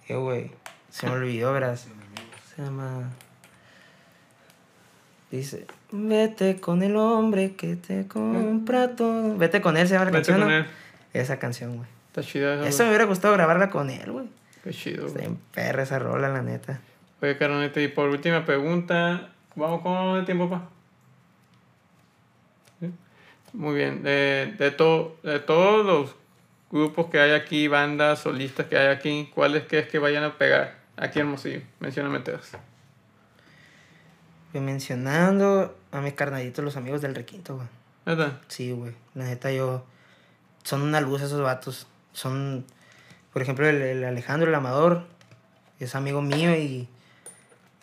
Eh, 0.09 0.15
güey. 0.17 0.51
Se 0.91 1.07
me 1.07 1.13
olvidó, 1.13 1.53
verás. 1.53 1.87
Se 2.55 2.63
llama... 2.63 3.11
Dice... 5.31 5.67
Vete 5.93 6.61
con 6.61 6.83
el 6.83 6.97
hombre 6.97 7.55
que 7.55 7.77
te 7.77 8.07
compra 8.09 8.97
todo. 8.97 9.37
Vete 9.37 9.61
con 9.61 9.77
él, 9.77 9.87
se 9.87 9.95
llama 9.95 10.07
la 10.07 10.11
Vete 10.13 10.27
canción, 10.33 10.41
con 10.41 10.49
¿no? 10.51 10.57
él. 10.59 10.67
Esa 11.13 11.39
canción, 11.39 11.77
güey. 11.77 11.89
Está 12.09 12.23
chida 12.23 12.67
Eso 12.67 12.83
me 12.85 12.89
hubiera 12.91 13.05
gustado 13.05 13.35
grabarla 13.35 13.71
con 13.71 13.89
él, 13.91 14.11
güey. 14.11 14.27
Qué 14.65 14.71
chido, 14.73 15.07
Está 15.07 15.21
bien 15.21 15.39
perra 15.55 15.83
esa 15.85 15.99
rola, 15.99 16.29
la 16.29 16.43
neta. 16.43 16.81
Oye, 17.23 17.37
carnalito, 17.39 17.81
y 17.81 17.89
por 17.89 18.09
última 18.09 18.45
pregunta, 18.45 19.31
¿vamos 19.55 19.81
con 19.83 20.17
el 20.19 20.25
tiempo, 20.25 20.51
pa? 20.51 20.69
¿Sí? 22.81 22.91
Muy 23.53 23.75
bien, 23.77 24.03
de, 24.03 24.55
de, 24.59 24.71
to- 24.73 25.19
de 25.23 25.39
todos 25.41 25.87
los 25.87 26.17
grupos 26.71 27.07
que 27.07 27.21
hay 27.21 27.33
aquí, 27.33 27.69
bandas, 27.69 28.21
solistas 28.21 28.67
que 28.67 28.77
hay 28.77 28.89
aquí, 28.89 29.31
¿cuáles 29.35 29.64
crees 29.69 29.89
que 29.89 29.99
vayan 29.99 30.25
a 30.25 30.37
pegar 30.37 30.79
aquí 30.97 31.21
en 31.21 31.27
Hermosillo? 31.27 31.61
Mencióname 31.81 32.21
tres. 32.21 32.53
Fui 34.53 34.61
mencionando 34.61 35.77
a 35.93 36.01
mis 36.01 36.14
carnalitos, 36.14 36.64
los 36.64 36.77
amigos 36.77 37.01
del 37.01 37.14
requinto, 37.14 37.57
güey. 37.57 37.69
¿Neta? 38.07 38.41
Sí, 38.49 38.71
güey. 38.71 38.95
La 39.14 39.25
neta, 39.25 39.51
yo. 39.51 39.85
Son 40.62 40.83
una 40.83 41.01
luz 41.01 41.23
esos 41.23 41.43
vatos. 41.43 41.87
Son. 42.12 42.64
Por 43.33 43.43
ejemplo, 43.43 43.69
el, 43.69 43.83
el 43.83 44.05
Alejandro, 44.05 44.49
el 44.49 44.55
Amador. 44.55 45.05
Es 45.81 45.95
amigo 45.95 46.23
mío 46.23 46.55
y. 46.57 46.89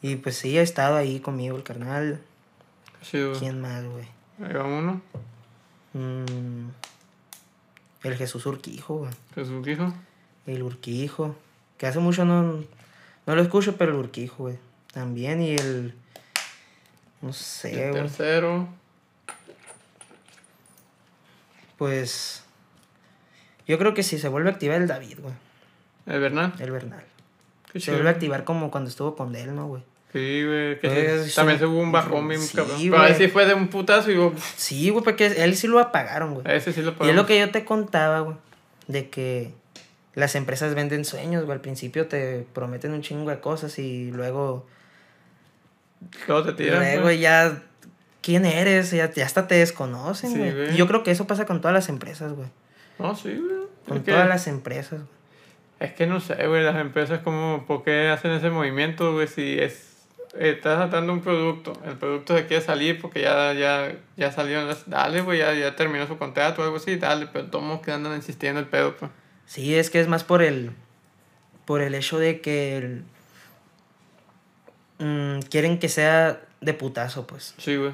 Y 0.02 0.18
pues 0.18 0.38
sí, 0.38 0.58
ha 0.58 0.62
estado 0.62 0.96
ahí 0.96 1.20
conmigo, 1.20 1.56
el 1.56 1.64
carnal. 1.64 2.22
Qué 3.00 3.06
chido. 3.06 3.34
¿Quién 3.40 3.62
más, 3.62 3.84
güey? 3.86 4.08
Ahí 4.44 4.54
va 4.54 4.64
uno. 4.64 5.02
Mm, 5.94 6.70
el 8.04 8.16
Jesús 8.16 8.46
Urquijo, 8.46 8.96
güey. 9.00 9.12
Jesús 9.36 9.66
dijo. 9.66 9.94
El 10.46 10.62
Urquijo. 10.64 11.36
Que 11.78 11.88
hace 11.88 12.00
mucho 12.00 12.26
no. 12.26 12.64
No 13.26 13.36
lo 13.36 13.42
escucho, 13.42 13.78
pero 13.78 13.92
el 13.94 13.98
Urquijo, 14.00 14.36
güey. 14.44 14.58
También. 14.94 15.42
Y 15.42 15.56
el. 15.56 15.94
No 17.22 17.32
sé, 17.34 17.86
El 17.86 17.92
güey. 17.92 18.02
tercero. 18.04 18.68
Pues. 21.78 22.44
Yo 23.68 23.78
creo 23.78 23.94
que 23.94 24.04
si 24.04 24.20
se 24.20 24.28
vuelve 24.28 24.50
a 24.50 24.54
activar 24.54 24.82
el 24.82 24.88
David, 24.88 25.20
güey. 25.22 25.34
El 26.06 26.20
Bernal. 26.20 26.54
el 26.60 26.72
Bernal. 26.72 27.04
Qué 27.72 27.80
Se 27.80 27.86
chido. 27.86 27.96
vuelve 27.98 28.10
a 28.10 28.14
activar 28.14 28.44
como 28.44 28.70
cuando 28.72 28.90
estuvo 28.90 29.16
con 29.16 29.36
él, 29.36 29.56
¿no, 29.56 29.68
güey? 29.68 29.84
Sí, 30.14 30.46
güey. 30.46 30.80
que 30.80 31.24
sí, 31.26 31.36
también 31.36 31.58
se 31.60 31.66
hubo 31.66 31.80
un 31.80 31.92
bajón 31.92 32.28
bien 32.28 32.40
Sí, 32.40 32.56
cabrón. 32.56 32.76
güey. 32.78 32.90
Pero 32.92 33.02
ahí 33.04 33.16
sí 33.16 33.28
fue 33.28 33.46
de 33.48 33.54
un 33.56 33.68
putazo 33.68 34.10
y 34.12 34.14
digo, 34.14 34.34
Sí, 34.56 34.90
güey, 34.92 35.04
porque 35.04 35.26
él 35.26 35.56
sí 35.58 35.68
lo 35.68 35.80
apagaron, 35.80 36.36
güey. 36.36 36.48
a 36.48 36.54
ese 36.54 36.72
sí 36.72 36.82
lo 36.84 36.94
Y 37.02 37.10
es 37.10 37.16
lo 37.16 37.26
que 37.26 37.40
yo 37.40 37.50
te 37.52 37.66
contaba, 37.66 38.20
güey, 38.22 38.38
de 38.88 39.10
que 39.10 39.52
las 40.14 40.36
empresas 40.36 40.76
venden 40.76 41.04
sueños, 41.06 41.44
güey. 41.46 41.56
Al 41.56 41.62
principio 41.62 42.06
te 42.08 42.46
prometen 42.54 42.94
un 42.94 43.02
chingo 43.02 43.30
de 43.32 43.40
cosas 43.40 43.80
y 43.80 44.12
luego, 44.12 44.68
Luego 46.28 46.44
te 46.46 46.54
tiran. 46.54 46.80
luego 46.82 47.02
güey. 47.04 47.20
ya, 47.20 47.64
¿quién 48.22 48.46
eres? 48.46 48.92
Ya, 48.92 49.12
ya 49.12 49.26
hasta 49.26 49.48
te 49.48 49.56
desconocen, 49.56 50.32
Sí, 50.32 50.38
güey. 50.38 50.52
güey. 50.54 50.74
Y 50.74 50.78
yo 50.78 50.88
creo 50.88 51.04
que 51.04 51.12
eso 51.12 51.26
pasa 51.28 51.46
con 51.46 51.62
todas 51.62 51.74
las 51.74 51.90
empresas, 51.90 52.34
güey. 52.34 52.48
No, 53.00 53.16
sí, 53.16 53.30
güey. 53.36 53.64
Con 53.88 53.98
Es 53.98 54.04
que- 54.04 54.12
todas 54.12 54.28
las 54.28 54.48
empresas, 54.48 55.00
güey. 55.00 55.14
Es 55.80 55.94
que 55.94 56.08
no 56.08 56.20
sé, 56.22 56.36
güey, 56.48 56.64
las 56.64 56.78
empresas 56.78 57.20
como, 57.24 57.66
¿por 57.68 57.84
qué 57.84 58.08
hacen 58.10 58.32
ese 58.32 58.50
movimiento, 58.50 59.12
güey? 59.14 59.28
Si 59.28 59.58
es, 59.60 59.93
estás 60.38 60.90
dando 60.92 61.14
un 61.14 61.22
producto, 61.22 61.74
el 61.86 61.96
producto 61.98 62.36
se 62.36 62.46
quiere 62.48 62.64
salir 62.64 63.00
porque 63.02 63.22
ya, 63.22 63.54
ya, 63.54 63.96
ya 64.18 64.32
salieron 64.32 64.68
las, 64.68 64.90
dale, 64.90 65.22
güey, 65.22 65.40
ya, 65.40 65.54
ya 65.54 65.76
terminó 65.76 66.08
su 66.08 66.18
contrato 66.18 66.62
o 66.62 66.66
algo 66.66 66.78
así, 66.78 66.96
dale, 66.98 67.28
pero 67.28 67.48
todos 67.50 67.82
que 67.82 67.92
andan 67.92 68.16
insistiendo 68.16 68.60
el 68.60 68.68
pedo, 68.68 68.96
pues. 68.98 69.12
Sí, 69.46 69.76
es 69.76 69.90
que 69.90 70.00
es 70.00 70.08
más 70.08 70.24
por 70.24 70.42
el, 70.42 70.72
por 71.66 71.82
el 71.82 71.94
hecho 71.96 72.18
de 72.20 72.42
que 72.42 72.78
el- 72.78 73.04
mm, 75.00 75.40
quieren 75.50 75.80
que 75.80 75.90
sea 75.90 76.42
de 76.62 76.74
putazo, 76.74 77.28
pues. 77.28 77.56
Sí, 77.58 77.76
güey. 77.76 77.94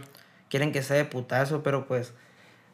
quieren 0.50 0.72
que 0.72 0.82
sea 0.82 0.98
de 0.98 1.06
putazo, 1.06 1.62
pero 1.62 1.86
pues 1.86 2.14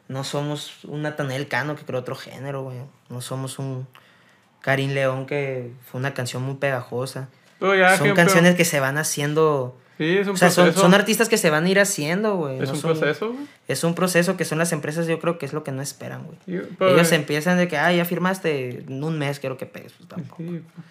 no 0.08 0.24
somos 0.24 0.82
un 0.84 1.02
Natanel 1.02 1.46
Cano 1.48 1.76
que 1.76 1.84
creó 1.84 2.00
otro 2.00 2.14
género, 2.16 2.62
güey. 2.62 2.78
No 3.10 3.20
somos 3.20 3.58
un 3.58 3.86
Karim 4.62 4.92
León 4.92 5.26
que 5.26 5.72
fue 5.90 6.00
una 6.00 6.14
canción 6.14 6.42
muy 6.42 6.54
pegajosa. 6.54 7.28
Pero 7.58 7.74
ya 7.74 7.96
son 7.96 8.08
que- 8.08 8.14
canciones 8.14 8.54
que 8.54 8.64
se 8.64 8.80
van 8.80 8.98
haciendo... 8.98 9.78
sí, 9.98 10.18
es 10.18 10.26
un 10.26 10.34
O 10.34 10.36
sea, 10.36 10.50
son, 10.50 10.64
proceso. 10.66 10.82
son 10.82 10.94
artistas 10.94 11.28
que 11.28 11.38
se 11.38 11.48
van 11.50 11.64
a 11.64 11.68
ir 11.70 11.80
haciendo, 11.80 12.36
güey. 12.36 12.58
es 12.60 12.68
no 12.68 12.74
un 12.74 12.80
son- 12.80 12.98
proceso, 12.98 13.32
güey. 13.32 13.46
Es 13.68 13.82
un 13.84 13.94
proceso 13.94 14.36
que 14.36 14.44
son 14.44 14.58
las 14.58 14.72
empresas, 14.72 15.06
yo 15.06 15.18
creo 15.18 15.38
que 15.38 15.46
es 15.46 15.52
lo 15.52 15.64
que 15.64 15.72
no 15.72 15.82
esperan, 15.82 16.24
güey. 16.24 16.38
Ellos 16.80 17.12
empiezan 17.12 17.56
de 17.58 17.66
que, 17.68 17.76
ah, 17.78 17.92
ya 17.92 18.04
firmaste, 18.04 18.84
en 18.88 19.02
un 19.02 19.18
mes 19.18 19.40
quiero 19.40 19.56
que 19.56 19.66
pegues. 19.66 19.92
Pues 19.96 20.08
tampoco. 20.08 20.42
Sí, 20.42 20.62
pues. 20.74 20.86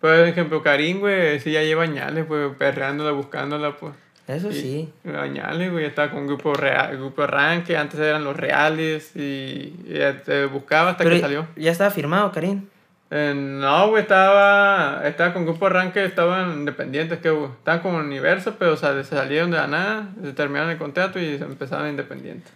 Por 0.00 0.14
ejemplo, 0.28 0.62
Karim, 0.62 0.98
güey, 1.00 1.38
sí 1.40 1.52
ya 1.52 1.62
lleva 1.62 1.84
añales, 1.84 2.26
güey, 2.26 2.52
perreándola, 2.58 3.12
buscándola, 3.12 3.76
pues. 3.76 3.94
Eso 4.28 4.50
Y- 4.50 4.54
sí. 4.54 4.92
Añales, 5.04 5.72
güey, 5.72 5.84
estaba 5.84 6.10
con 6.10 6.26
grupo 6.26 6.54
real, 6.54 6.96
grupo 6.96 7.22
arranque, 7.22 7.76
antes 7.76 7.98
eran 8.00 8.22
los 8.24 8.36
reales 8.36 9.12
y, 9.16 9.74
y 9.84 9.98
te 10.24 10.46
buscaba 10.46 10.90
hasta 10.90 11.04
Pero 11.04 11.16
que 11.16 11.20
salió. 11.22 11.46
ya 11.56 11.70
estaba 11.72 11.90
firmado, 11.90 12.30
Karim. 12.32 12.66
Eh, 13.14 13.34
no, 13.36 13.88
güey, 13.90 14.02
estaba, 14.02 15.02
estaba 15.06 15.34
con 15.34 15.44
grupo 15.44 15.66
arranque, 15.66 16.02
estaban 16.02 16.52
independientes, 16.52 17.18
que 17.18 17.28
güey, 17.28 17.50
estaban 17.50 17.80
como 17.80 17.98
universo, 17.98 18.54
pero 18.58 18.72
o 18.72 18.76
sea, 18.78 18.94
se 18.94 19.04
salieron 19.04 19.50
de 19.50 19.58
la 19.58 19.66
nada, 19.66 20.08
se 20.24 20.32
terminaron 20.32 20.70
el 20.70 20.78
contrato 20.78 21.18
y 21.18 21.36
se 21.36 21.44
empezaron 21.44 21.88
independientes. 21.90 22.50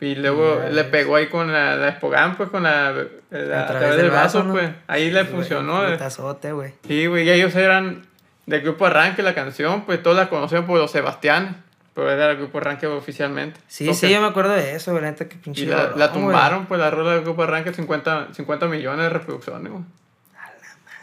Y 0.00 0.16
luego 0.16 0.60
Ya 0.64 0.70
le 0.70 0.84
pegó 0.84 1.14
ahí 1.14 1.28
con 1.28 1.52
la, 1.52 1.76
la 1.76 1.92
Spogam, 1.92 2.36
pues 2.36 2.50
con 2.50 2.64
la, 2.64 2.92
la- 3.30 3.62
a, 3.62 3.66
través 3.68 3.96
del 3.96 4.10
vaso, 4.10 4.42
¿no? 4.42 4.52
pues 4.54 4.68
ahí 4.88 5.12
le 5.12 5.20
Sí, 5.22 5.26
funcionó. 5.30 5.76
güey, 5.78 5.90
eh. 5.90 5.92
putazote, 5.92 6.50
güey. 6.52 6.72
Sí, 6.88 7.06
güey, 7.06 7.24
y 7.26 7.30
ellos 7.30 7.54
eran 7.54 8.02
del 8.46 8.62
grupo 8.62 8.86
arranque, 8.86 9.22
la 9.22 9.34
canción, 9.34 9.82
pues 9.86 10.02
todos 10.02 10.16
la 10.16 10.28
conocían 10.28 10.66
por 10.66 10.78
los 10.78 10.90
Sebastián, 10.90 11.62
pero 11.94 12.10
era 12.10 12.30
el 12.32 12.36
grupo 12.38 12.58
arranque 12.58 12.86
oficialmente. 12.86 13.60
Sí, 13.68 13.84
Porque- 13.86 13.98
sí, 14.08 14.10
yo 14.12 14.20
me 14.20 14.26
acuerdo 14.26 14.52
de 14.52 14.74
eso, 14.74 14.90
güey. 14.92 15.02
la 15.04 15.10
neta, 15.12 15.28
que 15.28 15.36
pinche 15.36 15.62
Y 15.62 15.66
la, 15.66 15.92
la 15.96 16.08
güey. 16.08 16.12
tumbaron, 16.12 16.66
pues 16.66 16.80
la 16.80 16.90
rola 16.90 17.12
del 17.12 17.22
grupo 17.22 17.42
arranque, 17.44 17.72
50, 17.72 18.28
50 18.34 18.66
millones 18.66 19.00
de 19.04 19.08
reproducciones, 19.10 19.70
güey. 19.72 19.84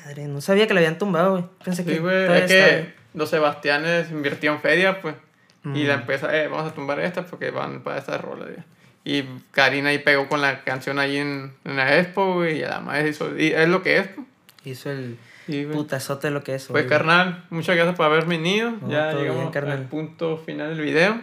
Madre, 0.06 0.28
no 0.28 0.42
sabía 0.42 0.68
que 0.68 0.74
la 0.74 0.80
habían 0.80 0.98
tumbado, 0.98 1.32
güey. 1.32 1.46
Pensé 1.64 1.86
que 1.86 1.94
Sí, 1.94 1.98
güey, 2.00 2.26
todavía 2.26 2.46
es 2.46 2.52
que 2.52 2.70
estaba. 2.80 2.94
los 3.14 3.30
Sebastianes 3.30 4.12
invirtieron 4.12 4.60
feria, 4.60 5.02
pues. 5.02 5.16
Y 5.64 5.84
la 5.84 5.98
Mm. 5.98 6.00
empresa, 6.00 6.36
eh, 6.36 6.48
vamos 6.48 6.72
a 6.72 6.74
tumbar 6.74 7.00
esta 7.00 7.24
porque 7.26 7.52
van 7.52 7.82
para 7.82 8.00
esta 8.00 8.18
rola, 8.18 8.46
güey. 8.46 8.58
Y 9.04 9.24
Karina 9.52 9.89
ahí 9.89 10.00
pegó 10.00 10.28
con 10.28 10.42
la 10.42 10.64
canción 10.64 10.98
ahí 11.00 11.18
en, 11.18 11.54
en 11.66 11.76
la 11.76 11.98
expo, 12.00 12.34
güey, 12.36 12.60
y 12.60 12.64
además 12.64 13.06
hizo, 13.06 13.38
y 13.38 13.52
es 13.52 13.68
lo 13.70 13.82
que 13.84 13.98
es, 14.00 14.08
pues. 14.08 14.28
Hizo 14.64 14.89
el 14.92 15.18
Sí, 15.52 15.64
güey. 15.66 15.76
putazote 15.76 16.28
de 16.28 16.32
lo 16.34 16.43
que 16.43 16.56
es. 16.56 16.66
Pues 16.68 16.84
güey. 16.84 16.89
carnal, 16.89 17.45
muchas 17.49 17.76
gracias 17.76 17.95
por 17.95 18.06
haber 18.06 18.26
venido. 18.26 18.72
No, 18.82 18.89
ya 18.89 19.08
bien, 19.14 19.20
llegamos 19.20 19.52
carnal. 19.52 19.78
al 19.80 19.86
punto 19.86 20.38
final 20.38 20.76
del 20.76 20.86
video. 20.86 21.22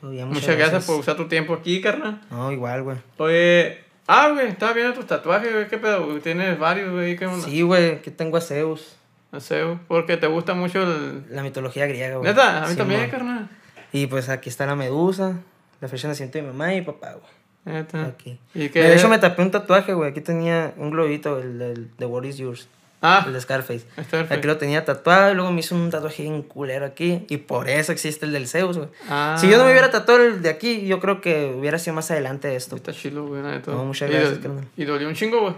Todavía 0.00 0.26
Muchas, 0.26 0.56
gracias. 0.56 0.84
por 0.86 1.00
usar 1.00 1.16
tu 1.16 1.28
tiempo 1.28 1.54
aquí, 1.54 1.80
carnal. 1.80 2.20
No, 2.30 2.52
igual, 2.52 2.82
güey. 2.82 2.96
Oye, 3.18 3.78
ah, 4.06 4.28
güey, 4.32 4.48
estaba 4.48 4.72
viendo 4.72 4.92
tus 4.92 5.06
tatuajes, 5.06 5.52
güey, 5.52 5.66
qué 5.68 5.78
pedo, 5.78 6.06
tienes 6.20 6.58
varios, 6.58 6.92
güey, 6.92 7.16
qué 7.16 7.26
onda. 7.26 7.44
Sí, 7.46 7.62
güey, 7.62 7.92
aquí 7.92 8.10
tengo 8.10 8.36
a 8.36 8.40
Zeus. 8.40 8.96
Sé, 9.38 9.64
güey, 9.64 9.78
porque 9.88 10.16
te 10.16 10.26
gusta 10.28 10.54
mucho 10.54 10.82
el... 10.82 11.24
La 11.30 11.42
mitología 11.42 11.86
griega, 11.86 12.16
güey. 12.16 12.30
Neta, 12.30 12.58
a 12.58 12.66
mí 12.66 12.72
Sí, 12.72 12.76
también, 12.76 13.10
carnal. 13.10 13.48
Y 13.92 14.06
pues 14.06 14.28
aquí 14.28 14.48
está 14.48 14.66
la 14.66 14.76
medusa, 14.76 15.38
la 15.80 15.88
fecha 15.88 16.06
de 16.06 16.12
nacimiento 16.12 16.38
de 16.38 16.42
mi 16.42 16.48
mamá 16.48 16.74
y 16.74 16.80
mi 16.80 16.86
papá, 16.86 17.14
güey. 17.14 17.84
Aquí. 18.04 18.38
¿Y 18.54 18.68
qué? 18.68 18.82
De 18.82 18.94
hecho, 18.94 19.08
me 19.08 19.18
tapé 19.18 19.40
un 19.42 19.50
tatuaje, 19.50 19.94
güey. 19.94 20.10
Aquí 20.10 20.20
tenía 20.20 20.74
un 20.76 20.90
globito, 20.90 21.38
el 21.38 21.58
del 21.58 21.90
The 21.98 22.04
What 22.06 22.24
is 22.24 22.36
Yours, 22.36 22.68
Ah, 23.06 23.22
el 23.26 23.34
de 23.34 23.40
Scarface. 23.40 23.84
Aquí 24.30 24.46
lo 24.46 24.56
tenía 24.56 24.84
tatuado 24.84 25.30
y 25.30 25.34
luego 25.34 25.50
me 25.52 25.60
hizo 25.60 25.74
un 25.74 25.90
tatuaje 25.90 26.22
bien 26.22 26.42
culero 26.42 26.86
aquí. 26.86 27.26
Y 27.28 27.36
por 27.36 27.68
eso 27.68 27.92
existe 27.92 28.24
el 28.24 28.32
del 28.32 28.48
Zeus, 28.48 28.78
güey. 28.78 28.88
Ah, 29.10 29.36
Si 29.38 29.48
yo 29.50 29.58
no 29.58 29.64
me 29.64 29.70
hubiera 29.72 29.90
tatuado 29.90 30.24
el 30.24 30.40
de 30.40 30.48
aquí, 30.48 30.86
yo 30.86 31.00
creo 31.00 31.20
que 31.20 31.54
hubiera 31.56 31.78
sido 31.78 31.94
más 31.94 32.10
adelante 32.10 32.56
esto. 32.56 32.76
Está 32.76 32.92
chido, 32.92 33.26
güey, 33.26 33.42
neta. 33.42 33.70
No, 33.72 33.84
muchas 33.84 34.10
gracias, 34.10 34.38
carnal. 34.38 34.64
Y 34.76 34.84
dolió 34.84 35.06
un 35.06 35.14
chingo, 35.14 35.40
güey. 35.42 35.54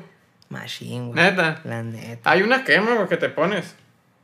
Machine, 0.48 1.06
güey. 1.08 1.14
Neta. 1.22 1.60
La 1.64 1.82
neta. 1.82 2.30
Hay 2.30 2.42
una 2.42 2.64
quema, 2.64 2.94
güey, 2.94 3.08
que 3.08 3.16
te 3.16 3.28
pones. 3.28 3.74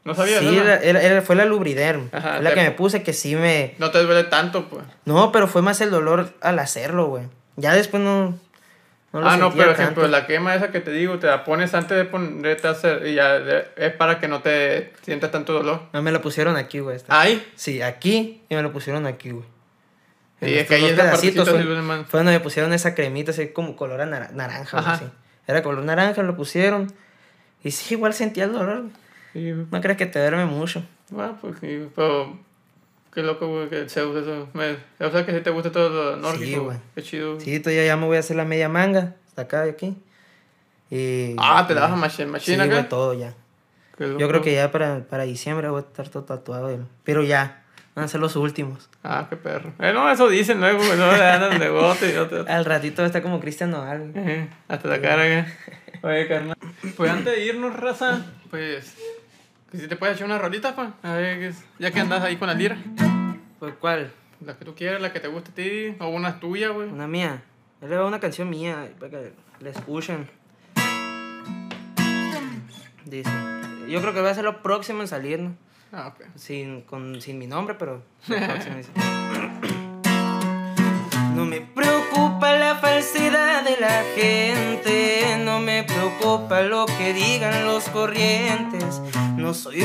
¿No 0.04 0.14
sabías, 0.16 0.40
Sí, 0.40 0.56
era- 0.58 0.78
era- 0.82 1.00
era- 1.00 1.22
fue 1.22 1.36
la 1.36 1.44
Lubriderm. 1.44 2.08
Ajá, 2.10 2.34
Fue 2.34 2.42
la 2.42 2.50
te- 2.50 2.56
que 2.56 2.62
me 2.62 2.70
puse 2.72 3.04
que 3.04 3.12
sí 3.12 3.36
me... 3.36 3.74
No 3.78 3.92
te 3.92 4.02
duele 4.02 4.24
tanto, 4.24 4.68
pues. 4.68 4.82
No, 5.04 5.30
pero 5.30 5.46
fue 5.46 5.62
más 5.62 5.80
el 5.80 5.90
dolor 5.92 6.32
al 6.40 6.58
hacerlo, 6.58 7.06
güey. 7.06 7.24
Ya 7.56 7.72
después 7.72 8.02
no... 8.02 8.36
no 9.12 9.28
ah, 9.28 9.36
no, 9.36 9.52
pero 9.52 9.72
ejemplo, 9.72 10.08
la 10.08 10.26
quema 10.26 10.54
esa 10.54 10.72
que 10.72 10.80
te 10.80 10.90
digo, 10.90 11.18
te 11.18 11.26
la 11.26 11.44
pones 11.44 11.74
antes 11.74 11.96
de 11.96 12.04
ponerte 12.06 12.66
a 12.66 12.70
hacer 12.70 13.06
y 13.06 13.14
ya 13.14 13.36
es 13.76 13.92
para 13.92 14.18
que 14.18 14.26
no 14.26 14.40
te 14.40 14.92
sientas 15.02 15.30
tanto 15.30 15.52
dolor. 15.52 15.82
No, 15.92 16.00
me 16.00 16.12
lo 16.12 16.22
pusieron 16.22 16.56
aquí, 16.56 16.78
güey. 16.78 16.98
Ahí. 17.08 17.46
Sí, 17.54 17.82
aquí 17.82 18.40
y 18.48 18.54
me 18.54 18.62
lo 18.62 18.72
pusieron 18.72 19.06
aquí, 19.06 19.30
güey. 19.30 19.44
En 20.40 20.48
Y 20.48 20.54
es 20.54 20.66
que 20.66 20.76
ahí 20.76 20.94
pedacitos 20.94 21.46
partecita 21.48 21.84
fue, 21.84 22.04
fue 22.04 22.20
donde 22.20 22.32
me 22.32 22.40
pusieron 22.40 22.72
esa 22.72 22.94
cremita 22.94 23.32
así 23.32 23.48
como 23.48 23.76
color 23.76 24.00
a 24.00 24.06
naranja, 24.06 24.80
güey, 24.80 24.92
así. 24.94 25.04
Era 25.46 25.62
color 25.62 25.84
naranja, 25.84 26.22
lo 26.22 26.34
pusieron. 26.34 26.90
Y 27.62 27.70
sí, 27.70 27.94
igual 27.94 28.14
sentía 28.14 28.44
el 28.44 28.52
dolor. 28.52 28.84
Sí. 29.34 29.52
No 29.70 29.80
crees 29.82 29.98
que 29.98 30.06
te 30.06 30.20
duerme 30.20 30.46
mucho. 30.46 30.82
Ah, 31.16 31.34
pues 31.40 31.56
sí, 31.60 31.86
pero 31.94 32.38
qué 33.14 33.22
loco, 33.22 33.46
güey, 33.48 33.68
que 33.68 33.88
Zeus 33.88 34.16
eso. 34.16 34.48
Me, 34.54 34.76
o 35.04 35.10
sea, 35.10 35.24
que 35.26 35.32
si 35.32 35.40
te 35.40 35.50
gusta 35.50 35.70
todo 35.72 35.88
lo 35.90 36.16
nórdico, 36.16 36.64
güey. 36.64 36.78
Qué 36.94 37.02
chido. 37.02 37.38
Sí, 37.40 37.60
todavía 37.60 37.84
ya 37.86 37.96
me 37.96 38.06
voy 38.06 38.16
a 38.16 38.20
hacer 38.20 38.36
la 38.36 38.44
media 38.44 38.68
manga. 38.68 39.14
Hasta 39.28 39.42
acá 39.42 39.66
y 39.66 39.70
aquí. 39.70 39.96
Y, 40.90 41.34
Ah, 41.38 41.64
te 41.66 41.74
la 41.74 41.82
vas 41.82 41.92
a 41.92 41.96
machine, 41.96 42.26
Sí, 42.26 42.32
machine 42.32 42.66
güey, 42.66 42.78
acá. 42.78 42.88
todo 42.88 43.14
ya. 43.14 43.34
Yo 43.98 44.26
creo 44.28 44.42
que 44.42 44.52
ya 44.54 44.70
para, 44.72 45.00
para 45.04 45.22
diciembre 45.24 45.68
voy 45.68 45.82
a 45.82 45.86
estar 45.86 46.08
todo 46.08 46.24
tatuado. 46.24 46.64
güey. 46.64 46.78
Pero 47.04 47.22
ya, 47.22 47.62
van 47.94 48.04
a 48.06 48.08
ser 48.08 48.20
los 48.20 48.34
últimos. 48.36 48.88
Ah, 49.04 49.26
qué 49.30 49.36
perro. 49.36 49.72
Eh, 49.78 49.92
no, 49.94 50.10
eso 50.10 50.28
dicen 50.28 50.60
luego, 50.60 50.78
güey, 50.78 50.98
no 50.98 51.12
le 51.12 51.22
andan 51.24 51.58
de 51.58 51.68
bote 51.70 52.12
y 52.12 52.16
otro. 52.16 52.44
Al 52.48 52.64
ratito 52.64 53.04
estar 53.04 53.22
como 53.22 53.40
Cristian. 53.40 53.72
Ejé, 54.14 54.48
Hasta 54.68 54.88
la 54.88 55.00
cara, 55.00 55.24
güey. 55.26 55.44
Oye, 56.02 56.26
carnal. 56.28 56.56
Pues 56.96 57.10
antes 57.10 57.36
de 57.36 57.44
irnos, 57.44 57.76
raza, 57.76 58.24
pues. 58.50 58.96
Que 59.72 59.78
si 59.78 59.88
te 59.88 59.96
puedes 59.96 60.16
echar 60.16 60.26
una 60.26 60.36
rolita, 60.36 60.76
pa. 60.76 60.92
A 61.02 61.14
ver, 61.14 61.54
ya 61.78 61.90
que 61.90 61.98
andas 61.98 62.22
ahí 62.22 62.36
con 62.36 62.46
la 62.46 62.52
lira. 62.52 62.76
¿Pues 63.58 63.72
cuál? 63.80 64.12
La 64.44 64.54
que 64.58 64.66
tú 64.66 64.74
quieras, 64.74 65.00
la 65.00 65.14
que 65.14 65.20
te 65.20 65.28
guste 65.28 65.50
a 65.50 65.54
ti, 65.54 65.96
o 65.98 66.08
una 66.08 66.40
tuya, 66.40 66.68
güey. 66.68 66.90
Una 66.90 67.08
mía. 67.08 67.42
Yo 67.80 67.88
le 67.88 67.96
voy 67.96 68.04
a 68.04 68.08
una 68.08 68.20
canción 68.20 68.50
mía 68.50 68.90
para 69.00 69.10
que 69.10 69.32
la 69.60 69.70
escuchen. 69.70 70.28
Dice. 73.06 73.30
Yo 73.88 74.02
creo 74.02 74.12
que 74.12 74.20
va 74.20 74.28
a 74.28 74.34
ser 74.34 74.44
lo 74.44 74.62
próximo 74.62 75.00
en 75.00 75.08
salir, 75.08 75.40
¿no? 75.40 75.56
Ah, 75.90 76.08
ok. 76.08 76.26
Sin, 76.34 76.82
con, 76.82 77.22
sin 77.22 77.38
mi 77.38 77.46
nombre, 77.46 77.74
pero 77.78 78.02
lo 78.28 78.36
próximo 78.36 78.76
dice. 78.76 78.90
gente, 84.14 85.36
no 85.44 85.60
me 85.60 85.84
preocupa 85.84 86.62
lo 86.62 86.86
que 86.86 87.12
digan 87.12 87.64
los 87.64 87.88
corrientes. 87.88 89.00
No 89.36 89.54
soy 89.54 89.84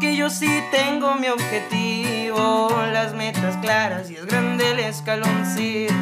que 0.00 0.16
yo 0.16 0.30
sí 0.30 0.50
tengo 0.70 1.14
mi 1.14 1.28
objetivo, 1.28 2.68
las 2.92 3.14
metas 3.14 3.56
claras 3.58 4.10
y 4.10 4.16
es 4.16 4.26
grande 4.26 4.70
el 4.70 4.78
escaloncito. 4.80 5.94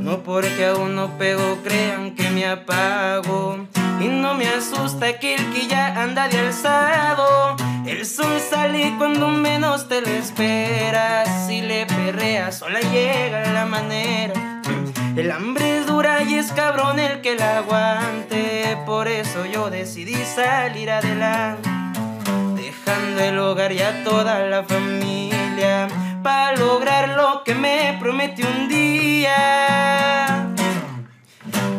No 0.00 0.22
porque 0.22 0.66
aún 0.66 0.94
no 0.94 1.18
pego, 1.18 1.58
crean 1.62 2.14
que 2.14 2.30
me 2.30 2.46
apago. 2.46 3.66
Y 4.00 4.08
no 4.08 4.34
me 4.34 4.48
asusta 4.48 5.06
aquel 5.06 5.38
que 5.52 5.66
ya 5.66 6.02
anda 6.02 6.28
de 6.28 6.38
alzado. 6.38 7.56
El 7.84 8.06
sol 8.06 8.40
sale 8.40 8.94
cuando 8.96 9.28
menos 9.28 9.88
te 9.88 10.00
lo 10.00 10.08
esperas. 10.08 11.46
Si 11.46 11.60
le 11.60 11.84
perreas, 11.86 12.58
sola 12.58 12.80
llega 12.80 13.52
la 13.52 13.66
manera. 13.66 14.62
El 15.16 15.32
hambre 15.32 15.80
es 15.80 15.87
y 16.00 16.34
es 16.34 16.52
cabrón 16.52 17.00
el 17.00 17.20
que 17.22 17.34
la 17.34 17.58
aguante. 17.58 18.78
Por 18.86 19.08
eso 19.08 19.44
yo 19.46 19.68
decidí 19.68 20.14
salir 20.14 20.90
adelante. 20.90 21.68
Dejando 22.54 23.20
el 23.20 23.36
hogar 23.38 23.72
y 23.72 23.80
a 23.80 24.04
toda 24.04 24.38
la 24.46 24.62
familia. 24.62 25.88
Para 26.22 26.56
lograr 26.56 27.08
lo 27.16 27.42
que 27.42 27.54
me 27.54 27.96
prometió 28.00 28.46
un 28.46 28.68
día. 28.68 30.46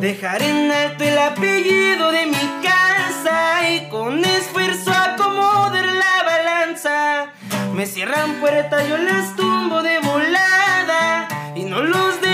Dejar 0.02 0.42
en 0.42 0.70
alto 0.70 1.06
el 1.06 1.18
apellido 1.18 2.12
de 2.12 2.26
mi 2.26 2.50
casa 2.62 3.70
y 3.70 3.88
con 3.88 4.26
esfuerzo 4.26 4.92
acomodar 4.92 5.86
la 5.86 6.24
balanza. 6.26 7.28
Me 7.74 7.86
cierran 7.86 8.34
puertas, 8.42 8.86
yo 8.86 8.98
las 8.98 9.34
tumbo 9.38 9.82
de 9.82 10.00
volada 10.00 11.30
y 11.56 11.64
no 11.64 11.84
los 11.84 12.20
dejo 12.20 12.29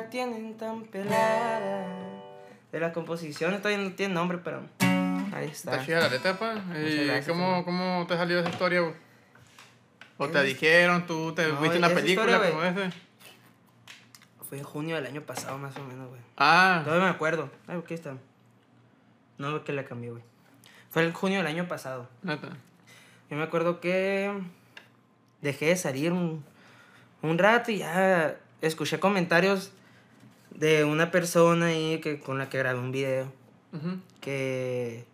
la 0.00 0.10
tienen 0.10 0.56
tan 0.56 0.82
pelada. 0.84 1.86
De 2.72 2.80
la 2.80 2.92
composición 2.92 3.56
todavía 3.62 3.78
no 3.84 3.94
tiene 3.94 4.14
nombre, 4.14 4.38
pero 4.38 4.62
ahí 5.32 5.46
está. 5.46 5.72
Está 5.72 5.84
chida 5.84 6.00
la 6.00 6.08
letra, 6.08 6.38
pa. 6.38 6.54
¿Y 6.76 7.04
gracias, 7.06 7.28
cómo, 7.28 7.64
cómo 7.64 8.04
te 8.08 8.16
salió 8.16 8.38
esa 8.40 8.48
historia, 8.50 8.80
güey? 8.80 8.94
¿O 10.18 10.28
te 10.28 10.38
Es- 10.40 10.44
dijeron, 10.46 11.06
tú 11.06 11.32
te 11.34 11.46
No, 11.48 11.60
viste 11.60 11.78
una 11.78 11.86
esa 11.88 11.96
película 11.96 12.32
historia, 12.32 12.50
como 12.50 12.64
ese? 12.64 12.90
Fue 14.48 14.58
en 14.58 14.64
junio 14.64 14.96
del 14.96 15.06
año 15.06 15.22
pasado, 15.22 15.56
más 15.58 15.76
o 15.76 15.84
menos, 15.84 16.08
güey. 16.08 16.20
Ah, 16.36 16.82
Todavía 16.84 17.04
me 17.06 17.10
acuerdo. 17.10 17.50
Ay, 17.66 17.78
aquí 17.78 17.94
está. 17.94 18.14
No 19.38 19.64
que 19.64 19.72
le 19.72 19.84
cambié, 19.84 20.10
güey. 20.10 20.22
Fue 20.90 21.04
en 21.04 21.12
junio 21.12 21.38
del 21.38 21.46
año 21.46 21.66
pasado. 21.66 22.08
neta. 22.22 22.48
Yo 23.30 23.36
me 23.36 23.42
acuerdo 23.42 23.80
que 23.80 24.32
dejé 25.40 25.66
de 25.66 25.76
salir 25.76 26.12
un, 26.12 26.44
un 27.22 27.38
rato 27.38 27.70
y 27.72 27.78
ya 27.78 28.36
escuché 28.60 29.00
comentarios 29.00 29.72
de 30.54 30.84
una 30.84 31.10
persona 31.10 31.66
ahí 31.66 32.00
que, 32.00 32.20
con 32.20 32.38
la 32.38 32.48
que 32.48 32.58
grabé 32.58 32.78
un 32.78 32.92
video 32.92 33.32
que 34.20 35.04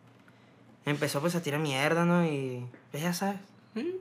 empezó 0.84 1.20
pues 1.20 1.34
a 1.34 1.42
tirar 1.42 1.60
mierda, 1.60 2.04
¿no? 2.04 2.24
Y 2.26 2.66
pues, 2.90 3.02
ya 3.02 3.12
sabes. 3.12 3.40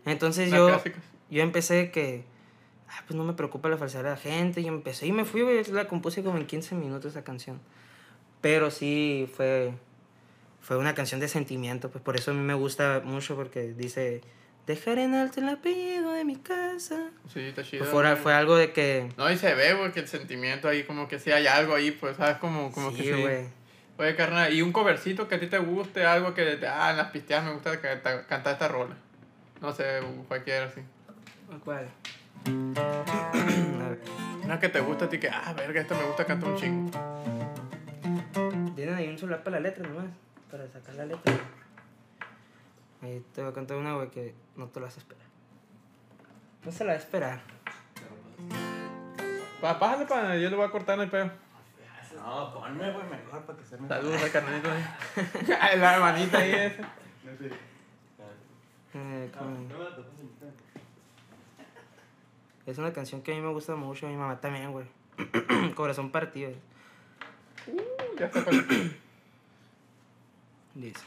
Entonces 0.06 0.50
las 0.50 0.60
yo, 0.60 0.68
clásicas. 0.68 1.04
yo 1.30 1.42
empecé 1.42 1.92
que, 1.92 2.26
ah, 2.90 3.04
pues 3.08 3.18
no 3.18 3.24
me 3.24 3.34
preocupa 3.34 3.70
la 3.70 3.78
falsedad 3.78 4.04
de 4.04 4.10
la 4.12 4.18
gente. 4.18 4.62
Y 4.62 4.68
empecé 4.68 5.08
y 5.08 5.12
me 5.12 5.26
fui. 5.26 5.42
La 5.72 5.88
compuse 5.88 6.24
como 6.24 6.38
en 6.38 6.46
15 6.46 6.76
minutos 6.76 7.14
esa 7.14 7.24
canción. 7.24 7.60
Pero 8.42 8.72
sí 8.72 9.30
fue, 9.36 9.74
fue 10.62 10.78
una 10.78 10.94
canción 10.94 11.20
de 11.20 11.28
sentimiento. 11.28 11.90
Pues 11.90 12.04
por 12.04 12.18
eso 12.18 12.32
a 12.32 12.34
mí 12.34 12.42
me 12.42 12.54
gusta 12.54 13.02
mucho 13.04 13.36
porque 13.36 13.74
dice, 13.74 14.22
dejar 14.68 15.00
en 15.00 15.16
alto 15.16 15.40
el 15.42 15.50
apellido 15.50 16.12
de 16.12 16.24
mi 16.26 16.36
casa. 16.38 17.10
Sí, 17.34 17.40
está 17.42 17.64
chido. 17.64 17.80
Pues 17.80 17.92
fue, 17.92 18.04
güey. 18.04 18.16
fue 18.18 18.34
algo 18.34 18.56
de 18.56 18.72
que... 18.72 19.10
No, 19.18 19.30
y 19.32 19.38
se 19.38 19.54
ve, 19.56 19.74
güey, 19.74 19.92
que 19.92 20.00
el 20.02 20.08
sentimiento 20.08 20.68
ahí, 20.68 20.84
como 20.84 21.08
que 21.08 21.18
sí 21.20 21.32
hay 21.32 21.48
algo 21.48 21.74
ahí, 21.76 21.92
pues, 21.92 22.18
¿sabes? 22.18 22.38
Como, 22.38 22.72
como 22.72 22.92
que 22.92 22.98
sí, 22.98 23.04
sí. 23.14 23.22
güey. 23.22 23.48
Oye, 23.98 24.16
carnal, 24.16 24.54
y 24.54 24.62
un 24.62 24.72
covercito 24.72 25.28
que 25.28 25.36
a 25.36 25.40
ti 25.40 25.48
te 25.48 25.58
guste, 25.58 26.06
algo 26.06 26.34
que, 26.34 26.46
te- 26.56 26.68
ah, 26.68 26.92
en 26.92 26.98
las 26.98 27.12
pisteadas 27.12 27.46
me 27.46 27.52
gusta 27.54 27.82
cantar 27.82 28.54
esta 28.54 28.68
rola. 28.70 28.96
No 29.62 29.74
sé, 29.74 29.84
cualquiera 30.28 30.68
así. 30.68 30.82
¿Cuál? 31.66 31.90
Una 34.44 34.60
que 34.60 34.70
te 34.70 34.80
gusta 34.80 35.06
a 35.06 35.10
ti 35.10 35.18
que, 35.20 35.30
ah, 35.30 35.54
verga, 35.58 35.82
esta 35.82 35.96
me 35.96 36.04
gusta 36.06 36.26
cantar 36.26 36.50
un 36.50 36.56
chingo. 36.58 36.92
Tienen 38.76 38.96
ahí 38.96 39.08
un 39.10 39.18
celular 39.18 39.44
para 39.44 39.58
la 39.60 39.64
letra 39.70 39.86
nomás, 39.88 40.06
para 40.50 40.66
sacar 40.72 40.96
la 40.96 41.06
letra. 41.06 41.34
Ahí 43.02 43.24
te 43.34 43.42
voy 43.42 43.52
a 43.52 43.54
contar 43.54 43.78
una, 43.78 43.96
güey, 43.96 44.10
que 44.10 44.36
no 44.56 44.68
te 44.68 44.80
la 44.80 44.88
vas 44.88 44.96
a 44.96 45.00
esperar. 45.00 45.26
No 46.66 46.72
se 46.72 46.84
la 46.84 46.92
va 46.92 46.98
a 46.98 47.02
esperar. 47.02 47.42
Pa, 49.62 49.80
pásale, 49.80 50.06
pa, 50.06 50.36
yo 50.36 50.50
le 50.50 50.56
voy 50.56 50.66
a 50.66 50.72
cortar 50.72 50.96
en 50.96 51.04
el 51.04 51.10
pelo. 51.10 51.32
No, 52.16 52.54
ponme, 52.54 52.92
güey, 52.92 53.08
mejor 53.10 53.44
para 53.46 53.58
que 53.58 53.66
se 53.66 53.78
me. 53.78 53.88
Saludos 53.88 54.22
al 54.22 54.32
carnalito 54.32 54.70
ahí. 54.72 54.84
Ay, 55.60 55.80
la 55.80 55.96
hermanita 55.96 56.38
ahí 56.40 56.52
esa. 56.52 56.94
Eh, 58.94 59.32
Es 62.66 62.78
una 62.78 62.94
canción 62.94 63.22
que 63.24 63.32
a 63.32 63.36
mí 63.36 63.42
me 63.42 63.52
gusta 63.52 63.76
mucho, 63.76 64.06
a 64.06 64.10
mi 64.10 64.16
mamá 64.16 64.40
también, 64.40 64.72
güey. 64.72 64.86
Corazón 65.76 66.12
partido. 66.12 66.52
Ya 68.18 68.26
está 68.26 68.46
Dice. 70.76 71.04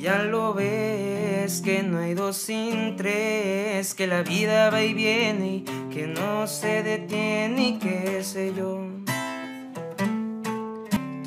Ya 0.00 0.22
lo 0.22 0.54
ves 0.54 1.60
que 1.60 1.82
no 1.82 1.98
hay 1.98 2.14
dos 2.14 2.34
sin 2.34 2.96
tres, 2.96 3.92
que 3.92 4.06
la 4.06 4.22
vida 4.22 4.70
va 4.70 4.80
y 4.80 4.94
viene 4.94 5.56
y 5.56 5.64
que 5.92 6.06
no 6.06 6.46
se 6.46 6.82
detiene 6.82 7.68
y 7.68 7.78
qué 7.78 8.24
sé 8.24 8.54
yo. 8.56 8.80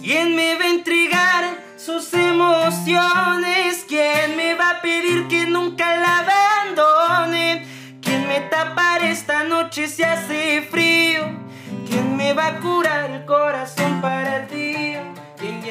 ¿Quién 0.02 0.36
me 0.36 0.56
va 0.56 0.64
a 0.64 0.70
entregar 0.70 1.44
sus 1.78 2.16
emociones? 2.16 3.86
¿Quién 3.88 4.36
me 4.38 4.56
va 4.56 4.72
a 4.72 4.82
pedir 4.82 5.28
que 5.28 5.46
nunca 5.46 5.96
la 5.96 6.26
abandone? 6.26 7.68
¿Quién 8.02 8.28
me 8.28 8.40
tapará 8.50 9.08
esta 9.12 9.44
noche 9.44 9.88
si 9.88 10.02
hace 10.02 10.64
frío? 10.64 11.26
¿Quién 11.88 12.18
me 12.18 12.34
va 12.34 12.48
a 12.48 12.60
curar 12.60 13.12
el 13.12 13.26
corazón 13.26 14.02
para? 14.02 14.48
¿Quién 14.48 14.93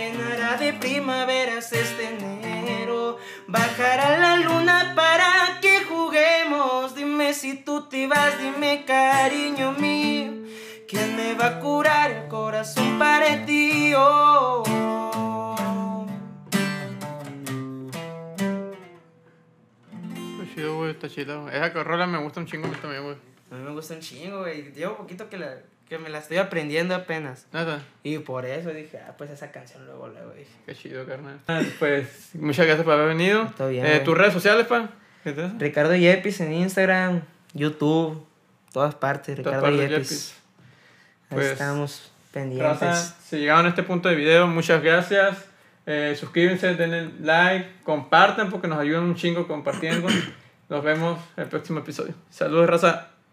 llenará 0.02 0.56
de 0.56 0.72
primaveras 0.72 1.72
este 1.72 2.08
enero? 2.08 3.18
Bajará 3.46 4.18
la 4.18 4.36
luna 4.36 4.92
para 4.94 5.60
que 5.60 5.84
juguemos. 5.84 6.94
Dime 6.94 7.34
si 7.34 7.56
tú 7.56 7.88
te 7.88 8.06
vas, 8.06 8.40
dime 8.40 8.84
cariño 8.84 9.72
mío. 9.72 10.32
¿Quién 10.88 11.16
me 11.16 11.34
va 11.34 11.46
a 11.46 11.60
curar 11.60 12.10
el 12.10 12.28
corazón 12.28 12.98
para 12.98 13.46
ti? 13.46 13.94
Oh, 13.96 14.62
oh. 14.66 16.06
Está 20.38 20.54
chido, 20.54 20.76
güey, 20.76 20.90
está 20.90 21.08
chido. 21.08 21.48
Esa 21.48 21.82
rola 21.82 22.06
me 22.06 22.18
gusta 22.18 22.40
un 22.40 22.46
chingo 22.46 22.66
a 22.66 22.70
mí 22.70 22.76
también, 22.76 23.04
güey. 23.04 23.16
A 23.50 23.54
mí 23.54 23.62
me 23.62 23.70
gusta 23.70 23.94
un 23.94 24.00
chingo, 24.00 24.40
güey. 24.40 24.72
Llevo 24.72 24.96
poquito 24.96 25.28
que, 25.30 25.38
la, 25.38 25.58
que 25.88 25.98
me 25.98 26.08
la 26.08 26.18
estoy 26.18 26.38
aprendiendo 26.38 26.94
apenas. 26.94 27.46
Nada. 27.52 27.82
Y 28.02 28.18
por 28.18 28.46
eso 28.46 28.70
dije, 28.70 28.98
ah, 29.06 29.14
pues 29.18 29.30
esa 29.30 29.50
canción 29.52 29.84
luego, 29.86 30.08
luego 30.08 30.32
dije. 30.32 30.50
Qué 30.66 30.74
chido, 30.74 31.04
carnal. 31.06 31.38
Pues, 31.78 32.30
muchas 32.34 32.66
gracias 32.66 32.84
por 32.84 32.94
haber 32.94 33.08
venido. 33.08 33.50
Todo 33.56 33.68
bien, 33.68 33.84
Eh. 33.86 34.00
¿Tus 34.00 34.16
redes 34.16 34.32
sociales, 34.32 34.66
pa? 34.66 34.90
¿Qué? 35.24 35.34
Ricardo 35.58 35.94
Yepis 35.94 36.40
en 36.40 36.52
Instagram, 36.54 37.22
YouTube, 37.52 38.26
todas 38.72 38.94
partes, 38.94 39.36
Todas 39.36 39.38
Ricardo 39.60 39.62
partes, 39.62 39.90
Yepis. 39.90 40.08
Yepis. 40.10 40.34
Ahí 41.30 41.36
Pues, 41.36 41.46
estamos 41.52 42.12
pendientes. 42.32 42.80
Raza, 42.80 43.14
si 43.22 43.36
llegaron 43.38 43.66
a 43.66 43.68
este 43.68 43.82
punto 43.82 44.08
de 44.08 44.14
video, 44.16 44.46
muchas 44.46 44.82
gracias. 44.82 45.44
Eh, 45.84 46.16
suscríbanse, 46.18 46.74
denle 46.74 47.10
like, 47.20 47.68
compartan 47.84 48.50
porque 48.50 48.68
nos 48.68 48.78
ayudan 48.78 49.02
un 49.04 49.14
chingo 49.16 49.46
compartiendo. 49.46 50.08
Nos 50.68 50.82
vemos 50.82 51.20
en 51.36 51.42
el 51.42 51.48
próximo 51.50 51.80
episodio. 51.80 52.14
Saludos, 52.30 52.66
raza. 52.66 53.11